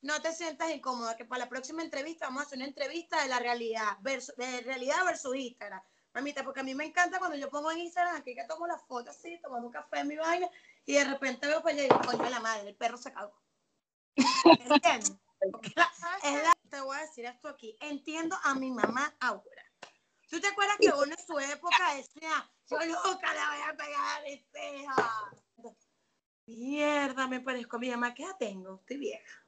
no 0.00 0.20
te 0.20 0.32
sientas 0.32 0.70
incómoda, 0.70 1.16
que 1.16 1.24
para 1.24 1.44
la 1.44 1.48
próxima 1.48 1.82
entrevista 1.82 2.26
vamos 2.26 2.42
a 2.42 2.46
hacer 2.46 2.58
una 2.58 2.66
entrevista 2.66 3.22
de 3.22 3.28
la 3.28 3.38
realidad, 3.38 3.98
de 4.00 4.60
realidad 4.62 5.04
versus 5.04 5.36
Instagram. 5.36 5.82
Mamita, 6.14 6.42
porque 6.44 6.60
a 6.60 6.64
mí 6.64 6.74
me 6.74 6.84
encanta 6.84 7.18
cuando 7.18 7.36
yo 7.36 7.48
pongo 7.48 7.70
en 7.70 7.78
Instagram, 7.78 8.16
aquí 8.16 8.34
que 8.34 8.44
tomo 8.44 8.66
la 8.66 8.78
foto 8.78 9.10
así, 9.10 9.38
tomando 9.40 9.68
un 9.68 9.72
café 9.72 10.00
en 10.00 10.08
mi 10.08 10.16
vaina, 10.16 10.50
y 10.84 10.94
de 10.94 11.04
repente 11.04 11.46
veo 11.46 11.62
para 11.62 11.74
allá 11.74 11.84
y 11.84 11.88
digo, 11.88 12.00
coño, 12.04 12.30
la 12.30 12.40
madre, 12.40 12.68
el 12.68 12.76
perro 12.76 12.96
se 12.96 13.12
cagó. 13.12 13.40
¿Entiendes? 14.44 15.16
te 16.70 16.80
voy 16.80 16.96
a 16.96 17.00
decir 17.00 17.26
esto 17.26 17.48
aquí. 17.48 17.76
Entiendo 17.80 18.36
a 18.44 18.54
mi 18.54 18.70
mamá 18.70 19.14
Aura. 19.20 19.64
¿Tú 20.28 20.40
te 20.40 20.48
acuerdas 20.48 20.76
que 20.80 20.88
uno 20.88 21.04
en 21.12 21.26
su 21.26 21.38
época 21.38 21.94
decía, 21.94 22.50
yo 22.70 22.78
nunca 22.78 23.34
le 23.34 23.40
voy 23.40 23.68
a 23.68 23.76
pegar 23.76 24.18
a 24.18 24.22
mis 24.22 24.40
hijas? 24.54 25.76
Mierda, 26.46 27.28
me 27.28 27.40
parezco 27.40 27.76
a 27.76 27.80
mi 27.80 27.90
mamá. 27.90 28.14
¿Qué 28.14 28.22
edad 28.22 28.36
tengo? 28.38 28.76
Estoy 28.76 28.96
vieja. 28.96 29.46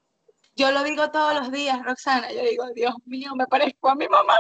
Yo 0.55 0.70
lo 0.70 0.85
digo 0.85 1.11
todos 1.11 1.35
los 1.35 1.51
días, 1.51 1.83
Roxana. 1.85 2.31
Yo 2.33 2.42
digo, 2.42 2.68
Dios 2.75 2.94
mío, 3.07 3.35
me 3.35 3.47
parezco 3.47 3.88
a 3.88 3.94
mi 3.94 4.09
mamá. 4.09 4.37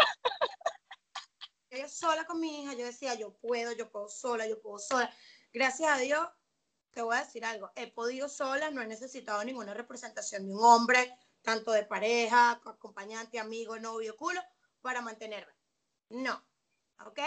Yo 1.70 1.88
sola 1.88 2.24
con 2.24 2.38
mi 2.38 2.62
hija, 2.62 2.74
yo 2.74 2.84
decía, 2.84 3.14
yo 3.14 3.32
puedo, 3.32 3.72
yo 3.72 3.90
puedo 3.90 4.08
sola, 4.08 4.46
yo 4.46 4.60
puedo 4.60 4.78
sola. 4.78 5.12
Gracias 5.52 5.90
a 5.90 5.98
Dios, 5.98 6.28
te 6.94 7.02
voy 7.02 7.16
a 7.16 7.24
decir 7.24 7.44
algo, 7.44 7.70
he 7.74 7.90
podido 7.90 8.28
sola, 8.28 8.70
no 8.70 8.80
he 8.80 8.86
necesitado 8.86 9.44
ninguna 9.44 9.74
representación 9.74 10.46
de 10.46 10.54
un 10.54 10.64
hombre, 10.64 11.18
tanto 11.42 11.72
de 11.72 11.84
pareja, 11.84 12.52
acompañante, 12.52 13.38
amigo, 13.38 13.78
novio, 13.78 14.16
culo, 14.16 14.40
para 14.80 15.02
mantenerme. 15.02 15.52
No, 16.10 16.42
¿ok? 17.04 17.20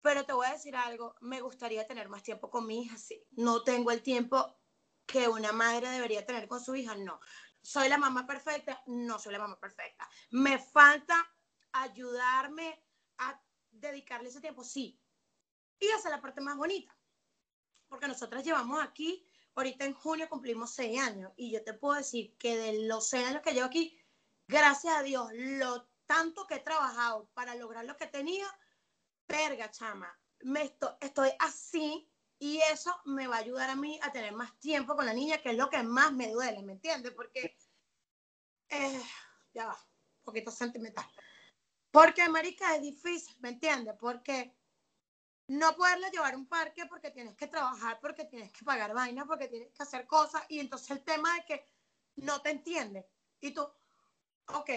Pero 0.00 0.24
te 0.24 0.32
voy 0.32 0.46
a 0.46 0.52
decir 0.52 0.74
algo, 0.74 1.14
me 1.20 1.40
gustaría 1.40 1.86
tener 1.86 2.08
más 2.08 2.22
tiempo 2.22 2.50
con 2.50 2.66
mi 2.66 2.82
hija, 2.82 2.96
sí. 2.96 3.22
No 3.32 3.62
tengo 3.62 3.90
el 3.90 4.02
tiempo 4.02 4.56
que 5.06 5.28
una 5.28 5.52
madre 5.52 5.90
debería 5.90 6.24
tener 6.24 6.48
con 6.48 6.60
su 6.60 6.74
hija, 6.74 6.94
no. 6.96 7.20
¿Soy 7.60 7.88
la 7.88 7.98
mamá 7.98 8.26
perfecta? 8.26 8.82
No 8.86 9.18
soy 9.18 9.32
la 9.32 9.40
mamá 9.40 9.58
perfecta. 9.60 10.08
¿Me 10.30 10.58
falta 10.58 11.14
ayudarme 11.72 12.84
a 13.18 13.40
dedicarle 13.70 14.30
ese 14.30 14.40
tiempo? 14.40 14.64
Sí. 14.64 14.98
Y 15.78 15.86
esa 15.86 16.08
es 16.08 16.10
la 16.10 16.20
parte 16.20 16.40
más 16.40 16.56
bonita. 16.56 16.97
Porque 17.88 18.08
nosotras 18.08 18.44
llevamos 18.44 18.82
aquí, 18.82 19.26
ahorita 19.54 19.84
en 19.84 19.94
junio 19.94 20.28
cumplimos 20.28 20.74
seis 20.74 21.00
años. 21.00 21.32
Y 21.36 21.50
yo 21.50 21.62
te 21.64 21.74
puedo 21.74 21.94
decir 21.94 22.36
que 22.36 22.56
de 22.56 22.86
los 22.86 23.08
seis 23.08 23.26
años 23.26 23.42
que 23.42 23.52
llevo 23.52 23.66
aquí, 23.66 23.98
gracias 24.46 24.94
a 24.96 25.02
Dios, 25.02 25.28
lo 25.32 25.88
tanto 26.06 26.46
que 26.46 26.56
he 26.56 26.60
trabajado 26.60 27.28
para 27.34 27.54
lograr 27.54 27.84
lo 27.84 27.96
que 27.96 28.06
tenía, 28.06 28.46
perga, 29.26 29.70
chama, 29.70 30.12
me 30.40 30.62
estoy, 30.62 30.90
estoy 31.00 31.30
así 31.38 32.10
y 32.38 32.58
eso 32.72 32.94
me 33.04 33.26
va 33.26 33.36
a 33.36 33.40
ayudar 33.40 33.70
a 33.70 33.76
mí 33.76 33.98
a 34.02 34.12
tener 34.12 34.32
más 34.32 34.58
tiempo 34.60 34.94
con 34.94 35.06
la 35.06 35.12
niña, 35.12 35.38
que 35.38 35.50
es 35.50 35.56
lo 35.56 35.68
que 35.68 35.82
más 35.82 36.12
me 36.12 36.30
duele, 36.30 36.62
¿me 36.62 36.72
entiendes? 36.74 37.12
Porque, 37.12 37.56
eh, 38.68 39.02
ya 39.52 39.66
va, 39.66 39.74
un 39.74 40.24
poquito 40.24 40.50
sentimental. 40.50 41.06
Porque, 41.90 42.28
marica, 42.28 42.76
es 42.76 42.82
difícil, 42.82 43.36
¿me 43.40 43.50
entiendes? 43.50 43.94
Porque 43.98 44.56
no 45.48 45.74
poderle 45.76 46.10
llevar 46.10 46.36
un 46.36 46.46
parque 46.46 46.86
porque 46.86 47.10
tienes 47.10 47.34
que 47.34 47.46
trabajar, 47.46 47.98
porque 48.00 48.24
tienes 48.24 48.52
que 48.52 48.64
pagar 48.64 48.94
vainas, 48.94 49.26
porque 49.26 49.48
tienes 49.48 49.72
que 49.72 49.82
hacer 49.82 50.06
cosas, 50.06 50.42
y 50.48 50.60
entonces 50.60 50.90
el 50.90 51.02
tema 51.02 51.34
de 51.34 51.44
que 51.44 51.66
no 52.16 52.40
te 52.42 52.50
entiende. 52.50 53.08
Y 53.40 53.52
tú, 53.52 53.62
ok, 54.46 54.70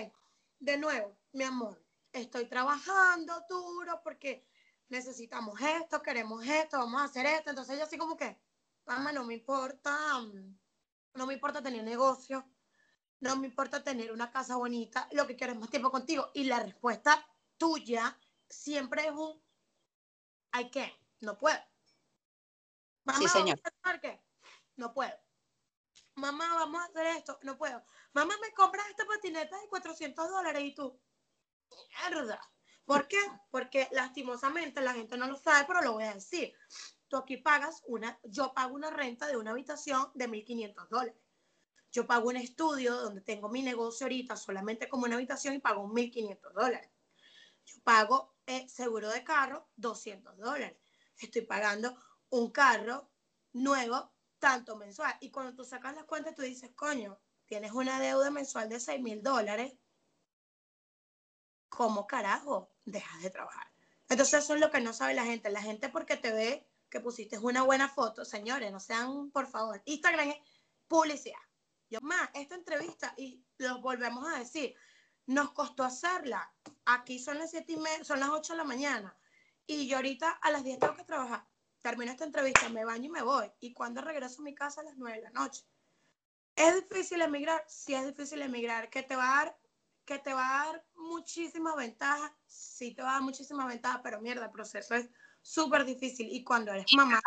de 0.60 0.78
nuevo, 0.78 1.18
mi 1.34 1.44
amor, 1.44 1.84
estoy 2.14 2.46
trabajando 2.46 3.46
duro 3.50 4.02
porque 4.04 4.48
necesitamos 4.90 5.60
esto, 5.60 6.02
queremos 6.02 6.46
esto, 6.46 6.78
vamos 6.78 7.02
a 7.02 7.06
hacer 7.06 7.26
esto. 7.26 7.50
Entonces 7.50 7.78
yo 7.78 7.84
así 7.84 7.98
como 7.98 8.16
que, 8.16 8.40
mamá, 8.86 9.12
no 9.12 9.26
me 9.26 9.34
importa, 9.34 9.98
no 11.14 11.26
me 11.26 11.34
importa 11.34 11.62
tener 11.62 11.84
negocio, 11.84 12.46
no 13.20 13.36
me 13.36 13.48
importa 13.48 13.84
tener 13.84 14.12
una 14.12 14.32
casa 14.32 14.56
bonita, 14.56 15.08
lo 15.12 15.28
que 15.28 15.36
quiero 15.36 15.54
es 15.54 15.60
más 15.60 15.70
tiempo 15.70 15.92
contigo. 15.92 16.32
Y 16.34 16.46
la 16.46 16.60
respuesta 16.60 17.26
tuya 17.58 18.18
siempre 18.48 19.08
es 19.08 19.12
un, 19.12 19.42
¿hay 20.52 20.70
qué? 20.70 20.94
No 21.20 21.38
puedo. 21.38 21.60
Mamá, 23.04 23.20
sí, 23.20 23.28
señor. 23.28 23.60
qué? 24.02 24.22
No 24.76 24.94
puedo. 24.94 25.14
Mamá, 26.16 26.56
vamos 26.56 26.82
a 26.82 26.86
hacer 26.86 27.06
esto. 27.18 27.40
No 27.44 27.58
puedo. 27.58 27.84
Mamá, 28.14 28.36
me 28.42 28.52
compras 28.54 28.88
esta 28.90 29.06
patineta 29.06 29.60
de 29.60 29.68
400 29.70 30.30
dólares 30.30 30.64
y 30.64 30.76
tú, 30.76 31.00
mierda 31.90 32.40
¿Por 32.86 33.08
qué? 33.08 33.20
Porque 33.50 33.88
lastimosamente 33.92 34.82
la 34.82 34.94
gente 34.94 35.18
no 35.18 35.28
lo 35.28 35.38
sabe, 35.38 35.66
pero 35.66 35.82
lo 35.82 35.94
voy 35.94 36.04
a 36.04 36.14
decir. 36.14 36.54
Tú 37.08 37.18
aquí 37.18 37.38
pagas 37.38 37.84
una, 37.88 38.20
yo 38.24 38.54
pago 38.54 38.76
una 38.76 38.90
renta 38.90 39.28
de 39.28 39.38
una 39.38 39.52
habitación 39.52 40.12
de 40.14 40.28
1.500 40.28 40.90
dólares. 40.90 41.16
Yo 41.92 42.08
pago 42.08 42.30
un 42.30 42.38
estudio 42.38 42.96
donde 42.96 43.22
tengo 43.22 43.50
mi 43.50 43.62
negocio 43.62 44.06
ahorita 44.06 44.36
solamente 44.36 44.90
como 44.90 45.06
una 45.06 45.16
habitación 45.16 45.54
y 45.54 45.60
pago 45.60 45.88
1.500 45.88 46.54
dólares. 46.54 46.90
Yo 47.66 47.82
pago 47.84 48.34
eh, 48.46 48.68
seguro 48.70 49.10
de 49.10 49.24
carro 49.24 49.70
200 49.76 50.38
dólares. 50.38 50.78
Estoy 51.18 51.42
pagando 51.44 51.96
un 52.30 52.52
carro 52.52 53.12
nuevo 53.54 54.14
tanto 54.40 54.76
mensual. 54.76 55.16
Y 55.20 55.32
cuando 55.32 55.56
tú 55.56 55.64
sacas 55.64 55.96
las 55.96 56.06
cuentas, 56.06 56.36
tú 56.36 56.42
dices, 56.42 56.72
coño, 56.76 57.20
tienes 57.46 57.72
una 57.72 58.00
deuda 58.00 58.32
mensual 58.32 58.70
de 58.70 58.80
6 58.80 59.02
mil 59.02 59.22
dólares. 59.22 59.74
¿Cómo 61.70 62.08
carajo? 62.08 62.72
dejas 62.86 63.22
de 63.22 63.30
trabajar. 63.30 63.68
Entonces 64.10 64.44
eso 64.44 64.56
es 64.56 64.60
lo 64.60 64.72
que 64.72 64.82
no 64.82 64.94
sabe 64.94 65.14
la 65.14 65.26
gente. 65.26 65.50
La 65.50 65.62
gente 65.62 65.90
porque 65.90 66.18
te 66.18 66.32
ve 66.32 66.68
que 66.90 67.00
pusiste 67.00 67.38
una 67.38 67.64
buena 67.64 67.88
foto, 67.88 68.26
señores, 68.26 68.72
no 68.72 68.80
sean, 68.80 69.32
por 69.32 69.48
favor, 69.48 69.82
Instagram 69.86 70.30
es 70.30 70.38
publicidad. 70.88 71.40
Yo, 71.90 72.00
más, 72.02 72.30
esta 72.34 72.56
entrevista, 72.56 73.14
y 73.18 73.44
lo 73.58 73.80
volvemos 73.82 74.28
a 74.28 74.40
decir, 74.40 74.76
nos 75.26 75.52
costó 75.52 75.84
hacerla. 75.84 76.54
Aquí 76.86 77.20
son 77.20 77.40
las 77.40 77.52
siete 77.52 77.74
y 77.74 77.78
media, 77.78 78.04
son 78.04 78.20
las 78.20 78.30
8 78.30 78.54
de 78.54 78.58
la 78.58 78.64
mañana. 78.64 79.18
Y 79.66 79.88
yo 79.88 79.98
ahorita 79.98 80.30
a 80.30 80.52
las 80.52 80.64
10 80.64 80.80
tengo 80.80 80.96
que 80.96 81.04
trabajar. 81.04 81.48
Termino 81.82 82.12
esta 82.12 82.26
entrevista, 82.26 82.70
me 82.70 82.86
baño 82.86 83.06
y 83.06 83.10
me 83.10 83.22
voy. 83.22 83.52
Y 83.60 83.74
cuando 83.74 84.02
regreso 84.02 84.42
a 84.42 84.46
mi 84.46 84.54
casa 84.54 84.82
a 84.82 84.84
las 84.84 84.98
9 84.98 85.18
de 85.18 85.24
la 85.24 85.32
noche. 85.32 85.64
¿Es 86.56 86.76
difícil 86.76 87.22
emigrar? 87.22 87.64
Sí, 87.68 87.94
es 87.94 88.06
difícil 88.06 88.42
emigrar. 88.42 88.90
¿Qué 88.90 89.04
te 89.04 89.16
va 89.16 89.40
a 89.40 89.46
dar 89.46 89.58
que 90.06 90.20
te 90.20 90.34
va 90.34 90.64
a 90.64 90.66
dar 90.66 90.86
muchísimas 90.96 91.76
ventajas, 91.76 92.32
sí 92.46 92.94
te 92.94 93.02
va 93.02 93.12
a 93.12 93.14
dar 93.14 93.22
muchísimas 93.22 93.68
ventajas, 93.68 94.02
pero 94.04 94.22
mierda, 94.22 94.46
el 94.46 94.52
proceso 94.52 94.96
es 94.96 95.10
súper 95.42 95.86
difícil 95.86 96.28
y 96.32 96.44
cuando 96.44 96.72
eres 96.72 96.92
mamá... 96.94 97.22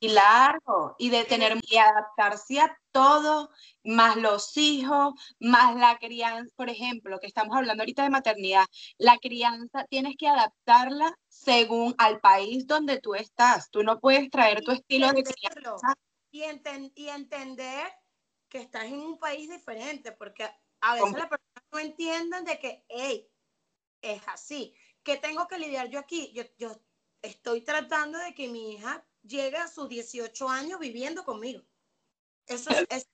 Y 0.00 0.08
largo, 0.08 0.94
y 0.98 1.10
de 1.10 1.24
tener 1.24 1.58
y 1.62 1.76
adaptarse 1.76 2.60
a 2.60 2.78
todo, 2.92 3.50
más 3.84 4.16
los 4.16 4.56
hijos, 4.56 5.14
más 5.40 5.76
la 5.76 5.98
crianza, 5.98 6.52
por 6.56 6.70
ejemplo, 6.70 7.18
que 7.18 7.26
estamos 7.26 7.56
hablando 7.56 7.82
ahorita 7.82 8.04
de 8.04 8.10
maternidad, 8.10 8.64
la 8.96 9.16
crianza 9.18 9.84
tienes 9.88 10.14
que 10.16 10.28
adaptarla 10.28 11.16
según 11.28 11.94
al 11.98 12.20
país 12.20 12.66
donde 12.66 13.00
tú 13.00 13.14
estás. 13.14 13.70
Tú 13.70 13.82
no 13.82 13.98
puedes 13.98 14.30
traer 14.30 14.62
tu 14.62 14.72
estilo 14.72 15.12
de 15.12 15.24
crianza. 15.24 15.94
Y, 16.30 16.42
y 16.94 17.08
entender 17.08 17.88
que 18.48 18.58
estás 18.58 18.84
en 18.84 19.00
un 19.00 19.18
país 19.18 19.48
diferente, 19.50 20.12
porque 20.12 20.48
a 20.80 20.94
veces 20.94 21.12
las 21.12 21.28
personas 21.28 21.64
no 21.72 21.78
entienden 21.78 22.44
de 22.44 22.58
que, 22.58 22.84
hey, 22.88 23.28
es 24.02 24.22
así. 24.28 24.74
¿Qué 25.02 25.16
tengo 25.16 25.46
que 25.48 25.58
lidiar 25.58 25.88
yo 25.88 25.98
aquí? 25.98 26.32
Yo, 26.32 26.44
yo 26.58 26.80
estoy 27.22 27.62
tratando 27.62 28.18
de 28.18 28.34
que 28.34 28.48
mi 28.48 28.74
hija 28.74 29.04
llegue 29.28 29.56
a 29.58 29.68
sus 29.68 29.88
18 29.88 30.48
años 30.48 30.80
viviendo 30.80 31.24
conmigo. 31.24 31.62
Eso 32.46 32.70
es, 32.88 33.06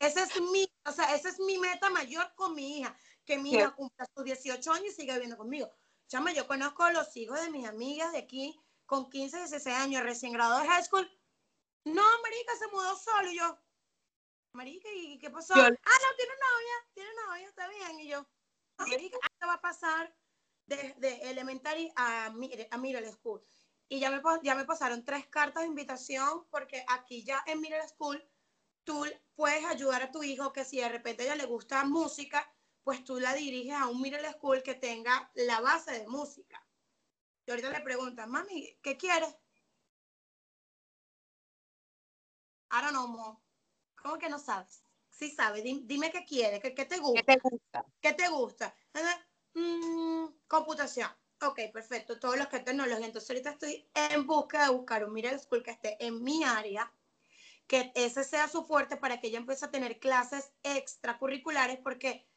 ese 0.00 0.22
es 0.22 0.40
mi, 0.40 0.68
o 0.84 0.92
sea, 0.92 1.14
esa 1.14 1.28
es 1.28 1.38
mi 1.38 1.58
meta 1.58 1.88
mayor 1.90 2.32
con 2.34 2.54
mi 2.54 2.78
hija, 2.78 2.96
que 3.24 3.38
mi 3.38 3.52
hija 3.52 3.74
cumpla 3.74 4.06
sus 4.14 4.24
18 4.24 4.72
años 4.72 4.92
y 4.92 4.96
siga 4.96 5.14
viviendo 5.14 5.36
conmigo. 5.36 5.70
Chama, 6.08 6.32
yo 6.32 6.46
conozco 6.46 6.82
a 6.82 6.92
los 6.92 7.16
hijos 7.16 7.40
de 7.40 7.50
mis 7.50 7.68
amigas 7.68 8.12
de 8.12 8.18
aquí 8.18 8.60
con 8.84 9.08
15, 9.08 9.38
16 9.38 9.76
años, 9.76 10.02
recién 10.02 10.32
graduados 10.32 10.64
de 10.64 10.68
high 10.68 10.84
school. 10.84 11.08
No, 11.84 12.02
Marica 12.22 12.56
se 12.58 12.66
mudó 12.68 12.96
solo 12.96 13.30
y 13.30 13.38
yo, 13.38 13.58
Marica, 14.52 14.88
¿y 14.92 15.18
qué 15.18 15.30
pasó? 15.30 15.54
ah, 15.54 15.68
no, 15.68 16.16
tiene 16.16 16.32
novia, 16.34 16.74
tiene 16.92 17.10
novia, 17.26 17.48
está 17.48 17.68
bien. 17.68 18.00
Y 18.00 18.08
yo, 18.08 18.26
Marica, 18.78 19.18
¿qué 19.38 19.46
va 19.46 19.54
a 19.54 19.60
pasar 19.60 20.14
de, 20.66 20.94
de 20.98 21.30
elementary 21.30 21.92
a, 21.94 22.26
a 22.26 22.78
middle 22.78 23.12
school? 23.12 23.46
Y 23.92 23.98
ya 23.98 24.08
me, 24.08 24.22
ya 24.44 24.54
me 24.54 24.64
pasaron 24.64 25.04
tres 25.04 25.26
cartas 25.26 25.64
de 25.64 25.68
invitación 25.68 26.46
porque 26.48 26.84
aquí 26.88 27.24
ya 27.24 27.42
en 27.46 27.60
middle 27.60 27.86
school 27.88 28.24
tú 28.84 29.04
puedes 29.34 29.64
ayudar 29.64 30.00
a 30.02 30.12
tu 30.12 30.22
hijo 30.22 30.52
que 30.52 30.64
si 30.64 30.78
de 30.78 30.88
repente 30.88 31.24
a 31.24 31.26
ella 31.26 31.34
le 31.34 31.46
gusta 31.46 31.84
música, 31.84 32.48
pues 32.84 33.02
tú 33.02 33.18
la 33.18 33.34
diriges 33.34 33.74
a 33.74 33.88
un 33.88 34.00
middle 34.00 34.30
school 34.34 34.62
que 34.62 34.76
tenga 34.76 35.28
la 35.34 35.60
base 35.60 35.90
de 35.90 36.06
música. 36.06 36.64
Y 37.44 37.50
ahorita 37.50 37.70
le 37.70 37.80
preguntan, 37.80 38.30
mami, 38.30 38.78
¿qué 38.80 38.96
quieres? 38.96 39.36
I 42.70 42.80
don't 42.80 42.90
know, 42.90 43.08
mom. 43.08 43.36
¿Cómo 44.00 44.18
que 44.18 44.28
no 44.28 44.38
sabes? 44.38 44.84
Sí 45.10 45.32
sabes, 45.32 45.64
dime, 45.64 46.12
qué 46.12 46.24
quieres, 46.24 46.60
qué, 46.60 46.70
te 46.70 46.98
gusta. 46.98 47.22
¿Qué 47.24 47.34
te 47.34 47.40
gusta? 47.42 47.86
¿Qué 48.00 48.12
te 48.12 48.28
gusta? 48.28 48.74
Mm, 49.54 50.26
computación. 50.46 51.10
Ok, 51.42 51.60
perfecto. 51.72 52.18
Todos 52.18 52.36
los 52.36 52.48
que 52.48 52.60
tecnología. 52.60 53.06
Entonces 53.06 53.30
ahorita 53.30 53.50
estoy 53.50 53.88
en 53.94 54.26
busca 54.26 54.64
de 54.64 54.70
buscar 54.70 55.04
un 55.04 55.12
middle 55.12 55.38
school 55.38 55.62
que 55.62 55.70
esté 55.70 55.96
en 56.04 56.22
mi 56.22 56.44
área, 56.44 56.92
que 57.66 57.92
ese 57.94 58.24
sea 58.24 58.48
su 58.48 58.64
fuerte 58.64 58.96
para 58.96 59.20
que 59.20 59.28
ella 59.28 59.38
empiece 59.38 59.64
a 59.64 59.70
tener 59.70 59.98
clases 59.98 60.52
extracurriculares, 60.62 61.78
porque 61.82 62.28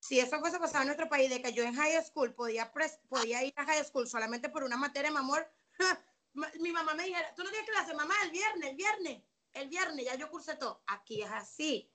si 0.00 0.18
eso 0.18 0.40
fuese 0.40 0.58
pasado 0.58 0.82
en 0.82 0.88
nuestro 0.88 1.08
país, 1.08 1.30
de 1.30 1.42
que 1.42 1.52
yo 1.52 1.62
en 1.62 1.74
high 1.74 2.02
school 2.04 2.34
podía, 2.34 2.72
podía 3.08 3.44
ir 3.44 3.52
a 3.56 3.64
high 3.64 3.84
school 3.84 4.08
solamente 4.08 4.48
por 4.48 4.64
una 4.64 4.76
materia, 4.76 5.10
mi 5.10 5.18
amor, 5.18 5.50
mi 6.60 6.72
mamá 6.72 6.94
me 6.94 7.04
dijera, 7.04 7.34
tú 7.34 7.42
no 7.42 7.50
tienes 7.50 7.68
clase, 7.68 7.94
mamá, 7.94 8.14
el 8.24 8.30
viernes, 8.30 8.70
el 8.70 8.76
viernes 8.76 9.22
el 9.52 9.68
viernes 9.68 10.04
ya 10.04 10.14
yo 10.14 10.30
cursé 10.30 10.56
todo. 10.56 10.82
Aquí 10.86 11.22
es 11.22 11.30
así. 11.30 11.92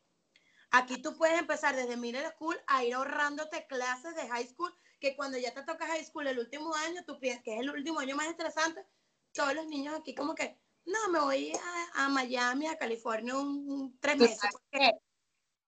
Aquí 0.72 1.02
tú 1.02 1.16
puedes 1.18 1.40
empezar 1.40 1.76
desde 1.76 1.98
middle 1.98 2.28
school 2.32 2.60
a 2.68 2.84
ir 2.84 2.96
ahorrándote 2.96 3.68
clases 3.68 4.16
de 4.16 4.28
high 4.28 4.48
school, 4.48 4.74
que 5.04 5.18
cuando 5.18 5.38
ya 5.38 5.54
te 5.54 5.64
toca 5.64 5.86
high 5.86 6.06
school 6.06 6.28
el 6.28 6.40
último 6.40 6.74
año, 6.76 7.04
tú 7.06 7.20
piensas 7.20 7.44
que 7.44 7.56
es 7.56 7.60
el 7.60 7.70
último 7.70 8.00
año 8.00 8.16
más 8.16 8.28
estresante, 8.28 8.86
todos 9.34 9.54
los 9.54 9.68
niños 9.68 9.94
aquí 10.00 10.16
como 10.16 10.34
que, 10.34 10.58
no, 10.86 11.10
me 11.12 11.20
voy 11.20 11.52
a, 11.96 12.08
Miami, 12.08 12.68
a 12.68 12.78
California 12.78 13.36
un, 13.36 13.98
tres 14.00 14.18
meses. 14.18 14.40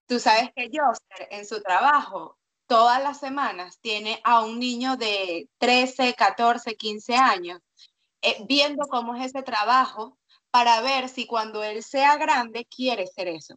Tú 0.08 0.22
sabes 0.22 0.52
que 0.56 0.70
Joster 0.72 1.28
en 1.32 1.46
su 1.46 1.62
trabajo 1.62 2.38
todas 2.66 3.04
las 3.04 3.20
semanas 3.20 3.78
tiene 3.82 4.22
a 4.24 4.42
un 4.42 4.58
niño 4.58 4.96
de 4.96 5.50
13, 5.58 6.14
14, 6.14 6.78
15 6.78 7.16
años 7.18 7.60
eh, 8.22 8.38
viendo 8.48 8.88
cómo 8.88 9.16
es 9.16 9.26
ese 9.26 9.44
trabajo 9.44 10.18
para 10.50 10.80
ver 10.80 11.10
si 11.10 11.28
cuando 11.28 11.62
él 11.62 11.84
sea 11.84 12.16
grande 12.16 12.66
quiere 12.74 13.06
ser 13.08 13.28
eso. 13.28 13.56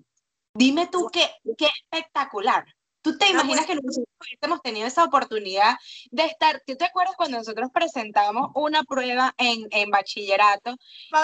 Dime 0.54 0.88
tú 0.88 1.08
qué, 1.12 1.30
qué 1.56 1.68
espectacular. 1.84 2.64
¿Tú 3.08 3.16
te 3.16 3.30
imaginas 3.30 3.64
que 3.64 3.74
nosotros 3.74 4.06
hubiésemos 4.20 4.60
tenido 4.60 4.86
esa 4.86 5.04
oportunidad 5.04 5.76
de 6.10 6.26
estar? 6.26 6.62
¿Tú 6.66 6.76
te 6.76 6.84
acuerdas 6.84 7.16
cuando 7.16 7.38
nosotros 7.38 7.70
presentamos 7.72 8.50
una 8.54 8.84
prueba 8.84 9.34
en, 9.38 9.66
en 9.70 9.90
bachillerato? 9.90 10.76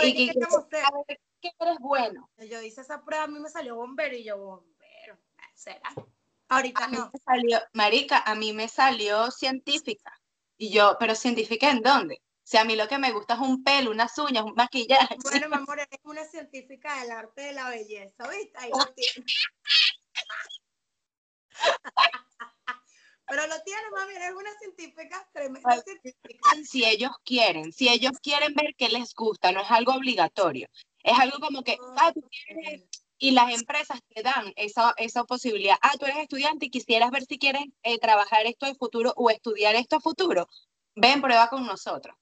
y 0.02 0.28
que, 0.28 0.32
que, 0.32 1.18
que 1.42 1.50
eres 1.60 1.78
bueno. 1.80 2.30
Yo 2.38 2.62
hice 2.62 2.80
esa 2.80 3.04
prueba, 3.04 3.24
a 3.24 3.26
mí 3.26 3.38
me 3.38 3.50
salió 3.50 3.76
bombero 3.76 4.16
y 4.16 4.24
yo, 4.24 4.38
bombero, 4.38 5.18
¿será? 5.54 5.92
Ahorita 6.48 6.86
no. 6.88 7.10
salió, 7.22 7.60
marica, 7.74 8.22
a 8.24 8.34
mí 8.34 8.54
me 8.54 8.68
salió 8.68 9.30
científica. 9.30 10.18
Y 10.56 10.70
yo, 10.70 10.96
¿pero 10.98 11.14
científica 11.14 11.70
en 11.70 11.82
dónde? 11.82 12.22
Sea, 12.42 12.62
a 12.62 12.64
mí 12.64 12.76
lo 12.76 12.88
que 12.88 12.98
me 12.98 13.12
gusta 13.12 13.34
es 13.34 13.40
un 13.40 13.62
pelo, 13.62 13.90
unas 13.90 14.16
uñas, 14.16 14.44
un 14.44 14.54
maquillaje. 14.54 15.16
Bueno, 15.24 15.48
mi 15.50 15.56
amor, 15.56 15.80
eres 15.80 16.00
una 16.04 16.24
científica 16.24 16.98
del 17.02 17.10
arte 17.10 17.42
de 17.42 17.52
la 17.52 17.68
belleza, 17.68 18.26
¿viste? 18.28 18.58
Ahí 18.58 18.70
lo 18.70 18.86
tienes. 18.94 19.48
Pero 23.26 23.46
lo 23.46 23.62
tienes, 23.62 23.84
mami, 23.92 24.14
eres 24.14 24.32
una 24.32 24.50
científica, 24.58 25.28
tremenda 25.32 25.82
científica. 25.82 26.50
Si 26.64 26.84
ellos 26.84 27.12
quieren, 27.24 27.72
si 27.72 27.88
ellos 27.88 28.12
quieren 28.22 28.54
ver 28.54 28.74
qué 28.76 28.88
les 28.90 29.14
gusta, 29.14 29.50
no 29.50 29.62
es 29.62 29.70
algo 29.70 29.94
obligatorio. 29.94 30.68
Es 31.02 31.18
algo 31.18 31.38
como 31.38 31.62
que, 31.62 31.78
ah, 31.96 32.12
tú 32.12 32.22
quieres 32.28 32.86
y 33.18 33.30
las 33.30 33.54
empresas 33.54 34.00
te 34.14 34.22
dan 34.22 34.52
esa, 34.56 34.92
esa 34.98 35.24
posibilidad. 35.24 35.76
Ah, 35.80 35.92
tú 35.98 36.04
eres 36.04 36.18
estudiante 36.18 36.66
y 36.66 36.70
quisieras 36.70 37.10
ver 37.10 37.24
si 37.24 37.38
quieres 37.38 37.62
eh, 37.82 37.98
trabajar 37.98 38.46
esto 38.46 38.66
en 38.66 38.76
futuro 38.76 39.14
o 39.16 39.30
estudiar 39.30 39.74
esto 39.76 39.96
a 39.96 40.00
futuro. 40.00 40.46
Ven, 40.94 41.22
prueba 41.22 41.48
con 41.48 41.66
nosotros. 41.66 42.14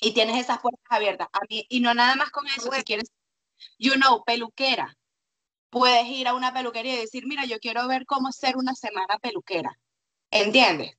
Y 0.00 0.12
tienes 0.12 0.36
esas 0.36 0.58
puertas 0.60 0.84
abiertas. 0.88 1.28
A 1.32 1.40
mí, 1.48 1.64
y 1.68 1.78
no 1.78 1.94
nada 1.94 2.16
más 2.16 2.30
con 2.30 2.46
eso, 2.48 2.72
si 2.72 2.82
quieres, 2.82 3.12
you 3.78 3.92
know, 3.94 4.24
peluquera. 4.24 4.96
Puedes 5.72 6.06
ir 6.06 6.28
a 6.28 6.34
una 6.34 6.52
peluquería 6.52 6.92
y 6.92 6.98
decir, 6.98 7.26
mira, 7.26 7.46
yo 7.46 7.58
quiero 7.58 7.88
ver 7.88 8.04
cómo 8.04 8.30
ser 8.30 8.58
una 8.58 8.74
semana 8.74 9.18
peluquera. 9.18 9.78
¿Entiendes? 10.30 10.98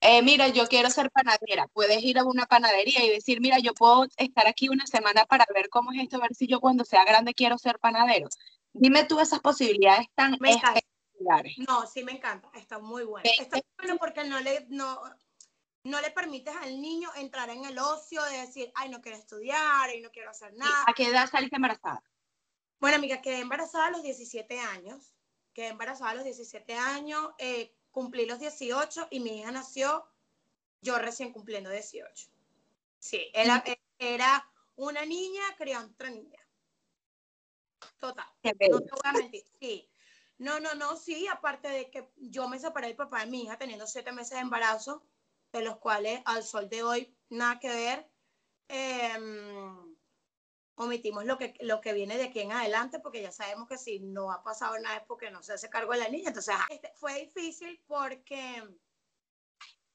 Eh, 0.00 0.22
mira, 0.22 0.48
yo 0.48 0.66
quiero 0.66 0.90
ser 0.90 1.08
panadera. 1.12 1.68
Puedes 1.68 2.02
ir 2.02 2.18
a 2.18 2.24
una 2.24 2.46
panadería 2.46 3.04
y 3.04 3.10
decir, 3.10 3.40
mira, 3.40 3.60
yo 3.60 3.74
puedo 3.74 4.08
estar 4.16 4.48
aquí 4.48 4.68
una 4.70 4.88
semana 4.88 5.24
para 5.24 5.46
ver 5.54 5.68
cómo 5.68 5.92
es 5.92 6.00
esto, 6.00 6.18
ver 6.18 6.34
si 6.34 6.48
yo 6.48 6.58
cuando 6.58 6.84
sea 6.84 7.04
grande 7.04 7.32
quiero 7.32 7.58
ser 7.58 7.78
panadero. 7.78 8.28
Dime 8.72 9.04
tú 9.04 9.20
esas 9.20 9.38
posibilidades 9.38 10.08
tan 10.16 10.34
espectaculares. 10.34 11.54
No, 11.68 11.86
sí 11.86 12.02
me 12.02 12.10
encanta, 12.10 12.50
está 12.54 12.80
muy 12.80 13.04
bueno. 13.04 13.30
Está 13.38 13.60
bueno 13.78 13.98
porque 13.98 14.24
no 14.24 14.40
le, 14.40 14.66
no, 14.68 15.00
no 15.84 16.00
le 16.00 16.10
permites 16.10 16.56
al 16.56 16.80
niño 16.80 17.08
entrar 17.14 17.50
en 17.50 17.64
el 17.66 17.78
ocio 17.78 18.20
de 18.24 18.38
decir, 18.38 18.72
ay, 18.74 18.88
no 18.88 19.00
quiero 19.00 19.16
estudiar, 19.16 19.94
y 19.94 20.00
no 20.00 20.10
quiero 20.10 20.30
hacer 20.30 20.54
nada. 20.54 20.82
¿A 20.88 20.92
qué 20.92 21.06
edad 21.06 21.30
saliste 21.30 21.54
embarazada? 21.54 22.02
Bueno, 22.80 22.96
amiga, 22.96 23.20
quedé 23.20 23.40
embarazada 23.40 23.86
a 23.86 23.90
los 23.90 24.02
17 24.02 24.58
años. 24.60 25.14
Quedé 25.52 25.68
embarazada 25.68 26.10
a 26.12 26.14
los 26.14 26.24
17 26.24 26.74
años, 26.74 27.30
eh, 27.38 27.74
cumplí 27.90 28.26
los 28.26 28.38
18 28.38 29.08
y 29.10 29.20
mi 29.20 29.40
hija 29.40 29.50
nació 29.50 30.06
yo 30.80 30.98
recién 30.98 31.32
cumpliendo 31.32 31.70
18. 31.70 32.28
Sí, 33.00 33.30
era, 33.32 33.64
era 33.98 34.48
una 34.76 35.04
niña 35.04 35.42
criando 35.56 35.92
otra 35.92 36.10
niña. 36.10 36.38
Total. 37.98 38.26
No 38.44 38.52
te 38.52 38.68
voy 38.68 39.00
a 39.02 39.12
mentir. 39.12 39.44
Sí. 39.60 39.90
No, 40.38 40.60
no, 40.60 40.74
no, 40.74 40.96
sí, 40.96 41.26
aparte 41.26 41.68
de 41.68 41.90
que 41.90 42.12
yo 42.16 42.48
me 42.48 42.60
separé 42.60 42.86
del 42.86 42.96
papá 42.96 43.20
de 43.20 43.26
mi 43.26 43.42
hija 43.42 43.58
teniendo 43.58 43.88
siete 43.88 44.12
meses 44.12 44.34
de 44.34 44.40
embarazo, 44.40 45.04
de 45.52 45.62
los 45.62 45.78
cuales 45.78 46.22
al 46.24 46.44
sol 46.44 46.68
de 46.68 46.84
hoy 46.84 47.16
nada 47.28 47.58
que 47.58 47.68
ver. 47.68 48.08
Em, 48.68 49.87
omitimos 50.84 51.24
lo 51.24 51.38
que, 51.38 51.54
lo 51.60 51.80
que 51.80 51.92
viene 51.92 52.16
de 52.16 52.24
aquí 52.24 52.40
en 52.40 52.52
adelante, 52.52 53.00
porque 53.00 53.22
ya 53.22 53.32
sabemos 53.32 53.68
que 53.68 53.78
si 53.78 54.00
no 54.00 54.32
ha 54.32 54.42
pasado 54.42 54.78
nada 54.78 54.98
es 54.98 55.02
porque 55.06 55.30
no 55.30 55.42
se 55.42 55.54
hace 55.54 55.68
cargo 55.68 55.92
de 55.92 55.98
la 55.98 56.08
niña. 56.08 56.28
Entonces, 56.28 56.54
este, 56.70 56.92
fue 56.96 57.20
difícil 57.20 57.82
porque 57.86 58.62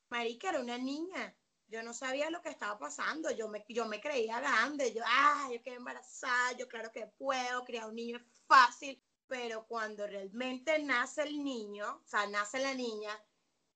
Marica 0.10 0.50
era 0.50 0.60
una 0.60 0.78
niña. 0.78 1.36
Yo 1.68 1.82
no 1.82 1.94
sabía 1.94 2.30
lo 2.30 2.42
que 2.42 2.50
estaba 2.50 2.78
pasando, 2.78 3.32
yo 3.32 3.48
me, 3.48 3.66
yo 3.68 3.88
me 3.88 4.00
creía 4.00 4.40
grande, 4.40 4.94
yo, 4.94 5.02
ah, 5.06 5.50
yo 5.52 5.62
quedé 5.64 5.76
embarazada, 5.76 6.52
yo 6.58 6.68
claro 6.68 6.92
que 6.92 7.08
puedo, 7.18 7.64
criar 7.64 7.88
un 7.88 7.96
niño 7.96 8.18
es 8.18 8.24
fácil, 8.46 9.02
pero 9.28 9.66
cuando 9.66 10.06
realmente 10.06 10.78
nace 10.84 11.24
el 11.24 11.44
niño, 11.44 12.02
o 12.04 12.08
sea, 12.08 12.28
nace 12.28 12.60
la 12.60 12.76
niña, 12.76 13.20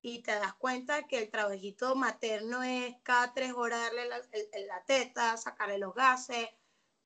y 0.01 0.21
te 0.21 0.31
das 0.33 0.53
cuenta 0.55 1.07
que 1.07 1.17
el 1.17 1.31
trabajito 1.31 1.95
materno 1.95 2.61
es 2.61 2.95
cada 3.03 3.33
tres 3.33 3.53
horas 3.53 3.81
darle 3.81 4.07
la, 4.07 4.19
la 4.67 4.83
teta, 4.85 5.35
sacarle 5.37 5.79
los 5.79 5.95
gases, 5.95 6.47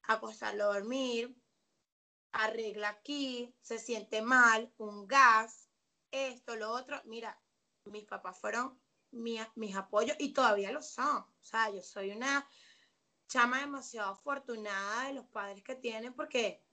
acostarlo 0.04 0.66
a 0.66 0.74
dormir, 0.74 1.36
arregla 2.32 2.90
aquí, 2.90 3.54
se 3.62 3.80
siente 3.80 4.22
mal, 4.22 4.72
un 4.78 5.08
gas, 5.08 5.70
esto, 6.12 6.56
lo 6.56 6.72
otro. 6.72 7.02
Mira, 7.06 7.40
mis 7.86 8.06
papás 8.06 8.40
fueron 8.40 8.80
mis 9.12 9.76
apoyos 9.76 10.16
y 10.20 10.34
todavía 10.34 10.72
lo 10.72 10.82
son. 10.82 11.18
O 11.18 11.44
sea, 11.44 11.70
yo 11.70 11.82
soy 11.82 12.12
una 12.12 12.48
chama 13.28 13.60
demasiado 13.60 14.12
afortunada 14.12 15.08
de 15.08 15.14
los 15.14 15.26
padres 15.28 15.64
que 15.64 15.76
tienen 15.76 16.14
porque, 16.14 16.64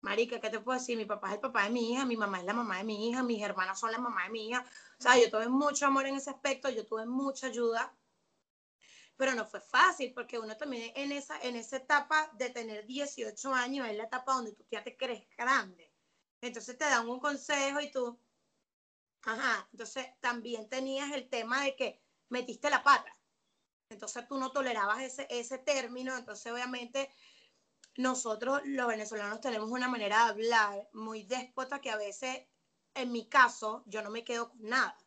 marica, 0.00 0.40
¿qué 0.40 0.50
te 0.50 0.60
puedo 0.60 0.78
decir? 0.78 0.96
Mi 0.96 1.04
papá 1.04 1.28
es 1.28 1.34
el 1.34 1.40
papá 1.40 1.64
de 1.64 1.70
mi 1.70 1.92
hija, 1.92 2.04
mi 2.04 2.16
mamá 2.16 2.38
es 2.38 2.44
la 2.44 2.52
mamá 2.52 2.78
de 2.78 2.84
mi 2.84 3.08
hija, 3.08 3.22
mis 3.22 3.42
hermanas 3.42 3.78
son 3.78 3.92
la 3.92 3.98
mamá 3.98 4.24
de 4.24 4.30
mi 4.30 4.48
hija. 4.48 4.64
O 4.98 5.02
sea, 5.02 5.18
yo 5.18 5.30
tuve 5.30 5.48
mucho 5.48 5.86
amor 5.86 6.06
en 6.06 6.16
ese 6.16 6.30
aspecto, 6.30 6.68
yo 6.70 6.86
tuve 6.86 7.06
mucha 7.06 7.48
ayuda, 7.48 7.92
pero 9.16 9.34
no 9.34 9.46
fue 9.46 9.60
fácil 9.60 10.12
porque 10.14 10.38
uno 10.38 10.56
también 10.56 10.92
en 10.96 11.12
esa, 11.12 11.40
en 11.40 11.56
esa 11.56 11.76
etapa 11.78 12.30
de 12.34 12.50
tener 12.50 12.86
18 12.86 13.52
años 13.54 13.88
es 13.88 13.96
la 13.96 14.04
etapa 14.04 14.34
donde 14.34 14.52
tú 14.52 14.64
ya 14.70 14.82
te 14.82 14.96
crees 14.96 15.28
grande. 15.36 15.92
Entonces 16.40 16.76
te 16.76 16.84
dan 16.84 17.08
un 17.08 17.20
consejo 17.20 17.80
y 17.80 17.90
tú, 17.90 18.20
Ajá, 19.22 19.68
entonces 19.72 20.06
también 20.20 20.68
tenías 20.68 21.10
el 21.12 21.28
tema 21.28 21.62
de 21.64 21.74
que 21.76 22.02
metiste 22.28 22.70
la 22.70 22.82
pata. 22.82 23.10
Entonces 23.88 24.26
tú 24.28 24.38
no 24.38 24.52
tolerabas 24.52 25.02
ese, 25.02 25.26
ese 25.30 25.58
término, 25.58 26.16
entonces 26.16 26.52
obviamente 26.52 27.10
nosotros 27.96 28.62
los 28.64 28.86
venezolanos 28.88 29.40
tenemos 29.40 29.70
una 29.70 29.88
manera 29.88 30.24
de 30.24 30.30
hablar 30.30 30.88
muy 30.92 31.24
déspota 31.24 31.80
que 31.80 31.90
a 31.90 31.96
veces, 31.96 32.46
en 32.94 33.12
mi 33.12 33.28
caso, 33.28 33.82
yo 33.86 34.02
no 34.02 34.10
me 34.10 34.24
quedo 34.24 34.50
con 34.50 34.62
nada. 34.62 35.03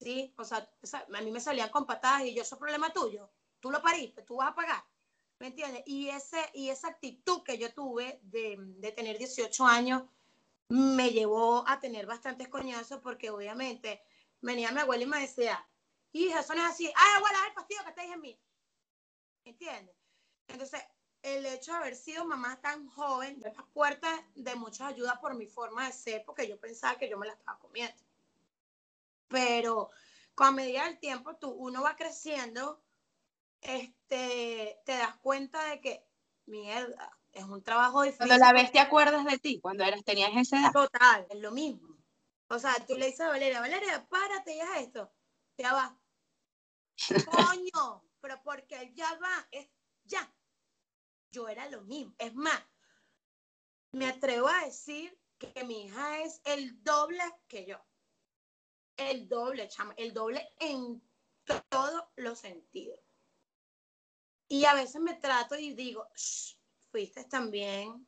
¿Sí? 0.00 0.32
O 0.38 0.44
sea, 0.44 0.68
a 0.92 1.20
mí 1.20 1.30
me 1.30 1.40
salían 1.40 1.68
con 1.70 1.86
patadas 1.86 2.22
y 2.22 2.34
yo, 2.34 2.42
eso 2.42 2.54
es 2.54 2.58
problema 2.58 2.92
tuyo. 2.92 3.30
Tú 3.60 3.70
lo 3.70 3.82
pariste, 3.82 4.22
tú 4.22 4.36
vas 4.36 4.50
a 4.50 4.54
pagar. 4.54 4.82
¿Me 5.38 5.48
entiendes? 5.48 5.82
Y, 5.86 6.08
ese, 6.08 6.38
y 6.54 6.70
esa 6.70 6.88
actitud 6.88 7.42
que 7.42 7.58
yo 7.58 7.72
tuve 7.72 8.20
de, 8.22 8.56
de 8.58 8.92
tener 8.92 9.18
18 9.18 9.64
años, 9.64 10.02
me 10.68 11.10
llevó 11.10 11.64
a 11.66 11.80
tener 11.80 12.06
bastantes 12.06 12.48
coñazos 12.48 13.00
porque 13.00 13.30
obviamente 13.30 14.02
venía 14.40 14.70
mi 14.70 14.80
abuela 14.80 15.04
y 15.04 15.06
me 15.06 15.20
decía, 15.20 15.66
hija, 16.12 16.40
eso 16.40 16.54
no 16.54 16.64
es 16.64 16.70
así, 16.70 16.86
ay 16.86 17.16
abuela, 17.16 17.38
el 17.48 17.54
fastidio 17.54 17.84
que 17.84 17.92
te 17.92 18.00
dije 18.02 18.14
en 18.14 18.20
mí. 18.20 18.40
¿Entiendes? 19.44 19.96
Entonces, 20.48 20.82
el 21.22 21.44
hecho 21.46 21.72
de 21.72 21.78
haber 21.78 21.96
sido 21.96 22.24
mamá 22.24 22.60
tan 22.60 22.88
joven, 22.88 23.40
las 23.40 23.54
puertas 23.72 24.20
de 24.34 24.54
muchas 24.54 24.88
ayudas 24.88 25.18
por 25.18 25.34
mi 25.34 25.46
forma 25.46 25.86
de 25.86 25.92
ser, 25.92 26.24
porque 26.24 26.48
yo 26.48 26.58
pensaba 26.58 26.98
que 26.98 27.08
yo 27.08 27.18
me 27.18 27.26
la 27.26 27.34
estaba 27.34 27.58
comiendo. 27.58 28.02
Pero 29.30 29.90
con 30.34 30.56
medida 30.56 30.84
del 30.84 30.98
tiempo, 30.98 31.36
tú, 31.36 31.50
uno 31.50 31.82
va 31.82 31.96
creciendo, 31.96 32.82
este, 33.60 34.80
te 34.84 34.92
das 34.92 35.16
cuenta 35.18 35.64
de 35.66 35.80
que, 35.80 36.06
mierda, 36.46 37.16
es 37.32 37.44
un 37.44 37.62
trabajo 37.62 38.02
difícil. 38.02 38.26
Cuando 38.26 38.44
la 38.44 38.52
ves, 38.52 38.72
¿te 38.72 38.80
acuerdas 38.80 39.24
de 39.24 39.38
ti? 39.38 39.60
Cuando 39.60 39.84
eras, 39.84 40.04
tenías 40.04 40.32
esa 40.36 40.60
edad. 40.60 40.72
Total, 40.72 41.26
es 41.30 41.38
lo 41.38 41.52
mismo. 41.52 41.96
O 42.48 42.58
sea, 42.58 42.74
tú 42.86 42.96
le 42.96 43.06
dices 43.06 43.20
a 43.20 43.28
Valeria, 43.28 43.60
Valeria, 43.60 44.06
párate, 44.08 44.56
ya 44.56 44.80
esto. 44.80 45.12
Ya 45.56 45.72
va. 45.72 46.00
Coño, 47.54 48.04
pero 48.20 48.42
porque 48.42 48.92
ya 48.94 49.14
va, 49.22 49.48
es 49.52 49.68
ya. 50.04 50.34
Yo 51.30 51.48
era 51.48 51.68
lo 51.68 51.82
mismo. 51.82 52.12
Es 52.18 52.34
más, 52.34 52.60
me 53.92 54.08
atrevo 54.08 54.48
a 54.48 54.64
decir 54.64 55.16
que 55.38 55.62
mi 55.64 55.84
hija 55.84 56.22
es 56.22 56.40
el 56.44 56.82
doble 56.82 57.22
que 57.46 57.66
yo. 57.66 57.80
El 59.00 59.28
doble, 59.28 59.66
chama, 59.68 59.94
el 59.96 60.12
doble 60.12 60.46
en 60.58 61.02
todos 61.70 62.04
los 62.16 62.38
sentidos. 62.38 63.00
Y 64.46 64.66
a 64.66 64.74
veces 64.74 65.00
me 65.00 65.14
trato 65.14 65.56
y 65.56 65.72
digo, 65.72 66.06
Shh, 66.14 66.54
fuiste 66.90 67.24
también 67.24 68.06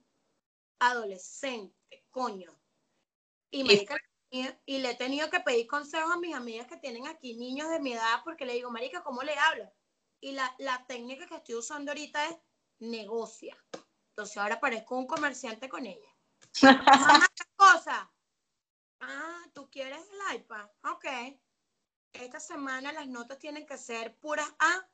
adolescente, 0.80 2.04
coño. 2.10 2.54
Y, 3.50 3.64
me 3.64 3.86
y 4.66 4.78
le 4.78 4.90
he 4.90 4.94
tenido 4.96 5.30
que 5.30 5.40
pedir 5.40 5.66
consejos 5.66 6.12
a 6.12 6.18
mis 6.18 6.34
amigas 6.34 6.66
que 6.66 6.76
tienen 6.76 7.06
aquí 7.06 7.36
niños 7.36 7.70
de 7.70 7.80
mi 7.80 7.94
edad 7.94 8.20
porque 8.22 8.44
le 8.44 8.54
digo, 8.54 8.70
Marica, 8.70 9.02
¿cómo 9.02 9.22
le 9.22 9.38
hablo? 9.38 9.72
Y 10.20 10.32
la, 10.32 10.54
la 10.58 10.86
técnica 10.86 11.26
que 11.26 11.36
estoy 11.36 11.54
usando 11.54 11.90
ahorita 11.90 12.28
es 12.28 12.36
negocia. 12.80 13.56
Entonces 14.10 14.36
ahora 14.36 14.60
parezco 14.60 14.98
un 14.98 15.06
comerciante 15.06 15.70
con 15.70 15.86
ella. 15.86 16.08
Mamá, 16.62 17.26
cosa? 17.56 18.11
Ah, 19.02 19.42
¿tú 19.52 19.68
quieres 19.68 19.98
el 19.98 20.36
iPad? 20.36 20.70
Ok. 20.84 21.06
Esta 22.12 22.38
semana 22.38 22.92
las 22.92 23.08
notas 23.08 23.38
tienen 23.38 23.66
que 23.66 23.76
ser 23.76 24.16
puras 24.18 24.48
A 24.60 24.88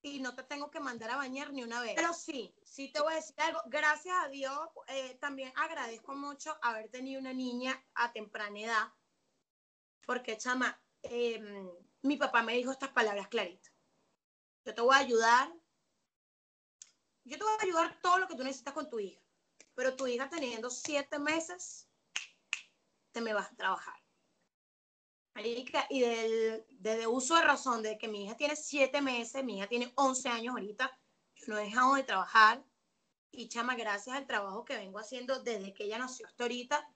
y 0.00 0.20
no 0.20 0.34
te 0.36 0.44
tengo 0.44 0.70
que 0.70 0.78
mandar 0.78 1.10
a 1.10 1.16
bañar 1.16 1.52
ni 1.52 1.64
una 1.64 1.80
vez. 1.80 1.94
Pero 1.96 2.14
sí, 2.14 2.54
sí 2.62 2.92
te 2.92 3.00
voy 3.00 3.14
a 3.14 3.16
decir 3.16 3.34
algo. 3.40 3.60
Gracias 3.66 4.14
a 4.16 4.28
Dios, 4.28 4.60
eh, 4.86 5.16
también 5.20 5.52
agradezco 5.56 6.14
mucho 6.14 6.56
haber 6.62 6.88
tenido 6.88 7.20
una 7.20 7.32
niña 7.32 7.84
a 7.94 8.12
temprana 8.12 8.60
edad. 8.60 8.92
Porque, 10.06 10.36
chama, 10.36 10.80
em, 11.02 11.68
mi 12.02 12.16
papá 12.16 12.42
me 12.42 12.54
dijo 12.54 12.70
estas 12.70 12.90
palabras 12.90 13.26
claritas. 13.26 13.72
Yo 14.64 14.72
te 14.72 14.80
voy 14.82 14.94
a 14.94 14.98
ayudar. 14.98 15.52
Yo 17.24 17.38
te 17.38 17.44
voy 17.44 17.54
a 17.58 17.64
ayudar 17.64 18.00
todo 18.00 18.18
lo 18.18 18.28
que 18.28 18.36
tú 18.36 18.44
necesitas 18.44 18.74
con 18.74 18.88
tu 18.88 19.00
hija. 19.00 19.20
Pero 19.74 19.96
tu 19.96 20.06
hija 20.06 20.28
teniendo 20.28 20.70
siete 20.70 21.18
meses, 21.18 21.87
te 23.12 23.20
me 23.20 23.34
vas 23.34 23.50
a 23.50 23.56
trabajar. 23.56 23.94
Marica, 25.34 25.86
y 25.88 26.00
del, 26.00 26.66
desde 26.70 27.06
uso 27.06 27.36
de 27.36 27.42
razón 27.42 27.82
de 27.82 27.96
que 27.96 28.08
mi 28.08 28.24
hija 28.24 28.36
tiene 28.36 28.56
siete 28.56 29.00
meses, 29.00 29.44
mi 29.44 29.58
hija 29.58 29.68
tiene 29.68 29.92
11 29.94 30.28
años 30.28 30.52
ahorita, 30.52 30.98
yo 31.36 31.44
no 31.46 31.58
he 31.58 31.64
dejado 31.64 31.94
de 31.94 32.02
trabajar. 32.02 32.64
Y 33.30 33.48
chama, 33.48 33.76
gracias 33.76 34.16
al 34.16 34.26
trabajo 34.26 34.64
que 34.64 34.76
vengo 34.76 34.98
haciendo 34.98 35.40
desde 35.42 35.74
que 35.74 35.84
ella 35.84 35.98
nació 35.98 36.26
hasta 36.26 36.42
ahorita, 36.42 36.92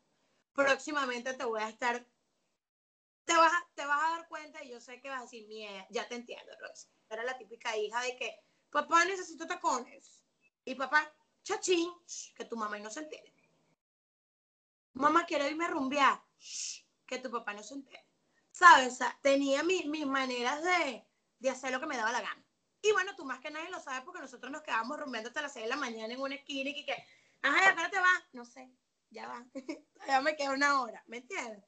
próximamente 0.54 1.34
te 1.34 1.44
voy 1.44 1.60
a 1.60 1.68
estar, 1.68 2.04
te 3.24 3.36
vas, 3.36 3.52
a, 3.52 3.68
te 3.74 3.86
vas 3.86 4.02
a 4.02 4.16
dar 4.16 4.28
cuenta 4.28 4.64
y 4.64 4.70
yo 4.70 4.80
sé 4.80 5.00
que 5.00 5.08
vas 5.08 5.20
a 5.20 5.22
decir, 5.22 5.46
mía, 5.46 5.86
ya 5.90 6.08
te 6.08 6.16
entiendo, 6.16 6.52
Rox. 6.60 6.88
Era 7.08 7.22
la 7.22 7.38
típica 7.38 7.76
hija 7.76 8.00
de 8.00 8.16
que, 8.16 8.34
papá, 8.70 9.04
necesito 9.04 9.46
tacones. 9.46 10.24
Y 10.64 10.74
papá, 10.74 11.14
chachín, 11.44 11.92
que 12.34 12.44
tu 12.44 12.56
mamá 12.56 12.78
no 12.78 12.90
se 12.90 13.00
entere. 13.00 13.31
Mamá, 14.94 15.24
quiero 15.26 15.46
irme 15.46 15.64
a 15.64 15.68
rumbear, 15.68 16.22
que 17.06 17.18
tu 17.18 17.30
papá 17.30 17.54
no 17.54 17.62
se 17.62 17.74
entere. 17.74 18.12
¿sabes? 18.52 18.98
tenía 19.22 19.62
mis 19.62 20.06
maneras 20.06 20.62
de, 20.62 21.04
de, 21.38 21.50
hacer 21.50 21.72
lo 21.72 21.80
que 21.80 21.86
me 21.86 21.96
daba 21.96 22.12
la 22.12 22.20
gana. 22.20 22.44
Y 22.82 22.92
bueno, 22.92 23.14
tú 23.16 23.24
más 23.24 23.40
que 23.40 23.50
nadie 23.50 23.70
lo 23.70 23.80
sabes 23.80 24.02
porque 24.02 24.20
nosotros 24.20 24.52
nos 24.52 24.62
quedábamos 24.62 25.00
rumbeando 25.00 25.28
hasta 25.28 25.42
las 25.42 25.52
6 25.52 25.64
de 25.64 25.70
la 25.70 25.76
mañana 25.76 26.12
en 26.12 26.20
una 26.20 26.34
esquina 26.34 26.70
y 26.70 26.84
que, 26.84 26.94
ajá, 27.42 27.70
¿a 27.70 27.76
qué 27.76 27.88
te 27.90 28.00
vas? 28.00 28.22
No 28.32 28.44
sé, 28.44 28.70
ya 29.10 29.26
va. 29.28 29.44
ya 30.06 30.20
me 30.20 30.36
queda 30.36 30.52
una 30.52 30.80
hora, 30.80 31.02
¿me 31.06 31.18
entiendes? 31.18 31.64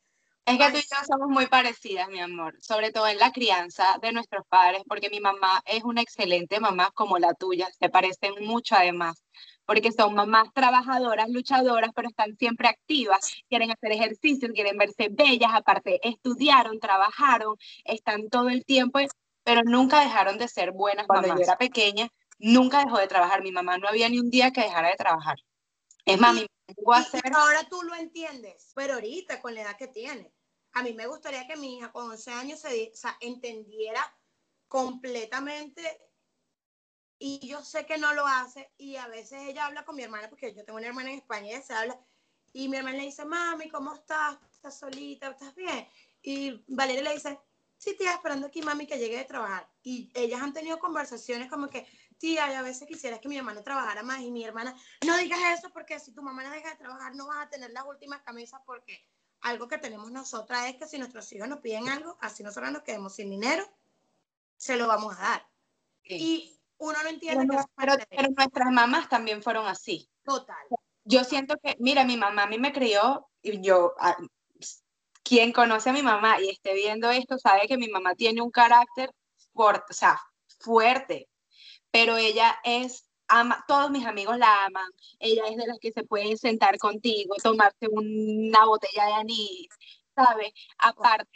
Es 0.47 0.59
que 0.59 0.71
tú 0.73 0.77
y 0.77 0.83
yo 0.83 1.05
somos 1.07 1.29
muy 1.29 1.47
parecidas, 1.47 2.09
mi 2.09 2.21
amor, 2.21 2.55
sobre 2.61 2.93
todo 2.93 3.07
en 3.07 3.19
la 3.19 3.33
crianza 3.33 3.97
de 4.03 4.13
nuestros 4.13 4.47
padres, 4.47 4.83
porque 4.87 5.09
mi 5.09 5.19
mamá 5.19 5.63
es 5.65 5.85
una 5.85 6.03
excelente 6.03 6.61
mamá 6.61 6.91
como 6.91 7.19
la 7.19 7.33
tuya, 7.33 7.71
se 7.79 7.89
parecen 7.89 8.35
mucho 8.45 8.75
además 8.75 9.25
porque 9.67 9.93
son 9.93 10.15
mamás 10.15 10.53
trabajadoras, 10.53 11.29
luchadoras, 11.29 11.91
pero 11.95 12.09
están 12.09 12.37
siempre 12.37 12.69
activas, 12.69 13.33
quieren 13.49 13.71
hacer 13.71 13.93
ejercicio, 13.93 14.49
quieren 14.53 14.77
verse 14.77 15.09
bellas, 15.11 15.51
aparte 15.53 16.01
estudiaron, 16.07 16.81
trabajaron, 16.81 17.57
están 17.85 18.29
todo 18.29 18.49
el 18.49 18.65
tiempo, 18.65 19.01
pero 19.43 19.63
nunca 19.65 20.01
dejaron 20.01 20.39
de 20.39 20.49
ser 20.49 20.73
buenas 20.73 21.07
Cuando 21.07 21.29
yo 21.29 21.43
era 21.43 21.57
pequeña, 21.57 22.09
nunca 22.39 22.85
dejó 22.85 22.99
de 22.99 23.07
trabajar, 23.09 23.43
mi 23.43 23.53
mamá 23.53 23.79
no 23.79 23.89
había 23.89 24.09
ni 24.09 24.19
un 24.19 24.31
día 24.31 24.51
que 24.51 24.63
dejara 24.63 24.89
de 24.89 24.97
trabajar. 24.97 25.37
Es 26.05 26.19
más, 26.19 26.35
mi 26.35 26.47
mamá 26.85 26.99
a 26.99 27.01
hacer... 27.01 27.23
Ahora 27.35 27.65
tú 27.69 27.83
lo 27.83 27.95
entiendes, 27.95 28.73
pero 28.75 28.95
ahorita 28.95 29.41
con 29.41 29.55
la 29.55 29.63
edad 29.63 29.77
que 29.77 29.89
tiene. 29.89 30.33
A 30.73 30.83
mí 30.83 30.93
me 30.93 31.07
gustaría 31.07 31.47
que 31.47 31.57
mi 31.57 31.79
hija 31.79 31.93
con 31.93 32.11
11 32.11 32.33
años 32.33 32.61
se, 32.61 32.91
o 32.93 32.97
sea, 32.97 33.17
entendiera 33.21 34.01
completamente 34.67 35.83
y 37.19 37.47
yo 37.47 37.63
sé 37.63 37.87
que 37.87 37.99
no 37.99 38.13
lo 38.15 38.27
hace 38.27 38.71
y 38.77 38.97
a 38.97 39.07
veces 39.07 39.43
ella 39.43 39.67
habla 39.67 39.85
con 39.85 39.97
mi 39.97 40.03
hermana, 40.03 40.29
porque 40.29 40.55
yo 40.55 40.65
tengo 40.65 40.79
una 40.79 40.89
hermana 40.89 41.11
en 41.11 41.19
España 41.19 41.47
y 41.47 41.51
ella 41.51 41.63
se 41.63 41.75
habla, 41.75 41.99
y 42.53 42.69
mi 42.69 42.77
hermana 42.77 42.99
le 42.99 43.05
dice, 43.05 43.25
mami, 43.25 43.69
¿cómo 43.69 43.95
estás? 43.95 44.39
¿Estás 44.53 44.79
solita? 44.79 45.29
¿Estás 45.29 45.55
bien? 45.55 45.89
Y 46.23 46.65
Valeria 46.69 47.03
le 47.03 47.15
dice, 47.15 47.39
sí, 47.77 47.97
tía, 47.97 48.13
esperando 48.13 48.47
aquí, 48.47 48.63
mami, 48.63 48.87
que 48.87 48.99
llegue 48.99 49.17
de 49.17 49.25
trabajar. 49.25 49.69
Y 49.83 50.11
ellas 50.15 50.41
han 50.41 50.53
tenido 50.53 50.79
conversaciones 50.79 51.51
como 51.51 51.69
que, 51.69 51.87
tía, 52.19 52.59
a 52.59 52.63
veces 52.63 52.87
quisiera 52.87 53.21
que 53.21 53.29
mi 53.29 53.37
hermana 53.37 53.63
trabajara 53.63 54.03
más 54.03 54.21
y 54.21 54.31
mi 54.31 54.45
hermana, 54.45 54.75
no 55.05 55.17
digas 55.19 55.41
eso 55.59 55.71
porque 55.73 55.99
si 55.99 56.13
tu 56.13 56.23
mamá 56.23 56.45
no 56.45 56.51
deja 56.51 56.71
de 56.71 56.77
trabajar 56.77 57.15
no 57.15 57.27
vas 57.27 57.47
a 57.47 57.51
tener 57.51 57.71
las 57.73 57.85
últimas 57.85 58.23
camisas 58.23 58.61
porque 58.65 59.05
algo 59.41 59.69
que 59.69 59.79
tenemos 59.79 60.11
nosotras 60.11 60.69
es 60.69 60.77
que 60.77 60.87
si 60.87 60.97
nuestros 60.97 61.31
hijos 61.33 61.49
nos 61.49 61.59
piden 61.59 61.89
algo, 61.89 62.17
así 62.21 62.43
nosotros 62.43 62.73
nos 62.73 62.83
quedemos 62.83 63.15
sin 63.15 63.29
dinero, 63.29 63.69
se 64.57 64.77
lo 64.77 64.87
vamos 64.87 65.15
a 65.19 65.21
dar. 65.21 65.49
Y 66.05 66.59
uno 66.79 67.03
no 67.03 67.09
entiende 67.09 67.47
pero, 67.77 67.95
pero, 68.11 68.29
nuestras 68.37 68.71
mamás 68.71 69.09
también 69.09 69.43
fueron 69.43 69.67
así. 69.67 70.09
Total. 70.25 70.57
Yo 71.05 71.25
siento 71.25 71.57
que, 71.63 71.77
mira, 71.79 72.05
mi 72.05 72.17
mamá 72.17 72.45
a 72.45 72.47
mí 72.47 72.59
me 72.59 72.73
crió, 72.73 73.29
y 73.43 73.61
yo, 73.61 73.95
ah, 73.99 74.17
quien 75.23 75.53
conoce 75.53 75.91
a 75.91 75.93
mi 75.93 76.03
mamá 76.03 76.41
y 76.41 76.51
esté 76.51 76.75
viendo 76.75 77.11
esto, 77.11 77.39
sabe 77.39 77.67
que 77.67 77.79
mi 77.79 77.89
mamá 77.89 78.15
tiene 78.15 78.43
un 78.43 78.51
carácter 78.51 79.11
fuerte, 79.53 79.87
o 79.91 79.95
sea, 79.95 80.21
fuerte, 80.59 81.29
pero 81.91 82.17
ella 82.17 82.59
es, 82.65 83.09
ama, 83.29 83.65
todos 83.69 83.91
mis 83.91 84.07
amigos 84.07 84.39
la 84.39 84.67
aman, 84.67 84.91
ella 85.19 85.45
es 85.49 85.57
de 85.57 85.67
las 85.67 85.79
que 85.79 85.93
se 85.93 86.05
pueden 86.05 86.37
sentar 86.39 86.79
contigo, 86.79 87.35
tomarse 87.43 87.89
una 87.91 88.67
botella 88.67 89.07
de 89.07 89.13
anís, 89.15 89.69
¿sabes? 90.15 90.53
Aparte, 90.79 91.29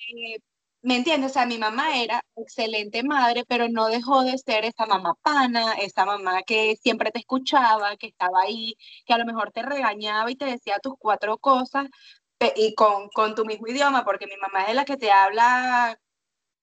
¿Me 0.80 0.96
entiendes? 0.96 1.32
O 1.32 1.34
sea, 1.34 1.44
mi 1.46 1.58
mamá 1.58 2.00
era 2.00 2.24
excelente 2.36 3.02
madre, 3.02 3.44
pero 3.48 3.68
no 3.68 3.88
dejó 3.88 4.22
de 4.22 4.38
ser 4.38 4.64
esa 4.64 4.86
mamá 4.86 5.14
pana, 5.22 5.72
esa 5.74 6.04
mamá 6.04 6.42
que 6.44 6.76
siempre 6.76 7.10
te 7.10 7.18
escuchaba, 7.18 7.96
que 7.96 8.06
estaba 8.06 8.42
ahí, 8.42 8.76
que 9.04 9.12
a 9.12 9.18
lo 9.18 9.24
mejor 9.24 9.50
te 9.50 9.62
regañaba 9.62 10.30
y 10.30 10.36
te 10.36 10.44
decía 10.44 10.78
tus 10.80 10.94
cuatro 10.98 11.38
cosas 11.38 11.88
y 12.54 12.74
con, 12.74 13.08
con 13.08 13.34
tu 13.34 13.44
mismo 13.44 13.66
idioma, 13.66 14.04
porque 14.04 14.28
mi 14.28 14.36
mamá 14.36 14.66
es 14.66 14.76
la 14.76 14.84
que 14.84 14.96
te 14.96 15.10
habla, 15.10 15.98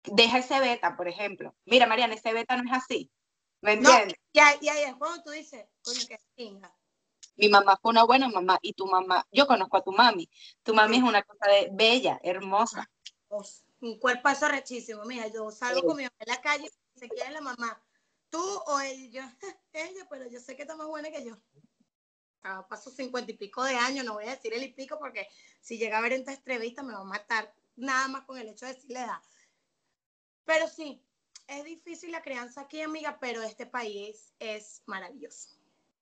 deja 0.02 0.38
ese 0.38 0.58
beta, 0.58 0.96
por 0.96 1.06
ejemplo. 1.06 1.54
Mira, 1.64 1.86
Mariana, 1.86 2.14
ese 2.14 2.32
beta 2.32 2.56
no 2.56 2.64
es 2.68 2.76
así. 2.82 3.10
¿Me 3.60 3.74
entiendes? 3.74 4.18
No, 4.18 4.22
ya, 4.32 4.60
ya, 4.60 4.74
ya, 4.80 4.96
cuando 4.96 5.22
tú 5.22 5.30
dices, 5.30 5.66
coño, 5.82 6.00
que. 6.08 6.18
Mi 7.36 7.48
mamá 7.48 7.78
fue 7.80 7.92
una 7.92 8.04
buena 8.04 8.28
mamá 8.28 8.58
y 8.60 8.72
tu 8.72 8.86
mamá, 8.86 9.24
yo 9.30 9.46
conozco 9.46 9.76
a 9.76 9.84
tu 9.84 9.92
mami. 9.92 10.28
Tu 10.64 10.74
mami 10.74 10.96
es 10.96 11.02
una 11.02 11.22
cosa 11.22 11.48
de 11.48 11.68
bella, 11.72 12.18
hermosa 12.22 12.90
un 13.80 13.98
cuerpazo 13.98 14.48
rechísimo. 14.48 15.04
Mira, 15.04 15.28
yo 15.28 15.50
salgo 15.50 15.82
con 15.82 15.96
mi 15.96 16.04
mamá 16.04 16.16
en 16.18 16.28
la 16.28 16.40
calle 16.40 16.70
y 16.94 16.98
se 16.98 17.08
quiere 17.08 17.30
la 17.30 17.40
mamá. 17.40 17.82
Tú 18.28 18.42
o 18.66 18.80
él, 18.80 19.10
yo, 19.10 19.22
ella, 19.72 20.06
pero 20.08 20.28
yo 20.28 20.40
sé 20.40 20.56
que 20.56 20.62
está 20.62 20.76
más 20.76 20.86
buena 20.86 21.10
que 21.10 21.24
yo. 21.24 21.36
Ah, 22.42 22.66
paso 22.68 22.90
cincuenta 22.90 23.30
y 23.30 23.36
pico 23.36 23.62
de 23.64 23.74
años, 23.74 24.04
no 24.04 24.14
voy 24.14 24.24
a 24.24 24.30
decir 24.30 24.54
el 24.54 24.62
y 24.62 24.72
pico 24.72 24.98
porque 24.98 25.28
si 25.60 25.76
llega 25.76 25.98
a 25.98 26.00
ver 26.00 26.14
esta 26.14 26.32
entrevista 26.32 26.82
me 26.82 26.94
va 26.94 27.00
a 27.00 27.04
matar 27.04 27.52
nada 27.76 28.08
más 28.08 28.24
con 28.24 28.38
el 28.38 28.48
hecho 28.48 28.66
de 28.66 28.74
decirle 28.74 29.00
edad. 29.00 29.20
Pero 30.44 30.66
sí, 30.66 31.04
es 31.46 31.64
difícil 31.64 32.12
la 32.12 32.22
crianza 32.22 32.62
aquí, 32.62 32.80
amiga, 32.80 33.18
pero 33.20 33.42
este 33.42 33.66
país 33.66 34.32
es 34.38 34.82
maravilloso. 34.86 35.50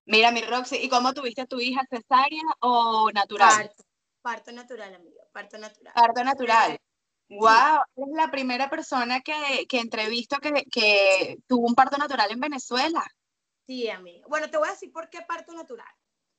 Mira, 0.05 0.31
mi 0.31 0.41
Roxy, 0.43 0.77
¿y 0.77 0.89
cómo 0.89 1.13
tuviste 1.13 1.43
a 1.43 1.47
tu 1.47 1.61
hija 1.61 1.83
cesárea 1.91 2.43
o 2.61 3.11
natural? 3.13 3.67
Parto, 3.67 3.85
parto 4.23 4.53
natural, 4.53 4.95
amiga, 4.95 5.23
parto 5.33 5.59
natural. 5.59 5.93
Parto 5.93 6.25
natural. 6.25 6.79
Wow, 7.31 7.83
es 7.97 8.09
la 8.15 8.31
primera 8.31 8.71
persona 8.71 9.21
que, 9.21 9.67
que 9.69 9.81
entrevisto 9.81 10.39
que, 10.39 10.65
que 10.71 11.39
tuvo 11.47 11.67
un 11.67 11.75
parto 11.75 11.99
natural 11.99 12.31
en 12.31 12.41
Venezuela. 12.41 13.05
Sí, 13.67 13.89
amiga. 13.91 14.27
Bueno, 14.29 14.51
te 14.51 14.57
voy 14.57 14.69
a 14.69 14.73
decir 14.73 14.91
por 14.91 15.11
qué 15.11 15.21
parto 15.23 15.53
natural. 15.53 15.93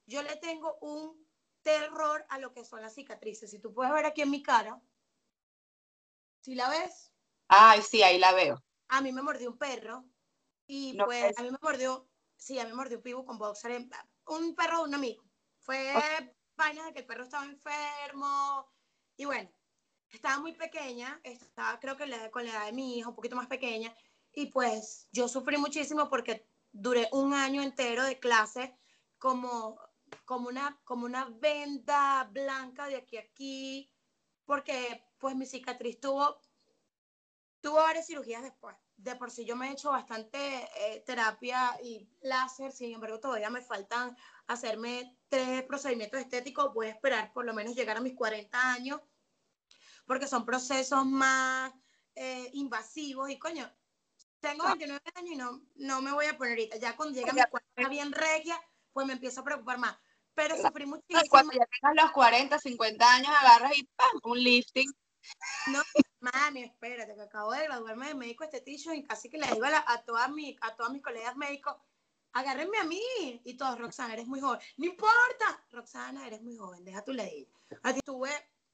Yo 0.07 0.23
le 0.23 0.35
tengo 0.37 0.79
un 0.81 1.27
terror 1.61 2.25
a 2.29 2.39
lo 2.39 2.53
que 2.53 2.65
son 2.65 2.81
las 2.81 2.95
cicatrices. 2.95 3.51
Si 3.51 3.59
tú 3.59 3.71
puedes 3.71 3.93
ver 3.93 4.07
aquí 4.07 4.23
en 4.23 4.31
mi 4.31 4.41
cara, 4.41 4.81
¿si 6.41 6.55
la 6.55 6.69
ves? 6.69 7.13
Ay, 7.47 7.81
sí, 7.83 8.01
ahí 8.01 8.17
la 8.17 8.31
veo. 8.33 8.63
A 8.87 9.01
mí 9.01 9.11
me 9.11 9.21
mordió 9.21 9.51
un 9.51 9.57
perro 9.59 10.05
y 10.65 10.97
pues 11.03 11.37
a 11.37 11.43
mí 11.43 11.51
me 11.51 11.57
mordió, 11.61 12.09
sí, 12.35 12.57
a 12.57 12.63
mí 12.63 12.71
me 12.71 12.77
mordió 12.77 12.97
un 12.97 13.03
pibu 13.03 13.25
con 13.25 13.37
boxer, 13.37 13.87
un 14.25 14.55
perro 14.55 14.79
de 14.79 14.83
un 14.85 14.95
amigo. 14.95 15.23
Fue 15.59 15.93
vaina 16.55 16.85
de 16.85 16.93
que 16.93 16.99
el 16.99 17.05
perro 17.05 17.23
estaba 17.23 17.45
enfermo 17.45 18.67
y 19.15 19.25
bueno, 19.25 19.51
estaba 20.11 20.39
muy 20.39 20.53
pequeña, 20.53 21.19
estaba 21.23 21.79
creo 21.79 21.95
que 21.95 22.05
con 22.31 22.45
la 22.45 22.51
edad 22.51 22.65
de 22.65 22.73
mi 22.73 22.97
hija, 22.97 23.09
un 23.09 23.15
poquito 23.15 23.35
más 23.35 23.47
pequeña, 23.47 23.93
y 24.33 24.47
pues 24.47 25.07
yo 25.11 25.27
sufrí 25.27 25.57
muchísimo 25.57 26.09
porque 26.09 26.47
duré 26.71 27.07
un 27.11 27.33
año 27.33 27.61
entero 27.61 28.03
de 28.03 28.19
clase 28.19 28.75
como, 29.17 29.79
como, 30.25 30.47
una, 30.49 30.79
como 30.83 31.05
una 31.05 31.25
venda 31.25 32.29
blanca 32.31 32.87
de 32.87 32.97
aquí 32.97 33.17
a 33.17 33.21
aquí, 33.21 33.91
porque 34.45 35.03
pues 35.17 35.35
mi 35.35 35.45
cicatriz 35.45 35.99
tuvo, 35.99 36.41
tuvo 37.61 37.75
varias 37.75 38.07
cirugías 38.07 38.43
después. 38.43 38.75
De 38.97 39.15
por 39.15 39.31
sí 39.31 39.45
yo 39.45 39.55
me 39.55 39.69
he 39.69 39.71
hecho 39.71 39.91
bastante 39.91 40.37
eh, 40.37 41.03
terapia 41.05 41.79
y 41.81 42.09
láser, 42.21 42.71
sin 42.71 42.93
embargo 42.93 43.19
todavía 43.19 43.49
me 43.49 43.61
faltan 43.61 44.15
hacerme 44.47 45.17
tres 45.29 45.63
procedimientos 45.63 46.19
estéticos. 46.19 46.73
Voy 46.73 46.87
a 46.87 46.91
esperar 46.91 47.31
por 47.31 47.45
lo 47.45 47.53
menos 47.53 47.75
llegar 47.75 47.95
a 47.97 48.01
mis 48.01 48.15
40 48.15 48.73
años 48.73 48.99
porque 50.09 50.25
son 50.25 50.43
procesos 50.43 51.05
más 51.05 51.71
eh, 52.15 52.49
invasivos 52.53 53.29
y 53.29 53.37
coño, 53.37 53.71
tengo 54.39 54.65
29 54.65 54.99
años 55.13 55.31
y 55.31 55.35
no, 55.35 55.61
no 55.75 56.01
me 56.01 56.11
voy 56.11 56.25
a 56.25 56.35
poner 56.35 56.53
ahorita. 56.53 56.77
Ya 56.77 56.95
cuando 56.95 57.13
llega 57.13 57.31
mi 57.31 57.41
cuenta 57.43 57.89
bien 57.89 58.11
regia, 58.11 58.59
pues 58.91 59.05
me 59.05 59.13
empiezo 59.13 59.41
a 59.41 59.43
preocupar 59.43 59.77
más. 59.77 59.95
pero 60.33 60.57
sufrí 60.57 60.87
muchísimo. 60.87 61.21
Cuando 61.29 61.53
ya 61.53 61.63
tengas 61.67 62.05
los 62.05 62.11
40, 62.11 62.57
50 62.57 63.13
años, 63.13 63.29
agarras 63.39 63.77
y 63.77 63.83
¡pam! 63.95 64.19
un 64.23 64.43
lifting. 64.43 64.91
No, 65.67 65.83
mami, 66.21 66.63
espérate, 66.63 67.13
que 67.13 67.21
acabo 67.21 67.51
de 67.51 67.65
graduarme 67.65 68.07
de 68.07 68.15
médico 68.15 68.43
estetician 68.43 68.95
y 68.95 69.03
casi 69.03 69.29
que 69.29 69.37
le 69.37 69.45
iba 69.55 69.67
a, 69.67 69.93
a, 69.93 70.03
todas 70.05 70.31
mis, 70.31 70.57
a 70.61 70.75
todas 70.75 70.91
mis 70.91 71.03
colegas 71.03 71.35
médicos, 71.35 71.75
agárrenme 72.33 72.79
a 72.79 72.83
mí. 72.83 72.99
Y 73.45 73.55
todos, 73.57 73.77
Roxana, 73.77 74.15
eres 74.15 74.25
muy 74.25 74.39
joven. 74.39 74.59
No 74.77 74.87
importa, 74.87 75.63
Roxana, 75.69 76.25
eres 76.25 76.41
muy 76.41 76.57
joven, 76.57 76.83
deja 76.83 77.03
tu 77.03 77.13
ley. 77.13 77.47
A 77.83 77.93
ti 77.93 77.99
tuve 78.03 78.31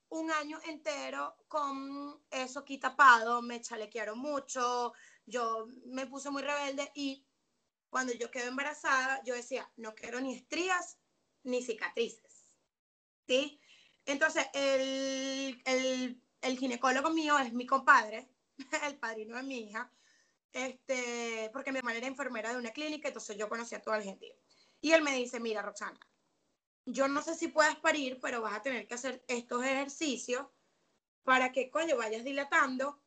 un 0.10 0.32
año 0.32 0.60
entero 0.66 1.36
con 1.47 2.24
eso 2.30 2.60
aquí 2.60 2.78
tapado, 2.78 3.41
me 3.41 3.62
chalequearon 3.62 4.20
mucho, 4.20 4.93
yo 5.26 5.68
me 5.86 6.06
puse 6.08 6.30
muy 6.30 6.41
rebelde 6.41 6.91
y 6.95 7.26
cuando 7.89 8.14
yo 8.14 8.30
quedé 8.30 8.47
embarazada, 8.47 9.22
yo 9.24 9.36
decía, 9.36 9.72
no 9.78 9.95
quiero 9.95 10.20
ni 10.20 10.36
estrías 10.36 10.97
ni 11.43 11.64
cicatrices. 11.64 12.58
¿Sí? 13.28 13.60
Entonces, 14.06 14.45
el, 14.53 15.62
el, 15.66 16.22
el 16.41 16.58
ginecólogo 16.60 17.10
mío 17.10 17.39
es 17.39 17.53
mi 17.53 17.66
compadre, 17.66 18.30
el 18.84 18.97
padrino 18.99 19.36
de 19.38 19.43
mi 19.43 19.60
hija, 19.62 19.91
este, 20.51 21.49
porque 21.51 21.72
mi 21.72 21.80
hermana 21.80 21.97
era 21.97 22.08
enfermera 22.08 22.51
de 22.51 22.58
una 22.58 22.72
clínica, 22.72 23.08
entonces 23.08 23.38
yo 23.38 23.49
conocía 23.49 23.80
a 23.80 23.82
toda 23.82 23.97
la 23.97 24.03
gente. 24.03 24.38
Y 24.80 24.91
él 24.91 25.01
me 25.01 25.16
dice, 25.16 25.39
mira, 25.39 25.62
Roxana, 25.62 25.99
yo 26.86 27.07
no 27.07 27.21
sé 27.21 27.36
si 27.36 27.47
puedas 27.47 27.75
parir, 27.77 28.19
pero 28.21 28.41
vas 28.41 28.53
a 28.53 28.61
tener 28.61 28.88
que 28.88 28.93
hacer 28.93 29.23
estos 29.27 29.63
ejercicios 29.63 30.45
para 31.23 31.51
que, 31.51 31.69
coño, 31.69 31.97
vayas 31.97 32.23
dilatando. 32.23 33.01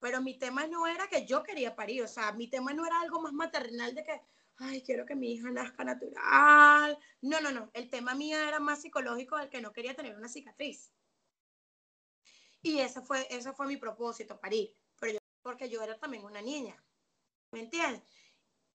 Pero 0.00 0.20
mi 0.20 0.36
tema 0.36 0.66
no 0.66 0.86
era 0.88 1.06
que 1.06 1.24
yo 1.26 1.44
quería 1.44 1.76
parir, 1.76 2.02
o 2.02 2.08
sea, 2.08 2.32
mi 2.32 2.48
tema 2.48 2.72
no 2.72 2.84
era 2.84 3.00
algo 3.00 3.20
más 3.20 3.32
maternal 3.32 3.94
de 3.94 4.02
que, 4.02 4.20
ay, 4.56 4.82
quiero 4.82 5.06
que 5.06 5.14
mi 5.14 5.32
hija 5.32 5.50
nazca 5.50 5.84
natural. 5.84 6.98
No, 7.20 7.40
no, 7.40 7.52
no. 7.52 7.70
El 7.72 7.88
tema 7.88 8.14
mío 8.16 8.36
era 8.36 8.58
más 8.58 8.82
psicológico 8.82 9.36
del 9.36 9.48
que 9.48 9.60
no 9.60 9.72
quería 9.72 9.94
tener 9.94 10.16
una 10.16 10.28
cicatriz. 10.28 10.92
Y 12.62 12.80
ese 12.80 13.00
fue, 13.02 13.26
ese 13.30 13.52
fue 13.52 13.66
mi 13.66 13.76
propósito, 13.76 14.40
parir. 14.40 14.74
Pero 14.98 15.12
yo, 15.14 15.18
porque 15.42 15.68
yo 15.68 15.82
era 15.82 15.96
también 15.98 16.24
una 16.24 16.42
niña. 16.42 16.82
¿Me 17.52 17.60
entiendes? 17.60 18.02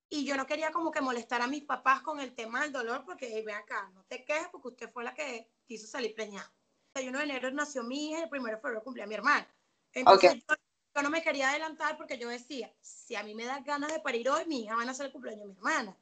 Y 0.09 0.25
yo 0.25 0.37
no 0.37 0.47
quería 0.47 0.71
como 0.71 0.91
que 0.91 1.01
molestar 1.01 1.41
a 1.41 1.47
mis 1.47 1.63
papás 1.63 2.01
con 2.01 2.19
el 2.19 2.33
tema 2.33 2.61
del 2.61 2.71
dolor, 2.71 3.03
porque 3.05 3.43
ve 3.45 3.53
acá, 3.53 3.89
no 3.93 4.03
te 4.05 4.23
quejes 4.23 4.47
porque 4.51 4.69
usted 4.69 4.91
fue 4.91 5.03
la 5.03 5.13
que 5.13 5.49
quiso 5.65 5.85
salir 5.85 6.15
preñada. 6.15 6.51
El 6.93 7.09
1 7.09 7.17
de 7.17 7.23
enero 7.25 7.51
nació 7.51 7.83
mi 7.83 8.09
hija 8.09 8.19
y 8.19 8.23
el 8.23 8.29
1 8.31 8.43
de 8.45 8.57
febrero 8.57 8.83
cumplía 8.83 9.05
mi 9.05 9.15
hermana. 9.15 9.47
Entonces 9.93 10.35
yo, 10.47 10.55
yo, 10.95 11.01
no 11.01 11.09
me 11.09 11.21
quería 11.21 11.49
adelantar 11.49 11.97
porque 11.97 12.17
yo 12.17 12.29
decía, 12.29 12.73
si 12.81 13.15
a 13.15 13.23
mí 13.23 13.35
me 13.35 13.45
da 13.45 13.59
ganas 13.59 13.91
de 13.91 13.99
parir 13.99 14.29
hoy, 14.29 14.45
mi 14.45 14.63
hija 14.63 14.75
va 14.75 14.83
a 14.83 14.85
nacer 14.85 15.07
el 15.07 15.11
cumpleaños 15.11 15.41
de 15.41 15.47
mi 15.47 15.57
hermana. 15.57 15.97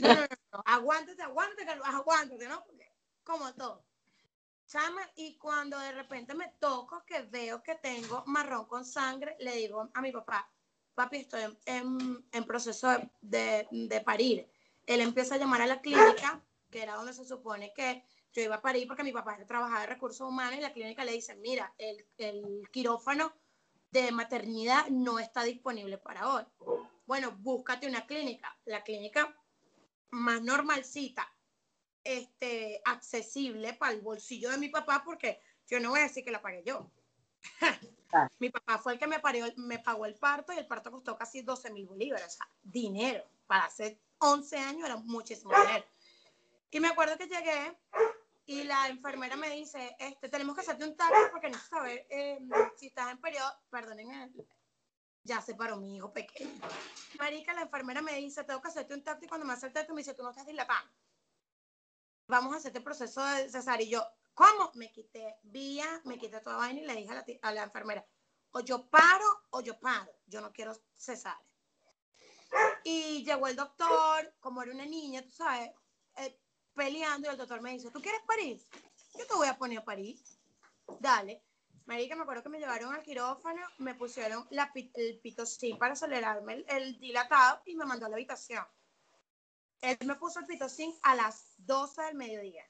No, 0.00 0.08
no, 0.08 0.14
no, 0.14 0.26
no, 0.52 0.62
aguántate, 0.66 1.22
aguántate, 1.22 1.70
aguántate, 1.70 2.48
¿no? 2.48 2.64
Porque, 2.64 2.92
como 3.22 3.54
todo. 3.54 3.84
Chama, 4.66 5.02
y 5.14 5.36
cuando 5.36 5.78
de 5.78 5.92
repente 5.92 6.34
me 6.34 6.48
toco 6.58 7.04
que 7.04 7.22
veo 7.22 7.62
que 7.62 7.76
tengo 7.76 8.24
marrón 8.26 8.66
con 8.66 8.84
sangre, 8.84 9.36
le 9.38 9.54
digo 9.56 9.88
a 9.92 10.00
mi 10.00 10.10
papá, 10.10 10.50
papi, 10.94 11.18
estoy 11.18 11.42
en, 11.66 12.24
en 12.32 12.44
proceso 12.44 12.88
de, 13.20 13.66
de, 13.70 14.00
parir. 14.00 14.48
Él 14.86 15.00
empieza 15.00 15.34
a 15.34 15.38
llamar 15.38 15.62
a 15.62 15.66
la 15.66 15.80
clínica, 15.80 16.44
que 16.70 16.82
era 16.82 16.94
donde 16.96 17.12
se 17.12 17.24
supone 17.24 17.72
que 17.74 18.04
yo 18.32 18.42
iba 18.42 18.56
a 18.56 18.62
parir 18.62 18.86
porque 18.86 19.04
mi 19.04 19.12
papá 19.12 19.38
trabajaba 19.46 19.80
de 19.80 19.86
recursos 19.86 20.28
humanos 20.28 20.58
y 20.58 20.62
la 20.62 20.72
clínica 20.72 21.04
le 21.04 21.12
dice, 21.12 21.36
mira, 21.36 21.72
el, 21.78 22.04
el 22.18 22.68
quirófano 22.70 23.32
de 23.90 24.10
maternidad 24.10 24.88
no 24.88 25.20
está 25.20 25.44
disponible 25.44 25.98
para 25.98 26.34
hoy. 26.34 26.44
Bueno, 27.06 27.36
búscate 27.38 27.86
una 27.86 28.06
clínica. 28.06 28.58
La 28.64 28.82
clínica 28.82 29.36
más 30.10 30.42
normalcita, 30.42 31.32
este, 32.02 32.80
accesible 32.84 33.74
para 33.74 33.92
el 33.92 34.00
bolsillo 34.00 34.50
de 34.50 34.58
mi 34.58 34.68
papá, 34.68 35.02
porque 35.04 35.40
yo 35.68 35.80
no 35.80 35.90
voy 35.90 36.00
a 36.00 36.04
decir 36.04 36.24
que 36.24 36.32
la 36.32 36.42
pagué 36.42 36.62
yo. 36.64 36.90
Mi 38.38 38.50
papá 38.50 38.78
fue 38.78 38.94
el 38.94 38.98
que 38.98 39.06
me, 39.06 39.18
parió, 39.18 39.46
pagó 39.84 40.06
el 40.06 40.14
parto 40.14 40.52
y 40.52 40.58
el 40.58 40.66
parto 40.66 40.90
costó 40.90 41.16
casi 41.16 41.42
12 41.42 41.70
mil 41.72 41.86
bolívares, 41.86 42.26
o 42.26 42.30
sea, 42.30 42.48
dinero. 42.62 43.24
Para 43.46 43.66
hace 43.66 44.00
11 44.18 44.56
años 44.58 44.84
era 44.84 44.96
muchísimo 44.96 45.52
dinero. 45.54 45.84
Y 46.70 46.80
me 46.80 46.88
acuerdo 46.88 47.16
que 47.16 47.26
llegué 47.26 47.76
y 48.46 48.64
la 48.64 48.88
enfermera 48.88 49.36
me 49.36 49.50
dice, 49.50 49.96
este, 49.98 50.28
tenemos 50.28 50.54
que 50.54 50.60
hacerte 50.60 50.84
un 50.84 50.96
taxi 50.96 51.30
porque 51.30 51.48
no 51.48 51.58
saber 51.58 52.06
eh, 52.10 52.40
si 52.76 52.86
estás 52.86 53.10
en 53.10 53.18
periodo, 53.18 53.50
perdonen, 53.70 54.32
ya 55.22 55.40
se 55.40 55.54
paró 55.54 55.76
mi 55.76 55.96
hijo 55.96 56.12
pequeño. 56.12 56.60
Marica, 57.18 57.54
la 57.54 57.62
enfermera 57.62 58.02
me 58.02 58.14
dice, 58.16 58.44
tengo 58.44 58.60
que 58.60 58.68
hacerte 58.68 58.94
un 58.94 59.02
taxi 59.02 59.26
cuando 59.26 59.46
me 59.46 59.54
hace 59.54 59.66
el 59.66 59.72
taxi 59.72 59.92
me 59.92 60.00
dice, 60.00 60.14
tú 60.14 60.22
no 60.22 60.30
estás 60.30 60.46
dilatando. 60.46 60.92
Vamos 62.26 62.54
a 62.54 62.56
hacerte 62.58 62.78
el 62.78 62.84
proceso 62.84 63.24
de 63.24 63.48
cesárea. 63.48 63.86
Y 63.86 63.90
yo, 63.90 64.06
¿Cómo? 64.34 64.72
Me 64.74 64.90
quité 64.90 65.38
vía, 65.44 66.02
me 66.04 66.18
quité 66.18 66.40
toda 66.40 66.56
vaina 66.56 66.80
y 66.80 66.86
le 66.86 66.96
dije 66.96 67.38
a 67.42 67.52
la, 67.52 67.62
enfermera, 67.62 68.04
o 68.50 68.60
yo 68.60 68.88
paro 68.90 69.28
o 69.50 69.60
yo 69.60 69.78
paro, 69.78 70.12
yo 70.26 70.40
no 70.40 70.52
quiero 70.52 70.72
cesar. 70.96 71.38
Y 72.82 73.24
llegó 73.24 73.46
el 73.46 73.56
doctor, 73.56 74.34
como 74.40 74.62
era 74.62 74.72
una 74.72 74.86
niña, 74.86 75.22
tú 75.22 75.30
sabes, 75.30 75.70
eh, 76.16 76.38
peleando 76.74 77.28
y 77.28 77.30
el 77.30 77.36
doctor 77.36 77.60
me 77.60 77.72
dice, 77.72 77.90
¿tú 77.90 78.00
quieres 78.00 78.22
parir? 78.22 78.60
Yo 79.16 79.26
te 79.26 79.34
voy 79.34 79.46
a 79.46 79.56
poner 79.56 79.78
a 79.78 79.84
parir. 79.84 80.20
Dale. 80.98 81.42
Marica, 81.86 82.16
me 82.16 82.22
acuerdo 82.22 82.42
que 82.42 82.48
me 82.48 82.58
llevaron 82.58 82.94
al 82.94 83.02
quirófano, 83.02 83.60
me 83.78 83.94
pusieron 83.94 84.48
el 84.50 85.20
pitocin 85.20 85.78
para 85.78 85.92
acelerarme 85.92 86.54
el, 86.54 86.64
el, 86.68 86.98
dilatado 86.98 87.62
y 87.66 87.76
me 87.76 87.84
mandó 87.84 88.06
a 88.06 88.08
la 88.08 88.16
habitación. 88.16 88.64
Él 89.80 89.98
me 90.06 90.14
puso 90.16 90.40
el 90.40 90.46
pitocin 90.46 90.94
a 91.02 91.14
las 91.14 91.54
12 91.58 92.02
del 92.02 92.14
mediodía 92.14 92.64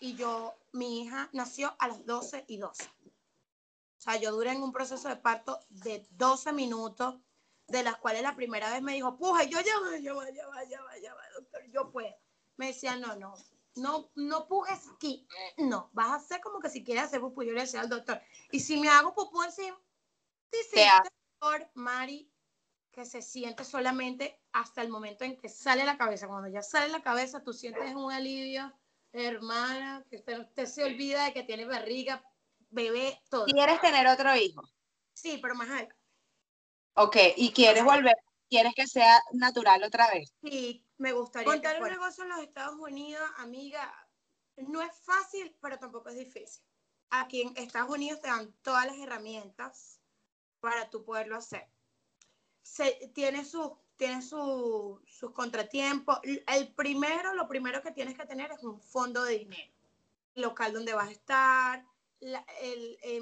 y 0.00 0.16
yo, 0.16 0.54
mi 0.72 1.02
hija 1.02 1.28
nació 1.32 1.74
a 1.78 1.88
las 1.88 2.04
12 2.06 2.46
y 2.48 2.56
12. 2.56 2.84
O 2.84 4.02
sea, 4.02 4.16
yo 4.16 4.32
duré 4.32 4.52
en 4.52 4.62
un 4.62 4.72
proceso 4.72 5.08
de 5.10 5.16
parto 5.16 5.60
de 5.68 6.06
12 6.12 6.54
minutos, 6.54 7.16
de 7.68 7.82
las 7.82 7.98
cuales 7.98 8.22
la 8.22 8.34
primera 8.34 8.72
vez 8.72 8.82
me 8.82 8.94
dijo, 8.94 9.16
puja, 9.16 9.44
yo 9.44 9.60
ya 9.60 9.78
va, 9.78 9.98
ya 9.98 10.14
va, 10.14 10.30
ya 10.30 10.48
va, 10.48 10.64
ya 10.64 10.82
va, 10.82 10.98
ya 10.98 11.14
va, 11.14 11.22
doctor, 11.34 11.62
yo 11.70 11.92
puedo. 11.92 12.08
Me 12.56 12.68
decía, 12.68 12.96
no, 12.96 13.14
no, 13.16 13.34
no, 13.76 14.10
no 14.14 14.48
pujes 14.48 14.88
aquí, 14.94 15.28
no, 15.58 15.90
vas 15.92 16.08
a 16.08 16.14
hacer 16.14 16.40
como 16.40 16.60
que 16.60 16.70
si 16.70 16.82
quieres 16.82 17.04
hacer 17.04 17.20
pupú, 17.20 17.42
yo 17.42 17.52
le 17.52 17.60
decía 17.60 17.82
al 17.82 17.88
doctor, 17.88 18.20
y 18.50 18.60
si 18.60 18.80
me 18.80 18.88
hago 18.88 19.14
pupú 19.14 19.42
encima, 19.42 19.78
sí, 20.50 20.80
doctor, 21.38 21.70
Mari, 21.74 22.32
que 22.90 23.04
se 23.04 23.20
siente 23.20 23.64
solamente 23.64 24.42
hasta 24.52 24.82
el 24.82 24.88
momento 24.88 25.24
en 25.24 25.36
que 25.36 25.48
sale 25.48 25.84
la 25.84 25.96
cabeza. 25.96 26.26
Cuando 26.26 26.48
ya 26.48 26.62
sale 26.62 26.88
la 26.88 27.02
cabeza, 27.02 27.42
tú 27.44 27.52
sientes 27.52 27.94
un 27.94 28.10
alivio 28.10 28.72
hermana, 29.12 30.04
que 30.08 30.16
usted, 30.16 30.66
se 30.66 30.84
olvida 30.84 31.24
de 31.24 31.32
que 31.32 31.42
tiene 31.42 31.64
barriga, 31.64 32.24
bebé, 32.70 33.20
todo. 33.28 33.46
¿Quieres 33.46 33.80
tener 33.80 34.06
otro 34.06 34.34
hijo? 34.36 34.62
Sí, 35.12 35.38
pero 35.42 35.54
más 35.54 35.70
alto. 35.70 35.94
Ok, 36.94 37.16
¿y 37.36 37.52
quieres 37.52 37.84
volver? 37.84 38.16
¿Quieres 38.48 38.74
que 38.74 38.86
sea 38.86 39.20
natural 39.32 39.82
otra 39.84 40.10
vez? 40.10 40.32
Sí, 40.42 40.84
me 40.98 41.12
gustaría. 41.12 41.46
Contar 41.46 41.80
un 41.80 41.88
negocio 41.88 42.24
en 42.24 42.30
los 42.30 42.40
Estados 42.40 42.76
Unidos, 42.76 43.22
amiga, 43.36 43.92
no 44.56 44.82
es 44.82 44.92
fácil, 45.04 45.56
pero 45.60 45.78
tampoco 45.78 46.08
es 46.08 46.16
difícil. 46.16 46.62
Aquí 47.10 47.42
en 47.42 47.56
Estados 47.56 47.90
Unidos 47.90 48.20
te 48.20 48.28
dan 48.28 48.52
todas 48.62 48.86
las 48.86 48.96
herramientas 48.98 50.00
para 50.60 50.90
tú 50.90 51.04
poderlo 51.04 51.36
hacer. 51.36 51.68
Se, 52.62 53.10
tiene 53.14 53.44
sus 53.44 53.70
tiene 54.00 54.22
sus 54.22 55.30
contratiempos. 55.34 56.20
El 56.22 56.72
primero, 56.72 57.34
lo 57.34 57.46
primero 57.46 57.82
que 57.82 57.92
tienes 57.92 58.16
que 58.16 58.24
tener 58.24 58.50
es 58.50 58.62
un 58.64 58.80
fondo 58.80 59.22
de 59.24 59.40
dinero. 59.40 59.72
Local 60.36 60.72
donde 60.72 60.94
vas 60.94 61.08
a 61.08 61.12
estar, 61.12 61.84
eh, 62.22 63.20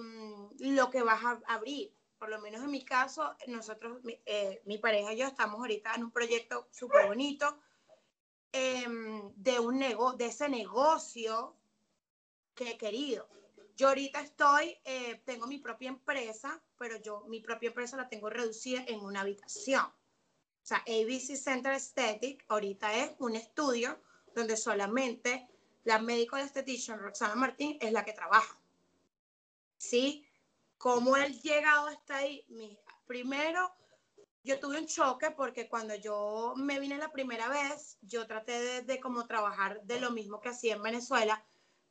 lo 0.60 0.88
que 0.88 1.02
vas 1.02 1.20
a 1.24 1.40
abrir. 1.48 1.92
Por 2.16 2.28
lo 2.28 2.40
menos 2.40 2.62
en 2.62 2.70
mi 2.70 2.84
caso, 2.84 3.36
nosotros, 3.48 4.04
mi, 4.04 4.20
eh, 4.24 4.62
mi 4.66 4.78
pareja 4.78 5.12
y 5.12 5.18
yo 5.18 5.26
estamos 5.26 5.58
ahorita 5.58 5.94
en 5.96 6.04
un 6.04 6.12
proyecto 6.12 6.68
súper 6.70 7.08
bonito 7.08 7.58
eh, 8.52 8.86
de, 9.34 9.58
un 9.58 9.80
nego 9.80 10.12
de 10.12 10.26
ese 10.26 10.48
negocio 10.48 11.56
que 12.54 12.70
he 12.70 12.78
querido. 12.78 13.28
Yo 13.76 13.88
ahorita 13.88 14.20
estoy, 14.20 14.78
eh, 14.84 15.22
tengo 15.24 15.48
mi 15.48 15.58
propia 15.58 15.88
empresa, 15.88 16.62
pero 16.78 17.02
yo 17.02 17.24
mi 17.26 17.40
propia 17.40 17.68
empresa 17.68 17.96
la 17.96 18.08
tengo 18.08 18.30
reducida 18.30 18.84
en 18.86 19.00
una 19.00 19.22
habitación. 19.22 19.92
O 20.68 20.74
sea, 20.74 20.84
ABC 20.86 21.34
Center 21.34 21.72
Aesthetic 21.72 22.44
ahorita 22.46 22.94
es 22.94 23.12
un 23.20 23.34
estudio 23.34 23.98
donde 24.34 24.54
solamente 24.54 25.48
la 25.84 25.98
médico 25.98 26.36
de 26.36 26.42
estetician 26.42 26.98
Roxana 26.98 27.34
Martín 27.36 27.78
es 27.80 27.90
la 27.90 28.04
que 28.04 28.12
trabaja. 28.12 28.60
¿Sí? 29.78 30.26
¿Cómo 30.76 31.16
el 31.16 31.40
llegado 31.40 31.86
hasta 31.86 32.18
ahí? 32.18 32.44
Primero, 33.06 33.72
yo 34.44 34.60
tuve 34.60 34.78
un 34.78 34.86
choque 34.86 35.30
porque 35.30 35.70
cuando 35.70 35.94
yo 35.94 36.52
me 36.54 36.78
vine 36.78 36.98
la 36.98 37.12
primera 37.12 37.48
vez, 37.48 37.96
yo 38.02 38.26
traté 38.26 38.60
de, 38.60 38.82
de 38.82 39.00
como 39.00 39.26
trabajar 39.26 39.80
de 39.84 40.00
lo 40.00 40.10
mismo 40.10 40.38
que 40.38 40.50
hacía 40.50 40.74
en 40.74 40.82
Venezuela, 40.82 41.42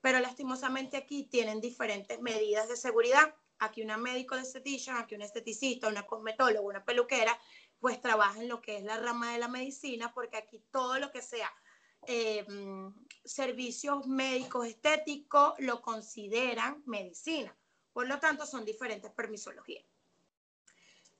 pero 0.01 0.19
lastimosamente 0.19 0.97
aquí 0.97 1.23
tienen 1.23 1.61
diferentes 1.61 2.21
medidas 2.21 2.69
de 2.69 2.78
seguridad. 2.78 3.34
Aquí 3.57 3.82
una 3.82 3.97
médico 3.97 4.36
de 4.36 4.43
estetician, 4.43 4.97
aquí 4.97 5.15
un 5.15 5.23
esteticista, 5.23 5.88
una 5.88 6.05
cosmetóloga, 6.05 6.61
una 6.61 6.86
peluquera, 6.86 7.36
pues 7.80 8.01
trabaja 8.01 8.41
en 8.41 8.49
lo 8.49 8.61
que 8.61 8.78
es 8.78 8.84
la 8.84 8.97
rama 8.97 9.34
de 9.34 9.39
la 9.39 9.47
medicina, 9.47 10.13
porque 10.13 10.38
aquí 10.38 10.63
todo 10.71 10.99
lo 10.99 11.11
que 11.11 11.21
sea 11.21 11.51
eh, 12.05 12.45
servicios 13.25 14.07
médicos 14.07 14.67
estéticos 14.67 15.53
lo 15.59 15.82
consideran 15.82 16.82
medicina. 16.86 17.55
Por 17.93 18.07
lo 18.07 18.19
tanto, 18.19 18.45
son 18.45 18.63
diferentes 18.63 19.11
permisologías. 19.11 19.84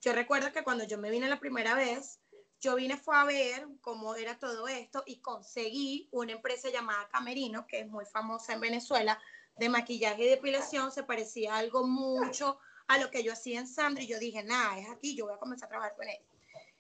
Yo 0.02 0.14
recuerdo 0.14 0.52
que 0.52 0.64
cuando 0.64 0.84
yo 0.84 0.98
me 0.98 1.10
vine 1.10 1.28
la 1.28 1.40
primera 1.40 1.74
vez, 1.74 2.20
yo 2.62 2.76
vine 2.76 2.98
fue 2.98 3.16
a 3.16 3.24
ver 3.24 3.68
cómo 3.82 4.16
era 4.16 4.40
todo 4.40 4.68
esto 4.68 5.04
y 5.06 5.20
conseguí 5.20 6.08
una 6.12 6.34
empresa 6.34 6.70
llamada 6.70 7.08
Camerino, 7.10 7.68
que 7.68 7.82
es 7.82 7.88
muy 7.88 8.06
famosa 8.06 8.54
en 8.54 8.62
Venezuela, 8.62 9.20
de 9.58 9.70
maquillaje 9.70 10.26
y 10.26 10.30
depilación. 10.30 10.92
Se 10.92 11.04
parecía 11.04 11.58
algo 11.58 11.86
mucho 11.86 12.60
a 12.88 12.98
lo 12.98 13.12
que 13.12 13.24
yo 13.24 13.34
hacía 13.34 13.60
en 13.60 13.68
Sandra 13.68 14.04
y 14.04 14.08
yo 14.08 14.20
dije, 14.20 14.44
nada, 14.44 14.80
es 14.80 14.90
aquí, 14.90 15.16
yo 15.16 15.26
voy 15.26 15.36
a 15.36 15.40
comenzar 15.40 15.68
a 15.68 15.70
trabajar 15.70 15.96
con 15.96 16.08
él. 16.08 16.20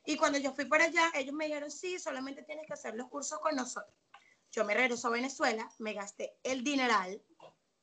Y 0.09 0.15
cuando 0.15 0.39
yo 0.39 0.53
fui 0.53 0.63
para 0.63 0.85
allá, 0.85 1.11
ellos 1.15 1.35
me 1.35 1.47
dijeron, 1.47 1.69
sí, 1.69 1.99
solamente 1.99 2.41
tienes 2.43 2.65
que 2.65 2.71
hacer 2.71 2.95
los 2.95 3.09
cursos 3.09 3.39
con 3.39 3.57
nosotros. 3.57 3.93
Yo 4.53 4.63
me 4.63 4.73
regreso 4.73 5.09
a 5.09 5.11
Venezuela, 5.11 5.69
me 5.79 5.93
gasté 5.93 6.39
el 6.43 6.63
dineral 6.63 7.21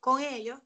con 0.01 0.23
ellos, 0.23 0.59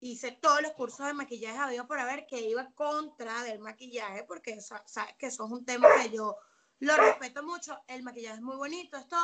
hice 0.00 0.32
todos 0.32 0.62
los 0.62 0.72
cursos 0.72 1.06
de 1.06 1.12
maquillaje 1.12 1.58
habido 1.58 1.86
para 1.86 2.06
ver 2.06 2.24
que 2.26 2.40
iba 2.40 2.72
contra 2.72 3.42
del 3.42 3.58
maquillaje, 3.58 4.24
porque 4.24 4.58
sabes 4.62 5.14
que 5.18 5.26
eso 5.26 5.44
es 5.44 5.50
un 5.52 5.66
tema 5.66 5.86
que 6.00 6.08
yo 6.08 6.38
lo 6.78 6.96
respeto 6.96 7.42
mucho. 7.42 7.78
El 7.86 8.02
maquillaje 8.02 8.36
es 8.36 8.42
muy 8.42 8.56
bonito, 8.56 8.96
esto, 8.96 9.18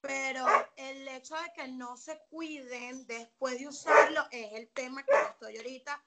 pero 0.00 0.46
el 0.76 1.06
hecho 1.08 1.34
de 1.34 1.52
que 1.54 1.68
no 1.68 1.98
se 1.98 2.22
cuiden 2.30 3.06
después 3.06 3.58
de 3.58 3.68
usarlo 3.68 4.26
es 4.30 4.54
el 4.54 4.70
tema 4.70 5.02
que 5.02 5.12
estoy 5.28 5.58
ahorita 5.58 6.02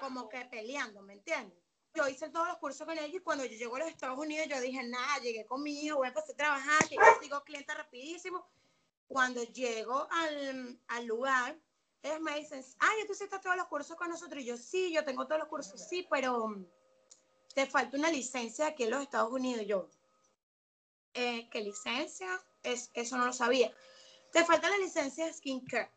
como 0.00 0.26
que 0.30 0.42
peleando, 0.46 1.02
¿me 1.02 1.12
entiendes? 1.12 1.63
Yo 1.94 2.08
hice 2.08 2.28
todos 2.30 2.48
los 2.48 2.56
cursos 2.58 2.86
con 2.86 2.98
ellos 2.98 3.14
y 3.14 3.20
cuando 3.20 3.44
yo 3.44 3.56
llego 3.56 3.76
a 3.76 3.80
los 3.80 3.88
Estados 3.88 4.18
Unidos 4.18 4.48
yo 4.48 4.60
dije, 4.60 4.82
nada, 4.82 5.18
llegué 5.18 5.46
con 5.46 5.62
mi 5.62 5.84
hijo, 5.84 5.98
voy 5.98 6.06
a 6.06 6.08
empezar 6.08 6.32
a 6.32 6.36
trabajar, 6.36 6.88
que 6.88 6.96
yo 6.96 7.02
sigo 7.22 7.44
cliente 7.44 7.72
rapidísimo. 7.72 8.46
Cuando 9.06 9.42
llego 9.44 10.08
al, 10.10 10.80
al 10.88 11.06
lugar, 11.06 11.56
ellos 12.02 12.20
me 12.20 12.38
dicen, 12.38 12.64
ay, 12.80 13.06
tú 13.06 13.12
hiciste 13.12 13.38
todos 13.38 13.56
los 13.56 13.66
cursos 13.66 13.96
con 13.96 14.08
nosotros. 14.08 14.42
Y 14.42 14.46
yo, 14.46 14.56
sí, 14.56 14.92
yo 14.92 15.04
tengo 15.04 15.26
todos 15.26 15.40
los 15.40 15.48
cursos, 15.48 15.80
sí, 15.88 16.06
pero 16.10 16.66
te 17.54 17.66
falta 17.66 17.96
una 17.96 18.10
licencia 18.10 18.68
aquí 18.68 18.84
en 18.84 18.90
los 18.90 19.02
Estados 19.02 19.30
Unidos. 19.30 19.64
yo, 19.66 19.88
eh, 21.14 21.48
¿qué 21.50 21.60
licencia? 21.60 22.28
Es, 22.62 22.90
eso 22.94 23.16
no 23.16 23.26
lo 23.26 23.32
sabía. 23.32 23.72
Te 24.32 24.44
falta 24.44 24.68
la 24.68 24.78
licencia 24.78 25.26
de 25.26 25.32
skincare. 25.32 25.92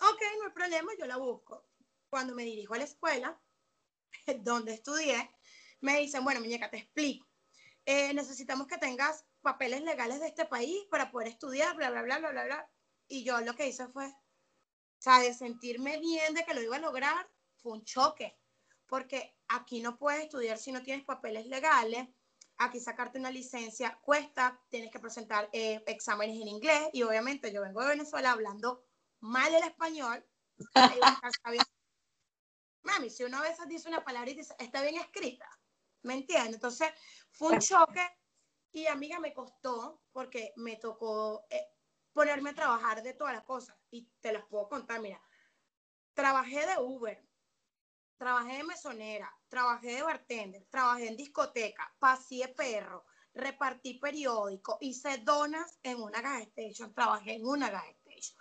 Ok, 0.00 0.22
no 0.38 0.46
hay 0.46 0.52
problema, 0.52 0.92
yo 0.98 1.06
la 1.06 1.18
busco 1.18 1.62
cuando 2.08 2.34
me 2.34 2.44
dirijo 2.44 2.74
a 2.74 2.78
la 2.78 2.84
escuela, 2.84 3.40
donde 4.40 4.74
estudié, 4.74 5.30
me 5.80 5.98
dicen, 5.98 6.24
bueno, 6.24 6.40
muñeca, 6.40 6.70
te 6.70 6.78
explico. 6.78 7.26
Eh, 7.86 8.12
necesitamos 8.14 8.66
que 8.66 8.78
tengas 8.78 9.24
papeles 9.40 9.82
legales 9.82 10.20
de 10.20 10.28
este 10.28 10.44
país 10.44 10.86
para 10.90 11.10
poder 11.10 11.28
estudiar, 11.28 11.74
bla, 11.76 11.90
bla, 11.90 12.02
bla, 12.02 12.18
bla, 12.18 12.30
bla, 12.30 12.44
bla. 12.44 12.70
Y 13.08 13.24
yo 13.24 13.40
lo 13.40 13.54
que 13.54 13.68
hice 13.68 13.88
fue, 13.88 14.06
o 14.06 15.02
sea, 15.02 15.20
de 15.20 15.34
sentirme 15.34 15.98
bien 15.98 16.34
de 16.34 16.44
que 16.44 16.54
lo 16.54 16.62
iba 16.62 16.76
a 16.76 16.80
lograr, 16.80 17.28
fue 17.56 17.72
un 17.72 17.84
choque. 17.84 18.38
Porque 18.86 19.36
aquí 19.48 19.80
no 19.80 19.98
puedes 19.98 20.24
estudiar 20.24 20.58
si 20.58 20.72
no 20.72 20.82
tienes 20.82 21.04
papeles 21.04 21.46
legales. 21.46 22.08
Aquí 22.58 22.78
sacarte 22.78 23.18
una 23.18 23.30
licencia 23.30 23.98
cuesta, 24.02 24.60
tienes 24.68 24.90
que 24.90 24.98
presentar 24.98 25.48
eh, 25.52 25.82
exámenes 25.86 26.40
en 26.40 26.48
inglés. 26.48 26.90
Y 26.92 27.02
obviamente 27.02 27.52
yo 27.52 27.62
vengo 27.62 27.80
de 27.82 27.88
Venezuela 27.88 28.32
hablando 28.32 28.84
mal 29.20 29.54
el 29.54 29.64
español. 29.64 30.24
mami, 32.82 33.10
si 33.10 33.24
uno 33.24 33.38
a 33.38 33.42
veces 33.42 33.68
dice 33.68 33.88
una 33.88 34.04
palabra 34.04 34.30
y 34.30 34.34
dice, 34.34 34.54
está 34.58 34.82
bien 34.82 34.96
escrita, 34.96 35.48
¿me 36.02 36.14
entiendes? 36.14 36.54
Entonces, 36.54 36.90
fue 37.30 37.52
un 37.52 37.58
choque 37.58 38.06
y 38.72 38.86
amiga 38.86 39.18
me 39.18 39.34
costó 39.34 40.02
porque 40.12 40.52
me 40.56 40.76
tocó 40.76 41.46
eh, 41.50 41.68
ponerme 42.12 42.50
a 42.50 42.54
trabajar 42.54 43.02
de 43.02 43.14
todas 43.14 43.34
las 43.34 43.44
cosas. 43.44 43.76
Y 43.90 44.08
te 44.20 44.32
las 44.32 44.44
puedo 44.46 44.68
contar, 44.68 45.00
mira, 45.00 45.20
trabajé 46.14 46.66
de 46.66 46.78
Uber, 46.80 47.26
trabajé 48.16 48.58
de 48.58 48.64
mesonera, 48.64 49.34
trabajé 49.48 49.96
de 49.96 50.02
bartender, 50.02 50.66
trabajé 50.70 51.08
en 51.08 51.16
discoteca, 51.16 51.94
pasé 51.98 52.48
perro, 52.48 53.04
repartí 53.34 53.94
periódico, 53.94 54.78
hice 54.80 55.18
donas 55.18 55.78
en 55.82 56.00
una 56.00 56.20
gas 56.20 56.42
station, 56.42 56.92
trabajé 56.94 57.34
en 57.34 57.46
una 57.46 57.70
gas 57.70 57.86
station, 57.88 58.36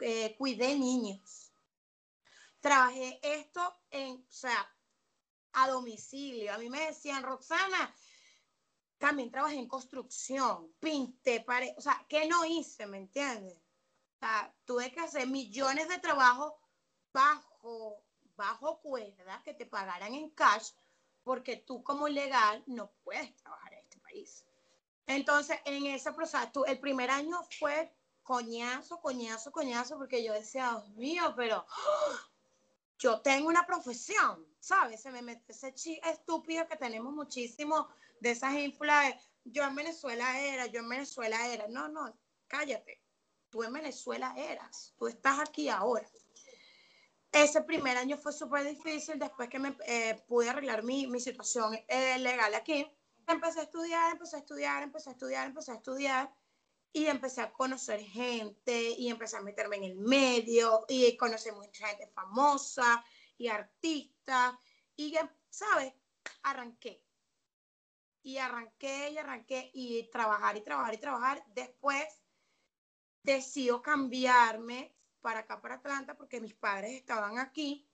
eh, 0.00 0.34
cuidé 0.36 0.78
niños 0.78 1.51
trabajé 2.62 3.18
esto 3.22 3.60
en, 3.90 4.16
o 4.16 4.32
sea, 4.32 4.74
a 5.52 5.68
domicilio. 5.68 6.54
A 6.54 6.58
mí 6.58 6.70
me 6.70 6.86
decían, 6.86 7.22
Roxana, 7.22 7.94
también 8.96 9.30
trabajé 9.30 9.56
en 9.56 9.68
construcción, 9.68 10.72
pinté 10.78 11.40
pared, 11.40 11.74
o 11.76 11.80
sea, 11.80 12.06
¿qué 12.08 12.26
no 12.26 12.44
hice? 12.44 12.86
¿Me 12.86 12.98
entiendes? 12.98 13.58
O 13.58 14.18
sea, 14.20 14.54
tuve 14.64 14.92
que 14.92 15.00
hacer 15.00 15.26
millones 15.26 15.88
de 15.88 15.98
trabajos 15.98 16.54
bajo, 17.12 18.02
bajo 18.36 18.80
cuerda 18.80 19.42
que 19.44 19.54
te 19.54 19.66
pagaran 19.66 20.14
en 20.14 20.30
cash, 20.30 20.70
porque 21.24 21.56
tú 21.56 21.82
como 21.82 22.08
legal 22.08 22.62
no 22.66 22.92
puedes 23.02 23.36
trabajar 23.36 23.72
en 23.74 23.80
este 23.80 23.98
país. 23.98 24.44
Entonces, 25.08 25.58
en 25.64 25.86
ese 25.86 26.12
proceso, 26.12 26.64
el 26.64 26.78
primer 26.78 27.10
año 27.10 27.42
fue 27.58 27.92
coñazo, 28.22 29.00
coñazo, 29.00 29.50
coñazo, 29.50 29.98
porque 29.98 30.22
yo 30.22 30.32
decía, 30.32 30.70
Dios 30.70 30.88
mío, 30.90 31.34
pero 31.36 31.66
yo 33.02 33.20
tengo 33.20 33.48
una 33.48 33.66
profesión, 33.66 34.46
¿sabes? 34.60 35.02
Se 35.02 35.10
me 35.10 35.22
mete 35.22 35.52
ese 35.52 35.74
chi 35.74 36.00
estúpido 36.04 36.68
que 36.68 36.76
tenemos 36.76 37.12
muchísimo 37.12 37.88
de 38.20 38.30
esas 38.30 38.54
ínfulas 38.54 39.16
yo 39.44 39.64
en 39.64 39.74
Venezuela 39.74 40.38
era, 40.38 40.66
yo 40.66 40.80
en 40.80 40.88
Venezuela 40.88 41.48
era. 41.48 41.66
No, 41.66 41.88
no, 41.88 42.16
cállate. 42.46 43.02
Tú 43.50 43.64
en 43.64 43.72
Venezuela 43.72 44.32
eras, 44.36 44.94
tú 44.96 45.08
estás 45.08 45.40
aquí 45.40 45.68
ahora. 45.68 46.08
Ese 47.32 47.62
primer 47.62 47.96
año 47.96 48.16
fue 48.16 48.32
súper 48.32 48.64
difícil 48.64 49.18
después 49.18 49.48
que 49.48 49.58
me 49.58 49.76
eh, 49.86 50.22
pude 50.28 50.48
arreglar 50.48 50.84
mi, 50.84 51.08
mi 51.08 51.18
situación 51.18 51.76
eh, 51.88 52.18
legal 52.20 52.54
aquí. 52.54 52.86
Empecé 53.26 53.60
a 53.60 53.62
estudiar, 53.64 54.12
empecé 54.12 54.36
a 54.36 54.38
estudiar, 54.38 54.82
empecé 54.82 55.10
a 55.10 55.12
estudiar, 55.12 55.46
empecé 55.48 55.72
a 55.72 55.74
estudiar 55.74 56.32
y 56.92 57.06
empecé 57.06 57.40
a 57.40 57.52
conocer 57.52 58.00
gente 58.00 58.90
y 58.90 59.08
empecé 59.08 59.36
a 59.36 59.42
meterme 59.42 59.76
en 59.76 59.84
el 59.84 59.96
medio 59.96 60.84
y 60.88 61.16
conocí 61.16 61.50
mucha 61.50 61.88
gente 61.88 62.06
famosa 62.08 63.02
y 63.38 63.48
artista 63.48 64.58
y, 64.94 65.14
¿sabes? 65.48 65.94
Arranqué. 66.42 67.02
Y 68.22 68.36
arranqué 68.36 69.10
y 69.10 69.18
arranqué 69.18 69.70
y 69.72 70.10
trabajar 70.10 70.56
y 70.56 70.60
trabajar 70.60 70.94
y 70.94 70.98
trabajar. 70.98 71.44
Después 71.48 72.04
decido 73.22 73.80
cambiarme 73.80 74.94
para 75.20 75.40
acá, 75.40 75.60
para 75.60 75.76
Atlanta, 75.76 76.14
porque 76.14 76.40
mis 76.40 76.54
padres 76.54 76.92
estaban 76.92 77.38
aquí. 77.38 77.88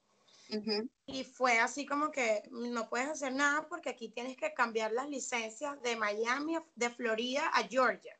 Y 1.06 1.24
fue 1.24 1.58
así 1.58 1.86
como 1.86 2.10
que 2.10 2.42
no 2.50 2.88
puedes 2.88 3.08
hacer 3.08 3.34
nada 3.34 3.68
porque 3.68 3.90
aquí 3.90 4.08
tienes 4.08 4.36
que 4.36 4.54
cambiar 4.54 4.92
las 4.92 5.08
licencias 5.08 5.80
de 5.82 5.94
Miami, 5.94 6.56
de 6.74 6.90
Florida 6.90 7.48
a 7.48 7.64
Georgia 7.64 8.17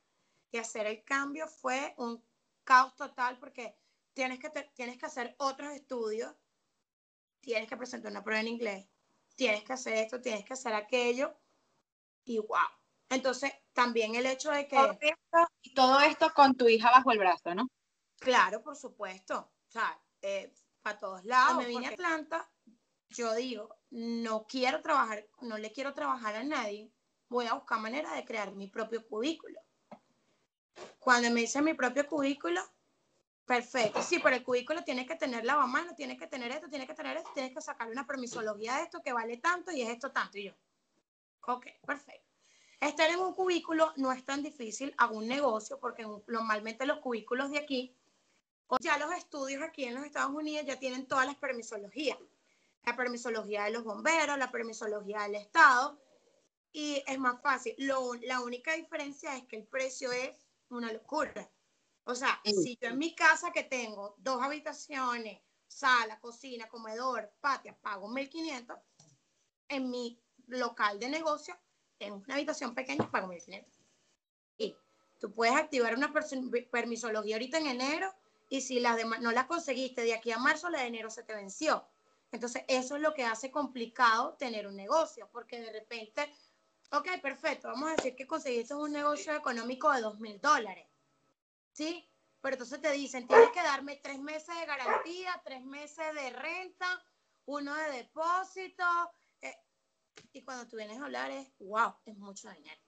que 0.49 0.59
hacer 0.59 0.86
el 0.86 1.05
cambio 1.05 1.46
fue 1.49 1.94
un 1.99 2.24
caos 2.64 2.94
total 2.96 3.38
porque 3.38 3.76
tienes 4.12 4.38
que, 4.38 4.51
tienes 4.74 4.99
que 4.99 5.07
hacer 5.07 5.34
otros 5.38 5.72
estudios, 5.72 6.34
tienes 7.40 7.68
que 7.68 7.76
presentar 7.76 8.11
una 8.11 8.24
prueba 8.24 8.40
en 8.40 8.49
inglés, 8.49 8.88
tienes 9.36 9.64
que 9.64 9.72
hacer 9.72 9.94
esto, 9.94 10.20
tienes 10.20 10.44
que 10.44 10.55
hacer 10.55 10.74
aquello, 10.74 11.36
y 12.24 12.38
wow. 12.38 12.59
Entonces, 13.09 13.53
también 13.72 14.14
el 14.14 14.26
hecho 14.26 14.51
de 14.51 14.68
que... 14.68 14.76
y 15.62 15.72
todo 15.74 16.01
esto 16.01 16.30
con 16.34 16.55
tu 16.55 16.68
hija 16.68 16.90
bajo 16.90 17.11
el 17.11 17.18
brazo, 17.18 17.55
¿no? 17.55 17.68
Claro, 18.18 18.62
por 18.62 18.76
supuesto. 18.76 19.38
O 19.38 19.70
sea, 19.70 19.99
eh, 20.20 20.53
para 20.82 20.99
todos 20.99 21.24
lados. 21.24 21.57
me 21.57 21.66
vine 21.66 21.86
a 21.86 21.90
Atlanta, 21.90 22.51
yo 23.09 23.34
digo, 23.34 23.76
no 23.90 24.46
quiero 24.46 24.82
trabajar, 24.82 25.26
no 25.40 25.57
le 25.57 25.72
quiero 25.72 25.94
trabajar 25.94 26.36
a 26.36 26.44
nadie, 26.44 26.92
voy 27.28 27.46
a 27.46 27.55
buscar 27.55 27.80
manera 27.80 28.12
de 28.14 28.24
crear 28.24 28.55
mi 28.55 28.68
propio 28.68 29.07
cubículo. 29.07 29.59
Cuando 30.98 31.30
me 31.30 31.42
hice 31.42 31.62
mi 31.62 31.74
propio 31.74 32.06
cubículo, 32.06 32.60
perfecto. 33.46 34.02
Sí, 34.02 34.20
pero 34.22 34.36
el 34.36 34.44
cubículo 34.44 34.84
tiene 34.84 35.06
que 35.06 35.16
tener 35.16 35.44
lavamanos, 35.44 35.96
tiene 35.96 36.16
que 36.16 36.26
tener 36.26 36.50
esto, 36.50 36.68
tiene 36.68 36.86
que 36.86 36.94
tener 36.94 37.16
esto, 37.16 37.30
tienes 37.34 37.54
que 37.54 37.60
sacar 37.60 37.88
una 37.88 38.06
permisología 38.06 38.76
de 38.76 38.82
esto 38.84 39.02
que 39.02 39.12
vale 39.12 39.38
tanto 39.38 39.72
y 39.72 39.82
es 39.82 39.88
esto 39.88 40.10
tanto. 40.10 40.38
Y 40.38 40.44
yo, 40.44 40.52
ok, 41.46 41.66
perfecto. 41.86 42.28
Estar 42.80 43.10
en 43.10 43.18
un 43.18 43.34
cubículo 43.34 43.92
no 43.96 44.12
es 44.12 44.24
tan 44.24 44.42
difícil, 44.42 44.94
hago 44.98 45.16
un 45.16 45.26
negocio, 45.26 45.80
porque 45.80 46.06
normalmente 46.26 46.86
los 46.86 46.98
cubículos 46.98 47.50
de 47.50 47.58
aquí, 47.58 47.96
o 48.68 48.76
ya 48.80 48.98
los 48.98 49.12
estudios 49.12 49.62
aquí 49.62 49.84
en 49.84 49.94
los 49.94 50.04
Estados 50.04 50.32
Unidos 50.32 50.64
ya 50.66 50.78
tienen 50.78 51.06
todas 51.06 51.26
las 51.26 51.36
permisologías. 51.36 52.18
La 52.84 52.94
permisología 52.94 53.64
de 53.64 53.70
los 53.70 53.82
bomberos, 53.82 54.38
la 54.38 54.50
permisología 54.52 55.22
del 55.22 55.34
Estado, 55.34 55.98
y 56.72 57.02
es 57.06 57.18
más 57.18 57.40
fácil. 57.40 57.74
Lo, 57.78 58.14
la 58.14 58.40
única 58.40 58.74
diferencia 58.74 59.36
es 59.36 59.44
que 59.46 59.56
el 59.56 59.64
precio 59.64 60.12
es 60.12 60.47
una 60.70 60.92
locura. 60.92 61.50
O 62.04 62.14
sea, 62.14 62.40
si 62.44 62.78
yo 62.80 62.88
en 62.88 62.98
mi 62.98 63.14
casa 63.14 63.52
que 63.52 63.64
tengo 63.64 64.14
dos 64.18 64.42
habitaciones, 64.42 65.40
sala, 65.66 66.18
cocina, 66.20 66.68
comedor, 66.68 67.32
patio, 67.40 67.76
pago 67.82 68.08
1.500, 68.08 68.78
en 69.68 69.90
mi 69.90 70.20
local 70.46 70.98
de 70.98 71.10
negocio 71.10 71.54
tengo 71.98 72.16
una 72.16 72.34
habitación 72.34 72.74
pequeña, 72.74 73.10
pago 73.10 73.28
1.500. 73.28 73.66
Y 74.56 74.76
Tú 75.18 75.32
puedes 75.32 75.56
activar 75.56 75.94
una 75.94 76.12
permisología 76.70 77.36
ahorita 77.36 77.58
en 77.58 77.66
enero 77.66 78.14
y 78.48 78.60
si 78.60 78.80
la 78.80 78.96
no 79.20 79.32
la 79.32 79.46
conseguiste 79.46 80.02
de 80.02 80.14
aquí 80.14 80.30
a 80.30 80.38
marzo, 80.38 80.70
la 80.70 80.80
de 80.80 80.86
enero 80.86 81.10
se 81.10 81.24
te 81.24 81.34
venció. 81.34 81.86
Entonces, 82.30 82.62
eso 82.68 82.96
es 82.96 83.02
lo 83.02 83.14
que 83.14 83.24
hace 83.24 83.50
complicado 83.50 84.34
tener 84.34 84.66
un 84.66 84.76
negocio, 84.76 85.28
porque 85.32 85.60
de 85.60 85.72
repente, 85.72 86.32
ok, 86.91 87.20
perfecto, 87.20 87.68
vamos 87.68 87.91
a 87.91 87.97
decir 87.97 88.16
que 88.16 88.26
conseguiste 88.26 88.74
un 88.74 88.93
negocio 88.93 89.34
económico 89.34 89.93
de 89.93 90.01
dos 90.01 90.18
mil 90.20 90.41
dólares, 90.41 90.86
¿sí? 91.72 92.09
Pero 92.41 92.55
entonces 92.55 92.80
te 92.80 92.93
dicen, 92.93 93.26
tienes 93.26 93.51
que 93.51 93.62
darme 93.62 93.97
tres 93.97 94.18
meses 94.20 94.55
de 94.59 94.66
garantía, 94.66 95.41
tres 95.45 95.64
meses 95.64 96.14
de 96.14 96.30
renta, 96.30 97.05
uno 97.47 97.74
de 97.74 97.91
depósito, 97.91 98.84
eh, 99.41 99.57
y 100.32 100.43
cuando 100.43 100.66
tú 100.68 100.76
vienes 100.76 101.01
a 101.01 101.05
hablar 101.05 101.30
es, 101.30 101.51
wow, 101.59 101.95
es 102.05 102.16
mucho 102.16 102.51
dinero. 102.51 102.80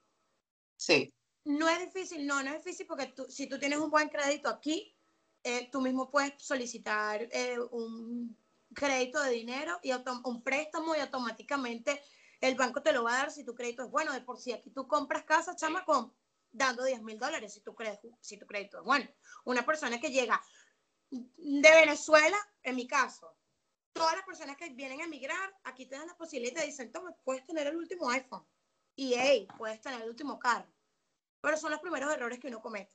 Sí. 0.77 1.13
No 1.45 1.69
es 1.69 1.81
difícil, 1.81 2.27
no, 2.27 2.43
no 2.43 2.51
es 2.51 2.65
difícil 2.65 2.87
porque 2.87 3.07
tú, 3.07 3.27
si 3.29 3.49
tú 3.49 3.59
tienes 3.59 3.79
un 3.79 3.91
buen 3.91 4.09
crédito 4.09 4.49
aquí, 4.49 4.95
eh, 5.43 5.69
tú 5.71 5.81
mismo 5.81 6.11
puedes 6.11 6.35
solicitar 6.43 7.27
eh, 7.33 7.59
un 7.71 8.37
crédito 8.75 9.23
de 9.23 9.31
dinero 9.31 9.81
y 9.83 9.93
un 9.93 10.43
préstamo 10.43 10.95
y 10.95 11.01
automáticamente 11.01 12.03
el 12.41 12.55
banco 12.55 12.83
te 12.83 12.93
lo 12.93 13.05
va 13.05 13.15
a 13.15 13.19
dar 13.19 13.31
si 13.31 13.45
tu 13.45 13.55
crédito 13.55 13.85
es 13.85 13.91
bueno. 13.91 14.13
De 14.13 14.21
por 14.23 14.39
sí, 14.39 14.53
aquí 14.53 14.71
tú 14.71 14.87
compras 14.87 15.25
casa, 15.25 15.57
chama, 15.57 15.85
con, 15.85 16.15
dando 16.51 16.85
10 16.85 17.03
mil 17.03 17.19
dólares 17.19 17.53
si 17.53 17.61
tu, 17.61 17.75
si 18.21 18.39
tu 18.39 18.47
crédito 18.47 18.79
es 18.79 18.85
bueno. 18.85 19.09
Una 19.45 19.65
persona 19.65 20.01
que 20.01 20.11
llega 20.11 20.41
de 21.11 21.71
Venezuela, 21.71 22.37
en 22.63 22.77
mi 22.77 22.87
caso, 22.87 23.37
todas 23.93 24.15
las 24.15 24.25
personas 24.25 24.57
que 24.57 24.71
vienen 24.71 25.01
a 25.01 25.05
emigrar, 25.05 25.59
aquí 25.65 25.87
te 25.87 25.97
dan 25.97 26.07
la 26.07 26.17
posibilidad 26.17 26.53
y 26.53 26.61
te 26.61 26.67
dicen, 26.67 26.93
toma, 26.93 27.15
puedes 27.25 27.45
tener 27.45 27.67
el 27.67 27.77
último 27.77 28.09
iPhone. 28.11 28.47
Y 28.97 29.15
hey, 29.15 29.49
puedes 29.59 29.81
tener 29.81 30.03
el 30.03 30.09
último 30.09 30.39
carro. 30.39 30.71
Pero 31.41 31.57
son 31.57 31.71
los 31.71 31.81
primeros 31.81 32.13
errores 32.13 32.39
que 32.39 32.49
uno 32.49 32.61
comete. 32.61 32.95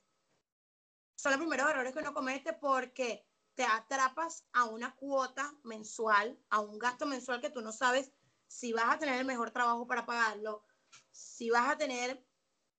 Son 1.16 1.32
los 1.32 1.40
primeros 1.40 1.68
errores 1.68 1.92
que 1.92 1.98
uno 1.98 2.14
comete 2.14 2.52
porque 2.52 3.26
te 3.54 3.64
atrapas 3.64 4.44
a 4.52 4.64
una 4.64 4.94
cuota 4.94 5.52
mensual, 5.64 6.38
a 6.50 6.60
un 6.60 6.78
gasto 6.78 7.06
mensual 7.06 7.40
que 7.40 7.50
tú 7.50 7.62
no 7.62 7.72
sabes 7.72 8.12
si 8.46 8.72
vas 8.72 8.94
a 8.94 8.98
tener 8.98 9.18
el 9.18 9.26
mejor 9.26 9.50
trabajo 9.50 9.86
para 9.86 10.06
pagarlo, 10.06 10.64
si 11.10 11.50
vas 11.50 11.70
a 11.70 11.76
tener 11.76 12.24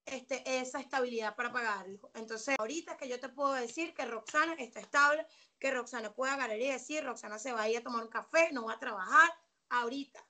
este, 0.05 0.41
esa 0.59 0.79
estabilidad 0.79 1.35
para 1.35 1.51
pagarlo. 1.51 2.11
Entonces, 2.13 2.55
ahorita 2.57 2.95
que 2.95 3.09
yo 3.09 3.19
te 3.19 3.29
puedo 3.29 3.53
decir 3.53 3.93
que 3.93 4.05
Roxana 4.05 4.53
está 4.53 4.79
estable, 4.79 5.27
que 5.59 5.71
Roxana 5.71 6.13
puede 6.13 6.31
agarrar 6.31 6.59
y 6.59 6.67
decir, 6.67 7.03
Roxana 7.03 7.37
se 7.37 7.51
va 7.51 7.63
a 7.63 7.69
ir 7.69 7.77
a 7.77 7.83
tomar 7.83 8.03
un 8.03 8.09
café, 8.09 8.49
no 8.53 8.65
va 8.65 8.73
a 8.73 8.79
trabajar 8.79 9.29
ahorita, 9.69 10.25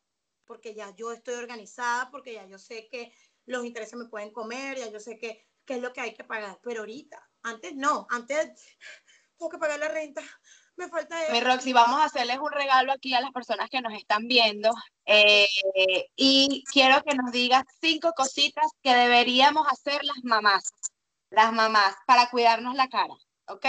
porque 0.46 0.74
ya 0.74 0.96
yo 0.96 1.12
estoy 1.12 1.36
organizada, 1.36 2.10
porque 2.10 2.34
ya 2.34 2.46
yo 2.48 2.58
sé 2.58 2.88
que 2.90 3.14
los 3.46 3.66
intereses 3.66 3.98
me 3.98 4.10
pueden 4.10 4.32
comer, 4.32 4.78
ya 4.78 4.90
yo 4.90 5.00
sé 5.00 5.18
que, 5.18 5.46
qué 5.64 5.76
es 5.76 5.82
lo 5.82 5.94
que 5.94 6.02
hay 6.02 6.14
que 6.16 6.24
pagar, 6.24 6.60
pero 6.64 6.80
ahorita, 6.82 7.30
antes 7.44 7.76
no, 7.76 8.08
antes 8.10 8.78
tengo 9.38 9.52
que 9.52 9.60
pagar 9.60 9.80
la 9.80 9.90
renta, 9.90 10.24
me 10.78 10.88
falta 10.88 11.24
eso. 11.24 11.34
Mi 11.34 11.42
Roxy, 11.42 11.74
vamos 11.74 12.00
a 12.00 12.06
hacerles 12.06 12.38
un 12.38 12.52
regalo 12.52 12.94
aquí 12.94 13.14
a 13.14 13.22
las 13.22 13.32
personas 13.32 13.70
que 13.70 13.82
nos 13.82 13.94
están 13.94 14.28
viendo 14.28 14.72
eh, 15.06 15.48
y 16.16 16.64
quiero 16.72 17.02
que 17.04 17.16
nos 17.16 17.32
digas 17.32 17.64
cinco 17.82 18.14
cositas 18.16 18.66
que 18.82 18.94
deberíamos 18.94 19.68
hacer 19.68 20.04
las 20.04 20.24
mamás, 20.24 20.64
las 21.30 21.52
mamás, 21.52 21.96
para 22.06 22.30
cuidarnos 22.30 22.76
la 22.76 22.88
cara, 22.88 23.16
¿ok? 23.48 23.66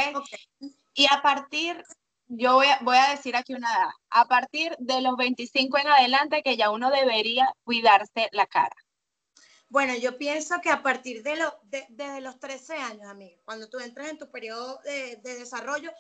Y 0.94 1.06
a 1.06 1.22
partir, 1.22 1.82
yo 2.26 2.54
voy 2.54 2.66
a, 2.66 2.78
voy 2.82 2.96
a 2.96 3.11
decir 3.11 3.36
aquí 3.36 3.54
una 3.54 3.72
edad, 3.72 3.90
a 4.11 4.26
partir 4.26 4.76
de 4.78 5.00
los 5.00 5.16
25 5.16 5.78
en 5.78 5.88
adelante 5.88 6.42
que 6.42 6.56
ya 6.56 6.70
uno 6.70 6.90
debería 6.90 7.48
cuidarse 7.64 8.28
la 8.32 8.46
cara. 8.46 8.76
Bueno, 9.70 9.94
yo 9.94 10.16
pienso 10.16 10.61
que 10.62 10.70
a 10.70 10.82
partir 10.82 11.22
de, 11.22 11.36
lo, 11.36 11.54
de 11.64 11.86
desde 11.90 12.22
los 12.22 12.40
13 12.40 12.74
años, 12.76 13.06
amiga, 13.06 13.36
cuando 13.44 13.68
tú 13.68 13.78
entras 13.78 14.09
en 14.09 14.18
tu 14.18 14.30
periodo 14.30 14.80
de, 14.84 15.16
de 15.16 15.38
desarrollo, 15.38 15.90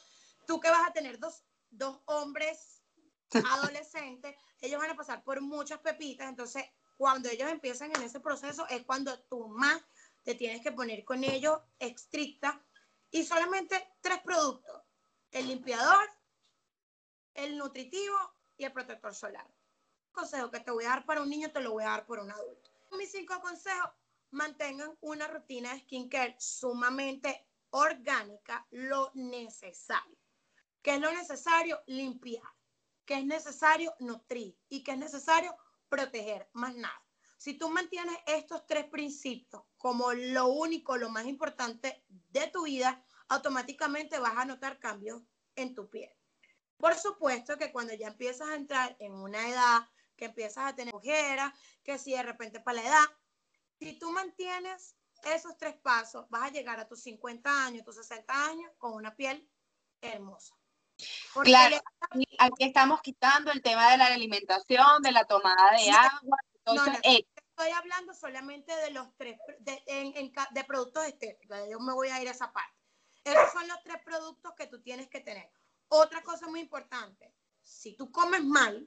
tú 0.48 0.58
que 0.58 0.70
vas 0.70 0.88
a 0.88 0.92
tener 0.92 1.18
dos, 1.18 1.44
dos 1.68 2.00
hombres 2.06 2.82
adolescentes, 3.52 4.34
ellos 4.62 4.80
van 4.80 4.90
a 4.90 4.96
pasar 4.96 5.22
por 5.22 5.40
muchas 5.42 5.78
pepitas, 5.80 6.26
entonces 6.26 6.64
cuando 6.96 7.28
ellos 7.28 7.50
empiezan 7.50 7.94
en 7.94 8.02
ese 8.02 8.18
proceso 8.18 8.66
es 8.68 8.82
cuando 8.84 9.16
tú 9.24 9.46
más 9.48 9.80
te 10.24 10.34
tienes 10.34 10.62
que 10.62 10.72
poner 10.72 11.04
con 11.04 11.22
ellos 11.22 11.60
estricta 11.78 12.60
y 13.10 13.24
solamente 13.24 13.94
tres 14.00 14.20
productos, 14.22 14.82
el 15.30 15.46
limpiador, 15.46 16.10
el 17.34 17.58
nutritivo 17.58 18.16
y 18.56 18.64
el 18.64 18.72
protector 18.72 19.14
solar. 19.14 19.46
Consejo 20.10 20.50
que 20.50 20.60
te 20.60 20.70
voy 20.70 20.86
a 20.86 20.88
dar 20.88 21.06
para 21.06 21.22
un 21.22 21.28
niño, 21.28 21.52
te 21.52 21.60
lo 21.60 21.72
voy 21.72 21.84
a 21.84 21.90
dar 21.90 22.06
por 22.06 22.18
un 22.18 22.32
adulto 22.32 22.78
mis 22.96 23.10
cinco 23.12 23.40
consejos, 23.40 23.90
mantengan 24.30 24.96
una 25.00 25.26
rutina 25.28 25.74
de 25.74 25.80
skincare 25.80 26.36
sumamente 26.38 27.46
orgánica, 27.70 28.66
lo 28.70 29.10
necesario. 29.14 30.16
¿Qué 30.88 30.94
es 30.94 31.00
lo 31.02 31.12
necesario? 31.12 31.82
Limpiar. 31.86 32.50
¿Qué 33.04 33.18
es 33.18 33.26
necesario? 33.26 33.94
Nutrir. 33.98 34.58
¿Y 34.70 34.82
qué 34.82 34.92
es 34.92 34.96
necesario? 34.96 35.54
Proteger, 35.90 36.48
más 36.54 36.74
nada. 36.76 37.04
Si 37.36 37.58
tú 37.58 37.68
mantienes 37.68 38.16
estos 38.26 38.66
tres 38.66 38.86
principios 38.86 39.64
como 39.76 40.14
lo 40.14 40.46
único, 40.46 40.96
lo 40.96 41.10
más 41.10 41.26
importante 41.26 42.06
de 42.08 42.46
tu 42.46 42.64
vida, 42.64 43.04
automáticamente 43.28 44.18
vas 44.18 44.38
a 44.38 44.46
notar 44.46 44.78
cambios 44.78 45.20
en 45.56 45.74
tu 45.74 45.90
piel. 45.90 46.10
Por 46.78 46.94
supuesto 46.94 47.58
que 47.58 47.70
cuando 47.70 47.92
ya 47.92 48.06
empiezas 48.06 48.48
a 48.48 48.54
entrar 48.54 48.96
en 48.98 49.12
una 49.12 49.46
edad 49.46 49.86
que 50.16 50.24
empiezas 50.24 50.72
a 50.72 50.74
tener 50.74 50.94
ojeras, 50.94 51.52
que 51.84 51.98
si 51.98 52.12
de 52.12 52.22
repente 52.22 52.60
para 52.60 52.80
la 52.80 52.88
edad, 52.88 53.06
si 53.78 53.98
tú 53.98 54.10
mantienes 54.10 54.96
esos 55.34 55.54
tres 55.58 55.76
pasos, 55.76 56.24
vas 56.30 56.44
a 56.44 56.50
llegar 56.50 56.80
a 56.80 56.88
tus 56.88 57.02
50 57.02 57.66
años, 57.66 57.84
tus 57.84 57.96
60 57.96 58.46
años 58.46 58.72
con 58.78 58.94
una 58.94 59.14
piel 59.14 59.46
hermosa. 60.00 60.57
Claro, 61.42 61.76
aquí 62.38 62.64
estamos 62.64 63.00
quitando 63.02 63.50
el 63.52 63.62
tema 63.62 63.90
de 63.90 63.98
la 63.98 64.06
alimentación, 64.06 65.02
de 65.02 65.12
la 65.12 65.24
tomada 65.24 65.72
de 65.76 65.90
agua. 65.90 66.38
No, 66.66 66.84
estoy 67.02 67.70
hablando 67.70 68.14
solamente 68.14 68.74
de 68.76 68.90
los 68.90 69.08
tres, 69.16 69.38
de, 69.60 69.82
de 70.50 70.64
productos 70.64 71.04
estéticos. 71.06 71.58
Yo 71.70 71.80
me 71.80 71.94
voy 71.94 72.08
a 72.08 72.20
ir 72.20 72.28
a 72.28 72.32
esa 72.32 72.52
parte. 72.52 72.76
Esos 73.24 73.52
son 73.52 73.66
los 73.68 73.82
tres 73.82 73.98
productos 74.04 74.52
que 74.56 74.66
tú 74.66 74.80
tienes 74.82 75.08
que 75.08 75.20
tener. 75.20 75.50
Otra 75.88 76.22
cosa 76.22 76.46
muy 76.48 76.60
importante, 76.60 77.34
si 77.62 77.94
tú 77.94 78.12
comes 78.12 78.44
mal, 78.44 78.86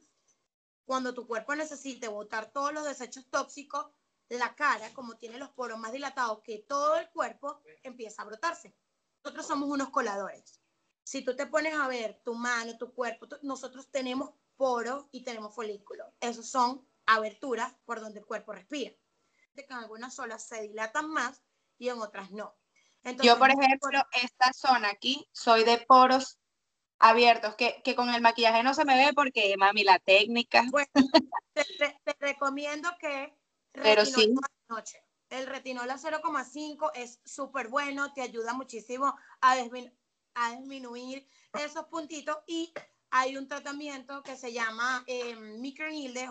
cuando 0.86 1.14
tu 1.14 1.28
cuerpo 1.28 1.55
necesite 1.55 2.07
botar 2.07 2.51
todos 2.51 2.74
los 2.74 2.86
desechos 2.86 3.28
tóxicos, 3.30 3.88
la 4.30 4.55
cara, 4.55 4.93
como 4.93 5.18
tiene 5.18 5.38
los 5.38 5.49
poros 5.49 5.78
más 5.80 5.91
dilatados 5.91 6.41
que 6.41 6.59
todo 6.59 6.95
el 6.97 7.09
cuerpo, 7.09 7.62
empieza 7.84 8.22
a 8.22 8.26
brotarse. 8.26 8.76
Nosotros 9.24 9.45
somos 9.45 9.70
unos 9.70 9.89
coladores. 9.89 10.61
Si 11.12 11.26
tú 11.26 11.36
te 11.36 11.45
pones 11.45 11.74
a 11.74 11.89
ver 11.89 12.22
tu 12.24 12.36
mano, 12.36 12.78
tu 12.78 12.93
cuerpo, 12.93 13.28
nosotros 13.41 13.91
tenemos 13.91 14.32
poros 14.55 15.07
y 15.12 15.26
tenemos 15.26 15.53
folículos. 15.53 16.07
Esos 16.22 16.49
son 16.49 16.88
aberturas 17.05 17.76
por 17.84 17.99
donde 17.99 18.22
el 18.22 18.26
cuerpo 18.26 18.53
respira. 18.53 18.95
Que 19.53 19.66
en 19.70 19.74
algunas 19.74 20.16
zonas 20.16 20.47
se 20.47 20.62
dilatan 20.62 21.09
más 21.09 21.43
y 21.78 21.89
en 21.89 21.99
otras 21.99 22.32
no. 22.32 22.55
Yo, 23.22 23.38
por 23.38 23.49
ejemplo, 23.49 24.01
esta 24.24 24.53
zona 24.53 24.88
aquí, 24.88 25.28
soy 25.34 25.66
de 25.66 25.80
poros 25.80 26.39
abiertos, 26.97 27.55
que, 27.55 27.82
que, 27.84 27.93
con 27.93 28.09
el 28.09 28.22
maquillaje 28.22 28.64
no 28.64 28.74
se 28.74 28.86
me 28.86 28.95
ve 28.95 29.12
porque, 29.14 29.53
mami, 29.57 29.84
la 29.84 29.99
técnica. 29.99 30.64
Bueno, 30.72 30.91
te, 31.53 32.16
recomiendo 32.22 32.89
que 33.01 33.36
Pero 33.74 34.05
sí. 34.05 34.34
noche. 34.70 35.03
El 35.30 35.47
retinol 35.47 35.89
a 35.89 35.97
0,5 35.97 36.91
es 36.93 37.20
súper 37.26 37.68
bueno, 37.68 38.14
te 38.14 38.22
ayuda 38.22 38.53
muchísimo 38.53 39.14
a, 39.41 39.55
a, 40.36 40.55
disminuir 40.55 41.27
esos 41.53 41.86
puntitos 41.86 42.38
y 42.47 42.73
hay 43.09 43.36
un 43.36 43.47
tratamiento 43.47 44.23
que 44.23 44.38
se 44.38 44.53
llama 44.53 45.03
eh, 45.07 45.36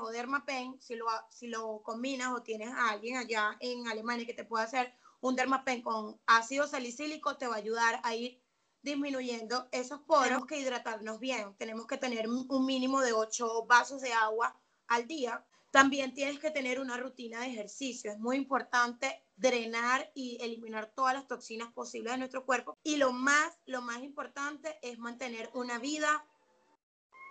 o 0.01 0.11
dermapen, 0.11 0.81
si 0.81 0.95
lo, 0.97 1.07
si 1.29 1.49
lo 1.49 1.83
combinas 1.83 2.33
o 2.33 2.43
tienes 2.43 2.71
a 2.71 2.91
alguien 2.91 3.17
allá 3.19 3.57
en 3.61 3.87
Alemania 3.87 4.25
que 4.25 4.35
te 4.35 4.45
pueda 4.45 4.65
hacer 4.65 4.93
un 5.21 5.37
dermapen 5.37 5.83
con 5.83 6.19
ácido 6.27 6.67
salicílico, 6.67 7.37
te 7.37 7.47
va 7.47 7.57
a 7.57 7.59
ayudar 7.59 8.01
a 8.03 8.15
ir 8.15 8.43
disminuyendo 8.83 9.69
esos 9.73 10.01
poros. 10.01 10.25
Tenemos 10.25 10.47
que 10.47 10.59
hidratarnos 10.59 11.21
bien, 11.21 11.55
tenemos 11.57 11.87
que 11.87 11.99
tener 11.99 12.27
un 12.29 12.65
mínimo 12.65 13.03
de 13.03 13.13
8 13.13 13.67
vasos 13.67 14.01
de 14.01 14.13
agua 14.15 14.59
al 14.89 15.07
día. 15.07 15.45
También 15.71 16.15
tienes 16.15 16.39
que 16.39 16.51
tener 16.51 16.81
una 16.81 16.97
rutina 16.97 17.41
de 17.41 17.49
ejercicio. 17.49 18.11
Es 18.11 18.19
muy 18.19 18.37
importante 18.37 19.23
drenar 19.41 20.11
y 20.15 20.39
eliminar 20.41 20.93
todas 20.95 21.15
las 21.15 21.27
toxinas 21.27 21.73
posibles 21.73 22.13
de 22.13 22.19
nuestro 22.19 22.45
cuerpo. 22.45 22.79
Y 22.83 22.97
lo 22.97 23.13
más, 23.13 23.59
lo 23.67 23.83
más 23.83 24.03
importante 24.03 24.79
es 24.83 24.99
mantener 24.99 25.51
una 25.55 25.79
vida 25.79 26.27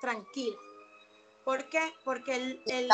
tranquila. 0.01 0.57
¿Por 1.45 1.69
qué? 1.69 1.93
Porque 2.03 2.35
el, 2.35 2.63
el, 2.67 2.89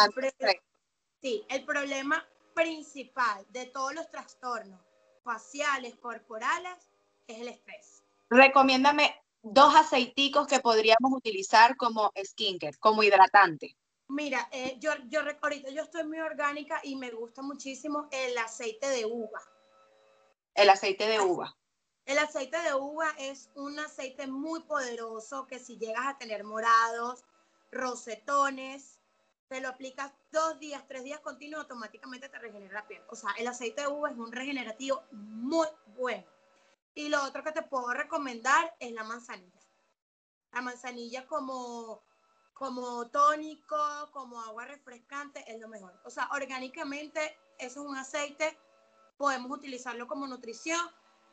sí, 1.22 1.45
el 1.49 1.66
problema 1.66 2.26
principal 2.53 3.45
de 3.49 3.66
todos 3.66 3.93
los 3.93 4.09
trastornos 4.09 4.82
faciales, 5.24 5.95
corporales, 5.97 6.91
es 7.28 7.41
el 7.41 7.47
estrés 7.47 8.05
recomiéndame 8.30 9.16
dos 9.41 9.76
aceiticos 9.76 10.47
que 10.47 10.59
podríamos 10.59 11.11
utilizar 11.13 11.76
como 11.78 12.11
skincare, 12.24 12.78
como 12.80 13.03
hidratante. 13.03 13.78
Mira, 14.08 14.47
eh, 14.51 14.78
yo, 14.80 14.91
yo 15.08 15.22
ahorita 15.41 15.70
yo 15.72 15.82
estoy 15.82 16.03
muy 16.03 16.20
orgánica 16.20 16.80
y 16.84 16.95
me 16.95 17.12
gusta 17.12 17.41
muchísimo 17.41 18.08
el 18.12 18.38
aceite 18.38 18.88
de 18.88 19.06
uva. 19.06 19.41
El 20.53 20.70
aceite 20.70 21.08
de 21.08 21.20
uva. 21.20 21.56
El 22.06 22.20
aceite 22.20 22.58
de 22.62 22.74
uva 22.76 23.10
es 23.18 23.49
un 23.56 23.80
aceite 23.80 24.28
muy 24.28 24.62
poderoso 24.62 25.47
que 25.47 25.58
si 25.58 25.78
llegas 25.78 26.06
a 26.06 26.18
tener 26.20 26.43
morados, 26.43 27.26
rosetones, 27.72 28.99
te 29.47 29.60
lo 29.60 29.70
aplicas 29.70 30.14
dos 30.32 30.60
días, 30.60 30.84
tres 30.88 31.03
días 31.03 31.20
continuos, 31.20 31.62
automáticamente 31.62 32.30
te 32.30 32.39
regenera 32.39 32.74
la 32.74 32.88
piel. 32.88 33.01
O 33.10 33.16
sea, 33.16 33.32
el 33.38 33.47
aceite 33.47 33.82
de 33.82 33.88
uva 33.88 34.12
es 34.12 34.18
un 34.18 34.32
regenerativo 34.32 35.03
muy 35.12 35.68
bueno. 35.97 36.26
Y 36.93 37.10
lo 37.10 37.24
otro 37.24 37.43
que 37.43 37.51
te 37.51 37.62
puedo 37.64 37.91
recomendar 37.91 38.76
es 38.80 38.91
la 38.91 39.03
manzanilla. 39.03 39.60
La 40.51 40.62
manzanilla 40.62 41.28
como, 41.28 42.01
como 42.56 43.10
tónico, 43.10 43.78
como 44.12 44.41
agua 44.41 44.66
refrescante, 44.66 45.43
es 45.45 45.60
lo 45.60 45.68
mejor. 45.68 45.93
O 46.06 46.10
sea, 46.10 46.30
orgánicamente, 46.32 47.38
eso 47.60 47.82
es 47.82 47.86
un 47.86 47.97
aceite, 47.97 48.58
podemos 49.18 49.51
utilizarlo 49.51 50.08
como 50.08 50.26
nutrición 50.26 50.80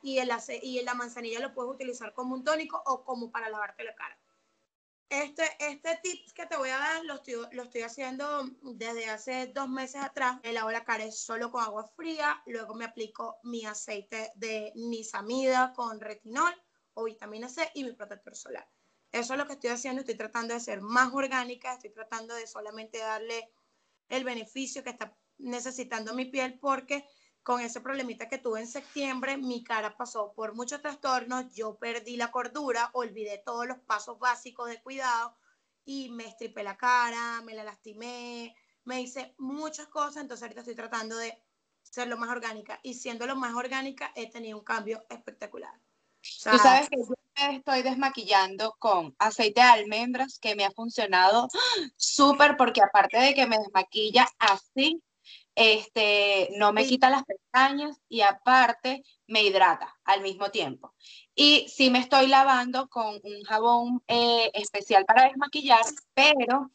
y, 0.03 0.19
el 0.19 0.31
y 0.63 0.83
la 0.83 0.95
manzanilla 0.95 1.39
lo 1.39 1.55
puedes 1.55 1.73
utilizar 1.73 2.13
como 2.13 2.35
un 2.35 2.43
tónico 2.43 2.83
o 2.87 3.05
como 3.05 3.31
para 3.31 3.49
lavarte 3.49 3.85
la 3.85 3.95
cara. 3.95 4.19
Este, 5.09 5.45
este 5.61 6.01
tips 6.03 6.33
que 6.33 6.47
te 6.47 6.57
voy 6.57 6.71
a 6.71 6.79
dar 6.79 7.05
lo 7.05 7.15
estoy, 7.15 7.35
lo 7.53 7.63
estoy 7.63 7.83
haciendo 7.83 8.49
desde 8.63 9.09
hace 9.09 9.47
dos 9.47 9.69
meses 9.69 10.03
atrás. 10.03 10.41
Me 10.43 10.53
lavo 10.53 10.73
la 10.73 10.85
cara 10.85 11.09
solo 11.13 11.53
con 11.53 11.63
agua 11.63 11.87
fría, 11.87 12.43
luego 12.47 12.75
me 12.75 12.85
aplico 12.85 13.37
mi 13.45 13.65
aceite 13.65 14.33
de 14.35 14.73
nisamida 14.75 15.73
con 15.73 16.01
retinol 16.01 16.53
o 16.95 17.05
vitamina 17.05 17.49
C 17.49 17.71
y 17.75 17.85
mi 17.85 17.93
protector 17.93 18.35
solar. 18.35 18.67
Eso 19.13 19.35
es 19.35 19.39
lo 19.39 19.47
que 19.47 19.53
estoy 19.53 19.71
haciendo, 19.71 20.01
estoy 20.01 20.17
tratando 20.17 20.55
de 20.55 20.61
ser 20.61 20.81
más 20.81 21.13
orgánica, 21.13 21.75
estoy 21.75 21.91
tratando 21.91 22.35
de 22.35 22.47
solamente 22.47 22.99
darle 22.99 23.53
el 24.09 24.25
beneficio 24.25 24.83
que 24.83 24.91
está 24.91 25.15
necesitando 25.39 26.15
mi 26.15 26.25
piel 26.25 26.59
porque 26.59 27.07
con 27.43 27.61
ese 27.61 27.81
problemita 27.81 28.29
que 28.29 28.39
tuve 28.39 28.61
en 28.61 28.67
septiembre, 28.67 29.37
mi 29.37 29.63
cara 29.65 29.97
pasó 29.97 30.33
por 30.33 30.55
muchos 30.55 30.81
trastornos, 30.81 31.53
yo 31.55 31.77
perdí 31.77 32.17
la 32.17 32.31
cordura, 32.31 32.91
olvidé 32.95 33.39
todos 33.45 33.67
los 33.67 33.79
pasos 33.81 34.19
básicos 34.19 34.69
de 34.69 34.81
cuidado 34.81 35.37
y 35.85 36.11
me 36.11 36.27
estripé 36.27 36.63
la 36.63 36.77
cara, 36.77 37.43
me 37.43 37.55
la 37.55 37.65
lastimé, 37.65 38.57
me 38.85 39.01
hice 39.01 39.35
muchas 39.39 39.89
cosas, 39.89 40.23
entonces 40.23 40.45
ahorita 40.45 40.61
estoy 40.61 40.77
tratando 40.77 41.17
de 41.17 41.37
ser 41.83 42.09
lo 42.09 42.17
más 42.17 42.31
orgánica 42.31 42.81
y 42.83 42.95
siendo 42.95 43.27
lo 43.27 43.37
más 43.37 43.55
orgánica 43.55 44.13
he 44.15 44.31
tenido 44.31 44.57
un 44.57 44.65
cambio 44.65 45.05
espectacular. 45.11 45.79
Tú 46.23 46.59
sabes 46.59 46.89
que 46.89 46.97
yo 46.99 47.49
me 47.49 47.57
estoy 47.57 47.83
desmaquillando 47.83 48.75
con 48.79 49.15
aceite 49.19 49.61
de 49.61 49.67
almendras 49.67 50.39
que 50.39 50.55
me 50.55 50.65
ha 50.65 50.71
funcionado 50.71 51.49
súper 51.97 52.57
porque 52.57 52.83
aparte 52.83 53.19
de 53.19 53.35
que 53.35 53.47
me 53.47 53.59
desmaquilla 53.59 54.29
así, 54.39 55.03
este, 55.55 56.49
no 56.57 56.73
me 56.73 56.87
quita 56.87 57.11
las 57.11 57.25
pestañas 57.25 58.01
y 58.09 58.23
aparte 58.23 59.03
me 59.27 59.43
hidrata 59.43 59.95
al 60.05 60.23
mismo 60.23 60.51
tiempo. 60.51 60.95
Y 61.35 61.67
sí 61.69 61.91
me 61.91 61.99
estoy 61.99 62.27
lavando 62.29 62.89
con 62.89 63.21
un 63.23 63.43
jabón 63.45 64.03
eh, 64.07 64.51
especial 64.55 65.05
para 65.05 65.25
desmaquillar, 65.25 65.85
pero 66.15 66.71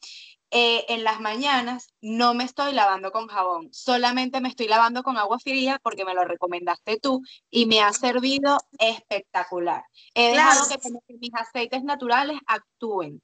eh, 0.50 0.86
en 0.88 1.04
las 1.04 1.20
mañanas 1.20 1.93
no 2.00 2.34
me 2.34 2.45
estoy 2.45 2.72
lavando 2.72 3.12
con 3.12 3.28
jabón, 3.28 3.70
solamente 3.74 4.39
me 4.39 4.48
estoy 4.48 4.68
lavando 4.68 5.04
con 5.04 5.18
agua 5.18 5.39
fría 5.39 5.80
porque 5.84 6.06
me 6.06 6.14
lo 6.14 6.24
recomendaste 6.24 7.00
tú 7.00 7.22
y 7.50 7.66
me 7.66 7.82
ha 7.82 7.91
servido 7.91 8.58
espectacular. 8.80 9.84
He 10.14 10.32
dejado 10.32 10.68
que, 10.70 11.14
mis 11.20 11.34
aceites 11.34 11.84
naturales 11.84 12.39
actúen. 12.48 13.22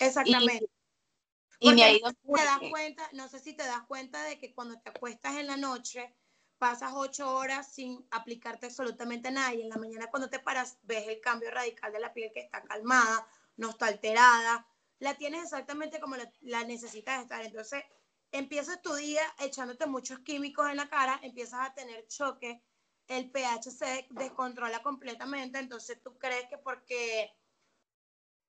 Exactamente. 0.00 0.68
Y 1.60 1.72
me 1.72 1.84
ha 1.84 1.92
ido 1.92 2.10
te 2.10 2.44
das 2.44 2.60
cuenta, 2.70 3.08
no 3.12 3.28
sé 3.28 3.38
si 3.38 3.54
te 3.54 3.64
das 3.64 3.82
cuenta 3.88 4.22
de 4.24 4.38
que 4.38 4.54
cuando 4.54 4.78
te 4.78 4.90
acuestas 4.90 5.36
en 5.36 5.46
la 5.46 5.56
noche, 5.56 6.14
pasas 6.58 6.92
ocho 6.94 7.34
horas 7.34 7.72
sin 7.72 8.06
aplicarte 8.10 8.66
absolutamente 8.66 9.30
nada 9.30 9.54
y 9.54 9.62
en 9.62 9.70
la 9.70 9.76
mañana 9.76 10.10
cuando 10.10 10.28
te 10.28 10.38
paras 10.38 10.78
ves 10.82 11.08
el 11.08 11.20
cambio 11.20 11.50
radical 11.50 11.92
de 11.92 12.00
la 12.00 12.12
piel 12.12 12.30
que 12.34 12.40
está 12.40 12.62
calmada, 12.62 13.26
no 13.56 13.70
está 13.70 13.86
alterada, 13.86 14.66
la 14.98 15.14
tienes 15.14 15.44
exactamente 15.44 16.00
como 16.00 16.16
la, 16.40 16.64
necesitas 16.64 17.22
estar. 17.22 17.44
Entonces, 17.44 17.84
empiezas 18.32 18.82
tu 18.82 18.94
día 18.94 19.22
echándote 19.38 19.86
muchos 19.86 20.20
químicos 20.20 20.68
en 20.70 20.76
la 20.76 20.88
cara, 20.88 21.18
empiezas 21.22 21.60
a 21.68 21.74
tener 21.74 22.06
choque, 22.06 22.62
el 23.08 23.30
pH 23.30 23.70
se 23.70 24.06
descontrola 24.10 24.82
completamente, 24.82 25.58
entonces 25.58 26.02
tú 26.02 26.18
crees 26.18 26.48
que 26.48 26.58
porque 26.58 27.30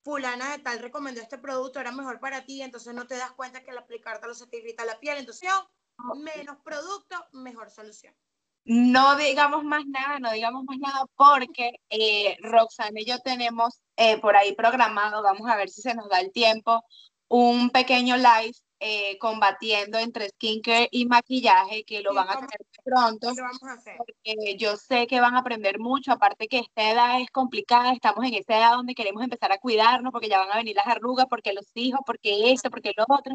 fulana 0.04 0.52
de 0.52 0.64
tal 0.64 0.80
recomendó 0.80 1.22
este 1.22 1.38
producto, 1.38 1.80
era 1.80 1.92
mejor 1.92 2.20
para 2.20 2.46
ti, 2.46 2.62
entonces 2.62 2.94
no 2.94 3.06
te 3.08 3.18
das 3.18 3.32
cuenta 3.34 3.64
que 3.64 3.72
al 3.72 3.78
aplicártelo 3.78 4.34
se 4.34 4.48
te 4.48 4.58
irrita 4.58 4.86
la 4.86 5.00
piel. 5.00 5.18
Entonces, 5.18 5.50
menos 6.16 6.58
producto, 6.64 7.16
mejor 7.34 7.70
solución. 7.70 8.16
No 8.68 9.16
digamos 9.16 9.64
más 9.64 9.86
nada, 9.86 10.20
no 10.20 10.30
digamos 10.32 10.66
más 10.66 10.78
nada 10.78 11.06
porque 11.16 11.80
eh, 11.90 12.36
Roxana 12.42 13.00
y 13.00 13.06
yo 13.06 13.20
tenemos 13.20 13.80
eh, 13.96 14.20
por 14.20 14.36
ahí 14.36 14.54
programado, 14.56 15.24
vamos 15.24 15.50
a 15.50 15.56
ver 15.56 15.70
si 15.70 15.82
se 15.82 15.96
nos 15.96 16.10
da 16.10 16.20
el 16.20 16.34
tiempo, 16.34 16.84
un 17.30 17.70
pequeño 17.70 18.18
live 18.18 18.52
eh, 18.82 19.18
combatiendo 19.20 19.98
entre 19.98 20.28
skincare 20.30 20.90
y 20.92 21.06
maquillaje 21.06 21.86
que 21.86 22.02
lo 22.02 22.14
van 22.14 22.30
a 22.30 22.34
tener 22.34 22.60
pronto. 22.84 23.30
Porque 23.98 24.58
yo 24.58 24.76
sé 24.76 25.08
que 25.08 25.22
van 25.22 25.36
a 25.36 25.40
aprender 25.40 25.80
mucho, 25.80 26.12
aparte 26.12 26.50
que 26.50 26.60
esta 26.60 26.92
edad 26.92 27.22
es 27.22 27.32
complicada, 27.32 27.94
estamos 27.94 28.26
en 28.26 28.34
esa 28.34 28.58
edad 28.58 28.74
donde 28.74 28.96
queremos 28.96 29.24
empezar 29.24 29.54
a 29.54 29.60
cuidarnos 29.60 30.12
porque 30.12 30.28
ya 30.28 30.40
van 30.40 30.52
a 30.52 30.58
venir 30.58 30.76
las 30.76 30.88
arrugas, 30.88 31.26
porque 31.30 31.54
los 31.54 31.72
hijos, 31.74 32.02
porque 32.06 32.52
esto, 32.52 32.70
porque 32.70 32.92
lo 32.98 33.06
otro. 33.08 33.34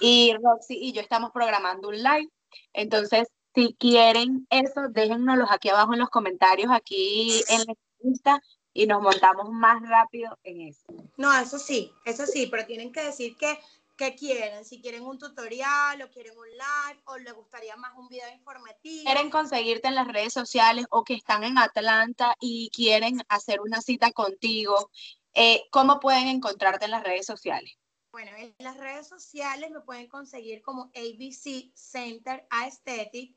Y 0.00 0.34
Roxy 0.42 0.76
y 0.80 0.92
yo 0.92 1.00
estamos 1.00 1.30
programando 1.30 1.88
un 1.90 2.02
live. 2.02 2.28
Entonces, 2.72 3.28
si 3.54 3.74
quieren 3.74 4.46
eso, 4.50 4.88
déjennoslos 4.90 5.50
aquí 5.50 5.68
abajo 5.68 5.94
en 5.94 6.00
los 6.00 6.10
comentarios, 6.10 6.70
aquí 6.72 7.42
en 7.48 7.60
la 7.66 7.74
lista 8.02 8.42
y 8.72 8.86
nos 8.86 9.00
montamos 9.00 9.50
más 9.50 9.80
rápido 9.88 10.38
en 10.42 10.62
eso. 10.62 10.84
No, 11.16 11.32
eso 11.38 11.58
sí, 11.58 11.92
eso 12.04 12.26
sí, 12.26 12.48
pero 12.50 12.66
tienen 12.66 12.92
que 12.92 13.02
decir 13.02 13.36
que 13.36 13.58
¿Qué 13.96 14.16
quieren? 14.16 14.64
Si 14.64 14.80
quieren 14.80 15.04
un 15.04 15.18
tutorial 15.18 16.02
o 16.02 16.10
quieren 16.10 16.36
un 16.36 16.48
live 16.48 17.00
o 17.04 17.16
les 17.16 17.32
gustaría 17.32 17.76
más 17.76 17.92
un 17.96 18.08
video 18.08 18.28
informativo. 18.32 19.04
Quieren 19.04 19.30
conseguirte 19.30 19.86
en 19.86 19.94
las 19.94 20.08
redes 20.08 20.32
sociales 20.32 20.86
o 20.90 21.04
que 21.04 21.14
están 21.14 21.44
en 21.44 21.58
Atlanta 21.58 22.34
y 22.40 22.70
quieren 22.70 23.20
hacer 23.28 23.60
una 23.60 23.80
cita 23.80 24.10
contigo. 24.10 24.90
Eh, 25.32 25.62
¿Cómo 25.70 26.00
pueden 26.00 26.26
encontrarte 26.26 26.86
en 26.86 26.90
las 26.90 27.04
redes 27.04 27.26
sociales? 27.26 27.70
Bueno, 28.10 28.32
en 28.36 28.52
las 28.58 28.76
redes 28.78 29.08
sociales 29.08 29.70
me 29.70 29.80
pueden 29.80 30.08
conseguir 30.08 30.60
como 30.62 30.90
ABC 30.96 31.72
Center 31.74 32.46
Aesthetic. 32.50 33.36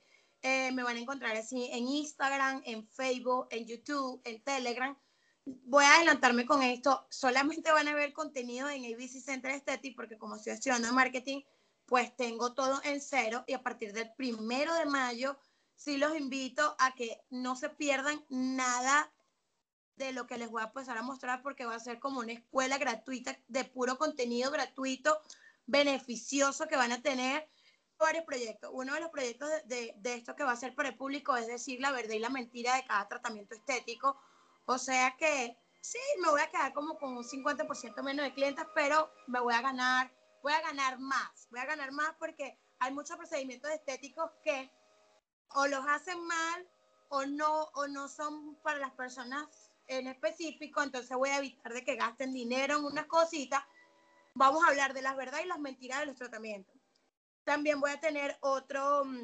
Eh, 0.50 0.72
me 0.72 0.84
van 0.84 0.96
a 0.96 1.00
encontrar 1.02 1.36
así 1.36 1.70
en 1.74 1.90
Instagram, 1.90 2.62
en 2.66 2.88
Facebook, 2.88 3.48
en 3.52 3.66
YouTube, 3.66 4.22
en 4.24 4.42
Telegram 4.44 4.98
voy 5.66 5.84
a 5.84 5.96
adelantarme 5.96 6.46
con 6.46 6.62
esto. 6.62 7.06
Solamente 7.10 7.70
van 7.72 7.90
a 7.90 7.94
ver 7.94 8.14
contenido 8.14 8.70
en 8.70 8.86
ABC 8.86 9.22
Center 9.22 9.52
Aesthetic 9.52 9.94
porque 9.94 10.18
como 10.18 10.38
estoy 10.38 10.54
estudiando 10.54 10.94
marketing, 10.94 11.42
pues 11.86 12.16
tengo 12.16 12.54
todo 12.54 12.80
en 12.86 13.02
cero 13.02 13.44
y 13.46 13.54
a 13.54 13.62
partir 13.62 13.92
del 13.92 14.14
primero 14.14 14.74
de 14.76 14.86
mayo 14.86 15.38
sí 15.76 15.98
los 15.98 16.18
invito 16.18 16.78
a 16.80 16.96
que 16.96 17.22
no 17.30 17.58
se 17.58 17.68
pierdan 17.70 18.24
nada 18.30 19.12
de 19.98 20.14
lo 20.14 20.28
que 20.28 20.38
les 20.38 20.50
voy 20.50 20.62
a 20.62 20.68
empezar 20.68 20.98
a 20.98 21.02
mostrar 21.02 21.42
porque 21.42 21.66
va 21.66 21.76
a 21.76 21.80
ser 21.82 22.00
como 22.00 22.22
una 22.22 22.32
escuela 22.32 22.78
gratuita 22.78 23.38
de 23.50 23.66
puro 23.66 23.98
contenido 23.98 24.50
gratuito, 24.50 25.20
beneficioso 25.66 26.70
que 26.70 26.78
van 26.78 26.94
a 26.94 27.02
tener 27.02 27.50
varios 28.06 28.26
proyectos. 28.26 28.70
Uno 28.74 28.94
de 28.94 29.00
los 29.02 29.10
proyectos 29.10 29.50
de, 29.66 29.94
de 29.98 30.14
esto 30.14 30.36
que 30.36 30.44
va 30.44 30.52
a 30.52 30.56
ser 30.58 30.76
para 30.76 30.90
el 30.90 30.98
público 30.98 31.36
es 31.36 31.48
decir 31.48 31.80
la 31.80 31.92
verdad 31.92 32.14
y 32.14 32.20
la 32.20 32.30
mentira 32.30 32.76
de 32.76 32.86
cada 32.86 33.08
tratamiento 33.08 33.56
estético 33.56 34.18
o 34.70 34.78
sea 34.78 35.16
que 35.18 35.58
sí, 35.80 35.98
me 36.22 36.30
voy 36.30 36.42
a 36.42 36.52
quedar 36.52 36.74
como 36.74 36.98
con 36.98 37.16
un 37.16 37.24
50% 37.24 38.04
menos 38.04 38.26
de 38.26 38.34
clientes, 38.34 38.66
pero 38.76 39.10
me 39.28 39.40
voy 39.40 39.54
a 39.54 39.62
ganar, 39.62 40.12
voy 40.44 40.52
a 40.52 40.60
ganar 40.60 41.00
más, 41.00 41.48
voy 41.50 41.62
a 41.62 41.66
ganar 41.66 41.94
más 41.94 42.14
porque 42.20 42.60
hay 42.80 42.94
muchos 42.94 43.16
procedimientos 43.16 43.72
estéticos 43.72 44.30
que 44.44 44.70
o 45.56 45.68
los 45.68 45.88
hacen 45.88 46.22
mal 46.26 46.68
o 47.08 47.26
no, 47.26 47.64
o 47.76 47.88
no 47.88 48.10
son 48.10 48.58
para 48.58 48.80
las 48.80 48.92
personas 48.92 49.72
en 49.88 50.08
específico, 50.08 50.84
entonces 50.84 51.16
voy 51.16 51.30
a 51.30 51.38
evitar 51.38 51.74
de 51.74 51.86
que 51.86 51.96
gasten 51.96 52.34
dinero 52.34 52.78
en 52.80 52.84
unas 52.84 53.06
cositas. 53.06 53.64
Vamos 54.36 54.66
a 54.66 54.68
hablar 54.68 54.94
de 54.94 55.02
las 55.02 55.16
verdades 55.16 55.46
y 55.46 55.48
las 55.48 55.60
mentiras 55.60 56.02
de 56.02 56.08
los 56.08 56.18
tratamientos. 56.18 56.77
También 57.48 57.80
voy 57.80 57.92
a 57.92 58.00
tener 58.02 58.38
otro, 58.42 59.06
mm, 59.06 59.24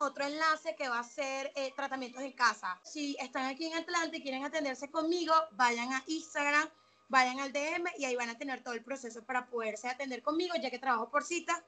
otro 0.00 0.24
enlace 0.24 0.74
que 0.74 0.88
va 0.88 0.98
a 0.98 1.04
ser 1.04 1.52
eh, 1.54 1.72
tratamientos 1.76 2.20
en 2.20 2.32
casa. 2.32 2.80
Si 2.82 3.16
están 3.20 3.46
aquí 3.46 3.66
en 3.66 3.74
Atlanta 3.74 4.16
y 4.16 4.20
quieren 4.20 4.44
atenderse 4.44 4.90
conmigo, 4.90 5.32
vayan 5.52 5.92
a 5.92 6.02
Instagram, 6.08 6.68
vayan 7.08 7.38
al 7.38 7.52
DM 7.52 7.88
y 7.98 8.04
ahí 8.04 8.16
van 8.16 8.30
a 8.30 8.36
tener 8.36 8.64
todo 8.64 8.74
el 8.74 8.82
proceso 8.82 9.24
para 9.24 9.46
poderse 9.46 9.88
atender 9.88 10.24
conmigo, 10.24 10.56
ya 10.60 10.72
que 10.72 10.80
trabajo 10.80 11.08
por 11.08 11.22
cita, 11.22 11.64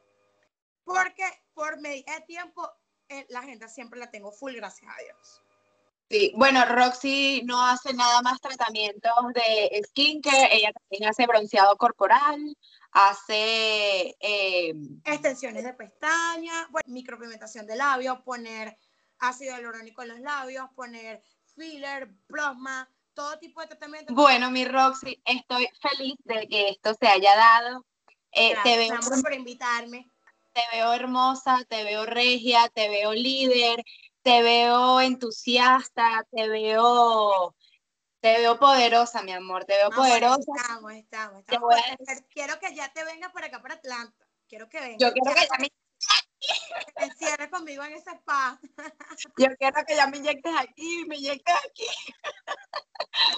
porque 0.83 1.23
por 1.55 1.81
medida 1.81 2.13
de 2.15 2.23
tiempo 2.23 2.69
eh, 3.09 3.25
la 3.29 3.39
agenda 3.39 3.69
siempre 3.69 4.01
la 4.01 4.11
tengo 4.11 4.33
full, 4.33 4.57
gracias 4.57 4.91
a 4.93 5.01
Dios. 5.01 5.43
Sí, 6.11 6.33
bueno, 6.37 6.65
Roxy 6.67 7.43
no 7.45 7.65
hace 7.65 7.95
nada 7.95 8.21
más 8.21 8.41
tratamientos 8.41 9.13
de 9.33 9.81
skincare, 9.87 10.57
ella 10.57 10.73
también 10.73 11.09
hace 11.09 11.27
bronceado 11.27 11.77
corporal, 11.77 12.57
hace... 12.95 14.17
Em, 14.21 15.01
Extensiones 15.05 15.65
de 15.65 15.75
pestañas, 15.75 16.71
bueno, 16.71 16.89
micropigmentación 16.89 17.67
de 17.67 17.77
labios, 17.77 18.21
poner 18.23 18.79
ácido 19.19 19.55
hialurónico 19.55 20.03
en 20.03 20.09
los 20.09 20.21
labios, 20.21 20.67
poner 20.75 21.23
filler, 21.55 22.09
plasma, 22.27 22.89
todo 23.13 23.39
tipo 23.39 23.61
de 23.61 23.67
tratamiento. 23.67 24.15
Bueno, 24.15 24.51
mi 24.51 24.65
Roxy, 24.65 25.21
estoy 25.25 25.69
feliz 25.81 26.17
de 26.25 26.49
que 26.49 26.69
esto 26.71 26.95
se 26.99 27.09
haya 27.09 27.37
dado. 27.37 27.85
Eh, 28.33 28.55
te 28.63 28.77
veo 28.77 28.99
por 29.23 29.33
invitarme. 29.33 30.11
Te 30.53 30.63
veo 30.73 30.93
hermosa, 30.93 31.65
te 31.69 31.83
veo 31.83 32.07
regia, 32.07 32.69
te 32.69 32.89
veo 32.89 33.13
líder, 33.13 33.85
te 34.23 34.43
veo 34.43 35.01
entusiasta, 35.01 36.25
te 36.31 36.49
veo 36.49 37.55
te 38.25 38.39
veo 38.39 38.59
poderosa, 38.59 39.23
mi 39.23 39.33
amor, 39.33 39.67
te 39.67 39.75
veo 39.75 39.91
poderosa. 39.91 40.51
Estamos, 40.57 40.93
estamos, 40.95 41.41
estamos. 41.41 41.75
Quiero 42.31 42.59
que 42.59 42.75
ya 42.75 42.91
te 42.91 43.05
vengas 43.05 43.31
por 43.33 43.45
acá 43.45 43.61
para 43.61 43.75
Atlanta. 43.75 44.27
Quiero 44.49 44.67
que 44.67 44.81
vengas. 44.81 44.97
Yo 44.99 45.13
quiero 45.13 45.35
que 45.35 45.43
ya 45.43 45.59
me 45.59 45.69
te 46.97 47.05
encierres 47.05 47.51
conmigo 47.51 47.85
en 47.85 47.93
ese 47.93 48.13
spa. 48.13 48.59
Yo 49.37 49.55
quiero 49.59 49.85
que 49.87 49.95
ya 49.95 50.07
me 50.07 50.17
inyectes 50.17 50.53
aquí, 50.59 51.05
me 51.07 51.17
inyectes 51.17 51.55
aquí. 51.67 51.87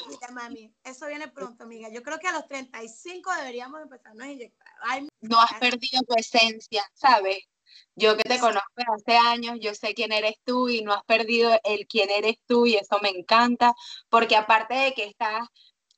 Mira, 0.09 0.29
mami, 0.31 0.73
eso 0.85 1.09
viene 1.09 1.27
pronto, 1.29 1.65
amiga. 1.65 1.89
Yo 1.89 2.03
creo 2.05 2.21
que 2.21 2.29
a 2.29 2.33
los 2.33 2.47
35 2.47 3.35
deberíamos 3.39 3.83
empezarnos 3.83 4.23
a 4.23 4.31
inyectar. 4.31 4.69
no 5.21 5.41
has 5.41 5.55
perdido 5.55 6.03
tu 6.03 6.15
esencia, 6.17 6.89
¿sabes? 6.95 7.39
Yo 7.95 8.17
que 8.17 8.25
te 8.25 8.39
conozco 8.39 8.69
hace 8.95 9.17
años, 9.17 9.59
yo 9.61 9.75
sé 9.75 9.95
quién 9.95 10.13
eres 10.13 10.35
tú 10.45 10.69
y 10.69 10.83
no 10.83 10.93
has 10.93 11.05
perdido 11.05 11.59
el 11.65 11.87
quién 11.87 12.11
eres 12.11 12.37
tú 12.47 12.67
y 12.67 12.77
eso 12.77 12.99
me 13.03 13.11
encanta, 13.11 13.75
porque 14.09 14.37
aparte 14.37 14.75
de 14.75 14.93
que 14.93 15.05
estás 15.05 15.49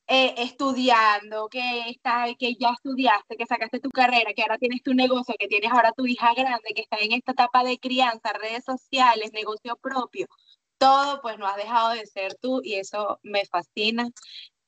eh, 0.07 0.33
estudiando, 0.37 1.49
que, 1.49 1.89
está, 1.89 2.25
que 2.37 2.55
ya 2.55 2.71
estudiaste, 2.71 3.37
que 3.37 3.45
sacaste 3.45 3.79
tu 3.79 3.91
carrera, 3.91 4.33
que 4.33 4.41
ahora 4.41 4.57
tienes 4.57 4.81
tu 4.83 4.93
negocio, 4.93 5.35
que 5.37 5.47
tienes 5.47 5.71
ahora 5.71 5.91
tu 5.95 6.07
hija 6.07 6.33
grande, 6.33 6.73
que 6.75 6.81
está 6.81 6.97
en 6.97 7.11
esta 7.13 7.33
etapa 7.33 7.63
de 7.63 7.77
crianza, 7.79 8.33
redes 8.33 8.63
sociales, 8.65 9.31
negocio 9.33 9.75
propio, 9.77 10.27
todo 10.79 11.21
pues 11.21 11.37
no 11.37 11.45
has 11.47 11.57
dejado 11.57 11.91
de 11.91 12.05
ser 12.07 12.35
tú 12.41 12.61
y 12.63 12.75
eso 12.75 13.19
me 13.23 13.45
fascina 13.45 14.09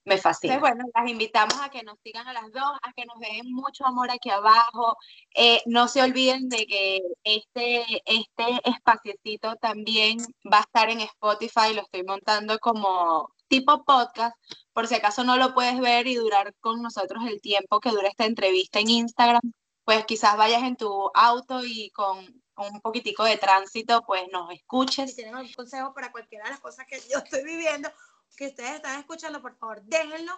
me 0.04 0.18
fascina. 0.18 0.60
bueno, 0.60 0.86
las 0.94 1.10
invitamos 1.10 1.56
a 1.62 1.70
que 1.70 1.84
nos 1.84 1.98
sigan 2.04 2.28
a 2.28 2.34
las 2.34 2.52
dos, 2.52 2.72
a 2.82 2.94
que 2.94 3.06
nos 3.06 3.20
den 3.20 3.52
mucho 3.52 3.86
amor 3.86 4.10
aquí 4.12 4.30
abajo. 4.30 4.98
Eh, 5.36 5.62
no 5.66 5.88
se 5.88 6.02
olviden 6.02 6.50
de 6.50 6.66
que 6.66 7.02
este, 7.24 7.84
este 8.06 8.62
espaciecito 8.64 9.56
también 9.58 10.18
va 10.52 10.60
a 10.60 10.62
estar 10.62 10.90
en 10.90 11.02
Spotify, 11.02 11.74
lo 11.74 11.82
estoy 11.82 12.04
montando 12.04 12.58
como 12.60 13.32
tipo 13.48 13.84
podcast, 13.84 14.36
por 14.74 14.88
si 14.88 14.96
acaso 14.96 15.24
no 15.24 15.38
lo 15.38 15.54
puedes 15.54 15.80
ver 15.80 16.08
y 16.08 16.16
durar 16.16 16.54
con 16.62 16.82
nosotros 16.82 17.24
el 17.28 17.42
tiempo 17.42 17.80
que 17.80 17.90
dura 17.90 18.08
esta 18.08 18.26
entrevista 18.26 18.80
en 18.80 18.90
Instagram, 18.90 19.42
pues 19.84 20.06
quizás 20.06 20.38
vayas 20.38 20.64
en 20.64 20.78
tu 20.78 21.12
auto 21.14 21.64
y 21.66 21.90
con 21.92 22.42
un 22.56 22.82
poquitico 22.82 23.24
de 23.24 23.38
tránsito, 23.38 24.04
pues 24.06 24.24
nos 24.32 24.52
escuches. 24.52 25.10
Si 25.10 25.16
tienen 25.18 25.36
algún 25.36 25.54
consejo 25.54 25.94
para 25.94 26.12
cualquiera 26.12 26.46
de 26.46 26.52
las 26.52 26.60
cosas 26.60 26.86
que 26.88 27.00
yo 27.12 27.20
estoy 27.20 27.44
viviendo, 27.44 27.90
que 28.36 28.48
ustedes 28.48 28.76
están 28.76 29.00
escuchando, 29.00 29.42
por 29.42 29.56
favor, 29.58 29.82
déjenlo 29.84 30.34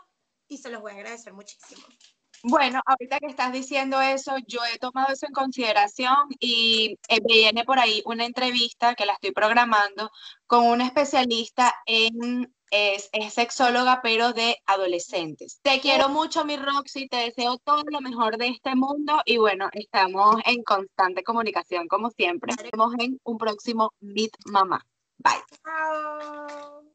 y 0.48 0.58
se 0.58 0.70
los 0.70 0.82
voy 0.82 0.92
a 0.92 0.96
agradecer 0.96 1.34
muchísimo. 1.34 1.84
Bueno, 2.46 2.82
ahorita 2.86 3.20
que 3.20 3.28
estás 3.28 3.54
diciendo 3.54 4.02
eso, 4.02 4.34
yo 4.48 4.60
he 4.66 4.78
tomado 4.78 5.14
eso 5.14 5.26
en 5.26 5.32
consideración 5.32 6.28
y 6.42 7.00
eh, 7.08 7.20
viene 7.26 7.64
por 7.64 7.80
ahí 7.80 8.02
una 8.06 8.26
entrevista 8.26 8.96
que 8.96 9.06
la 9.06 9.14
estoy 9.14 9.32
programando 9.32 10.12
con 10.46 10.66
una 10.66 10.86
especialista 10.86 11.74
en, 11.86 12.54
es, 12.70 13.10
es, 13.14 13.34
sexóloga, 13.34 14.02
pero 14.04 14.34
de 14.34 14.58
adolescentes. 14.66 15.62
Te 15.62 15.80
quiero 15.80 16.10
mucho, 16.10 16.44
mi 16.44 16.58
Roxy, 16.58 17.08
te 17.08 17.18
deseo 17.18 17.60
todo 17.60 17.84
lo 17.90 18.02
mejor 18.02 18.38
de 18.38 18.50
este 18.50 18.76
mundo 18.76 19.22
y 19.26 19.38
bueno, 19.38 19.70
estamos 19.72 20.36
en 20.46 20.64
constante 20.64 21.24
comunicación 21.24 21.88
como 21.88 22.10
siempre. 22.10 22.54
Nos 22.58 22.72
vemos 22.72 22.94
en 23.00 23.22
un 23.24 23.38
próximo 23.38 23.94
Meet 24.02 24.34
Mamá. 24.48 24.86
Bye. 25.18 25.44
Chao. 25.64 26.93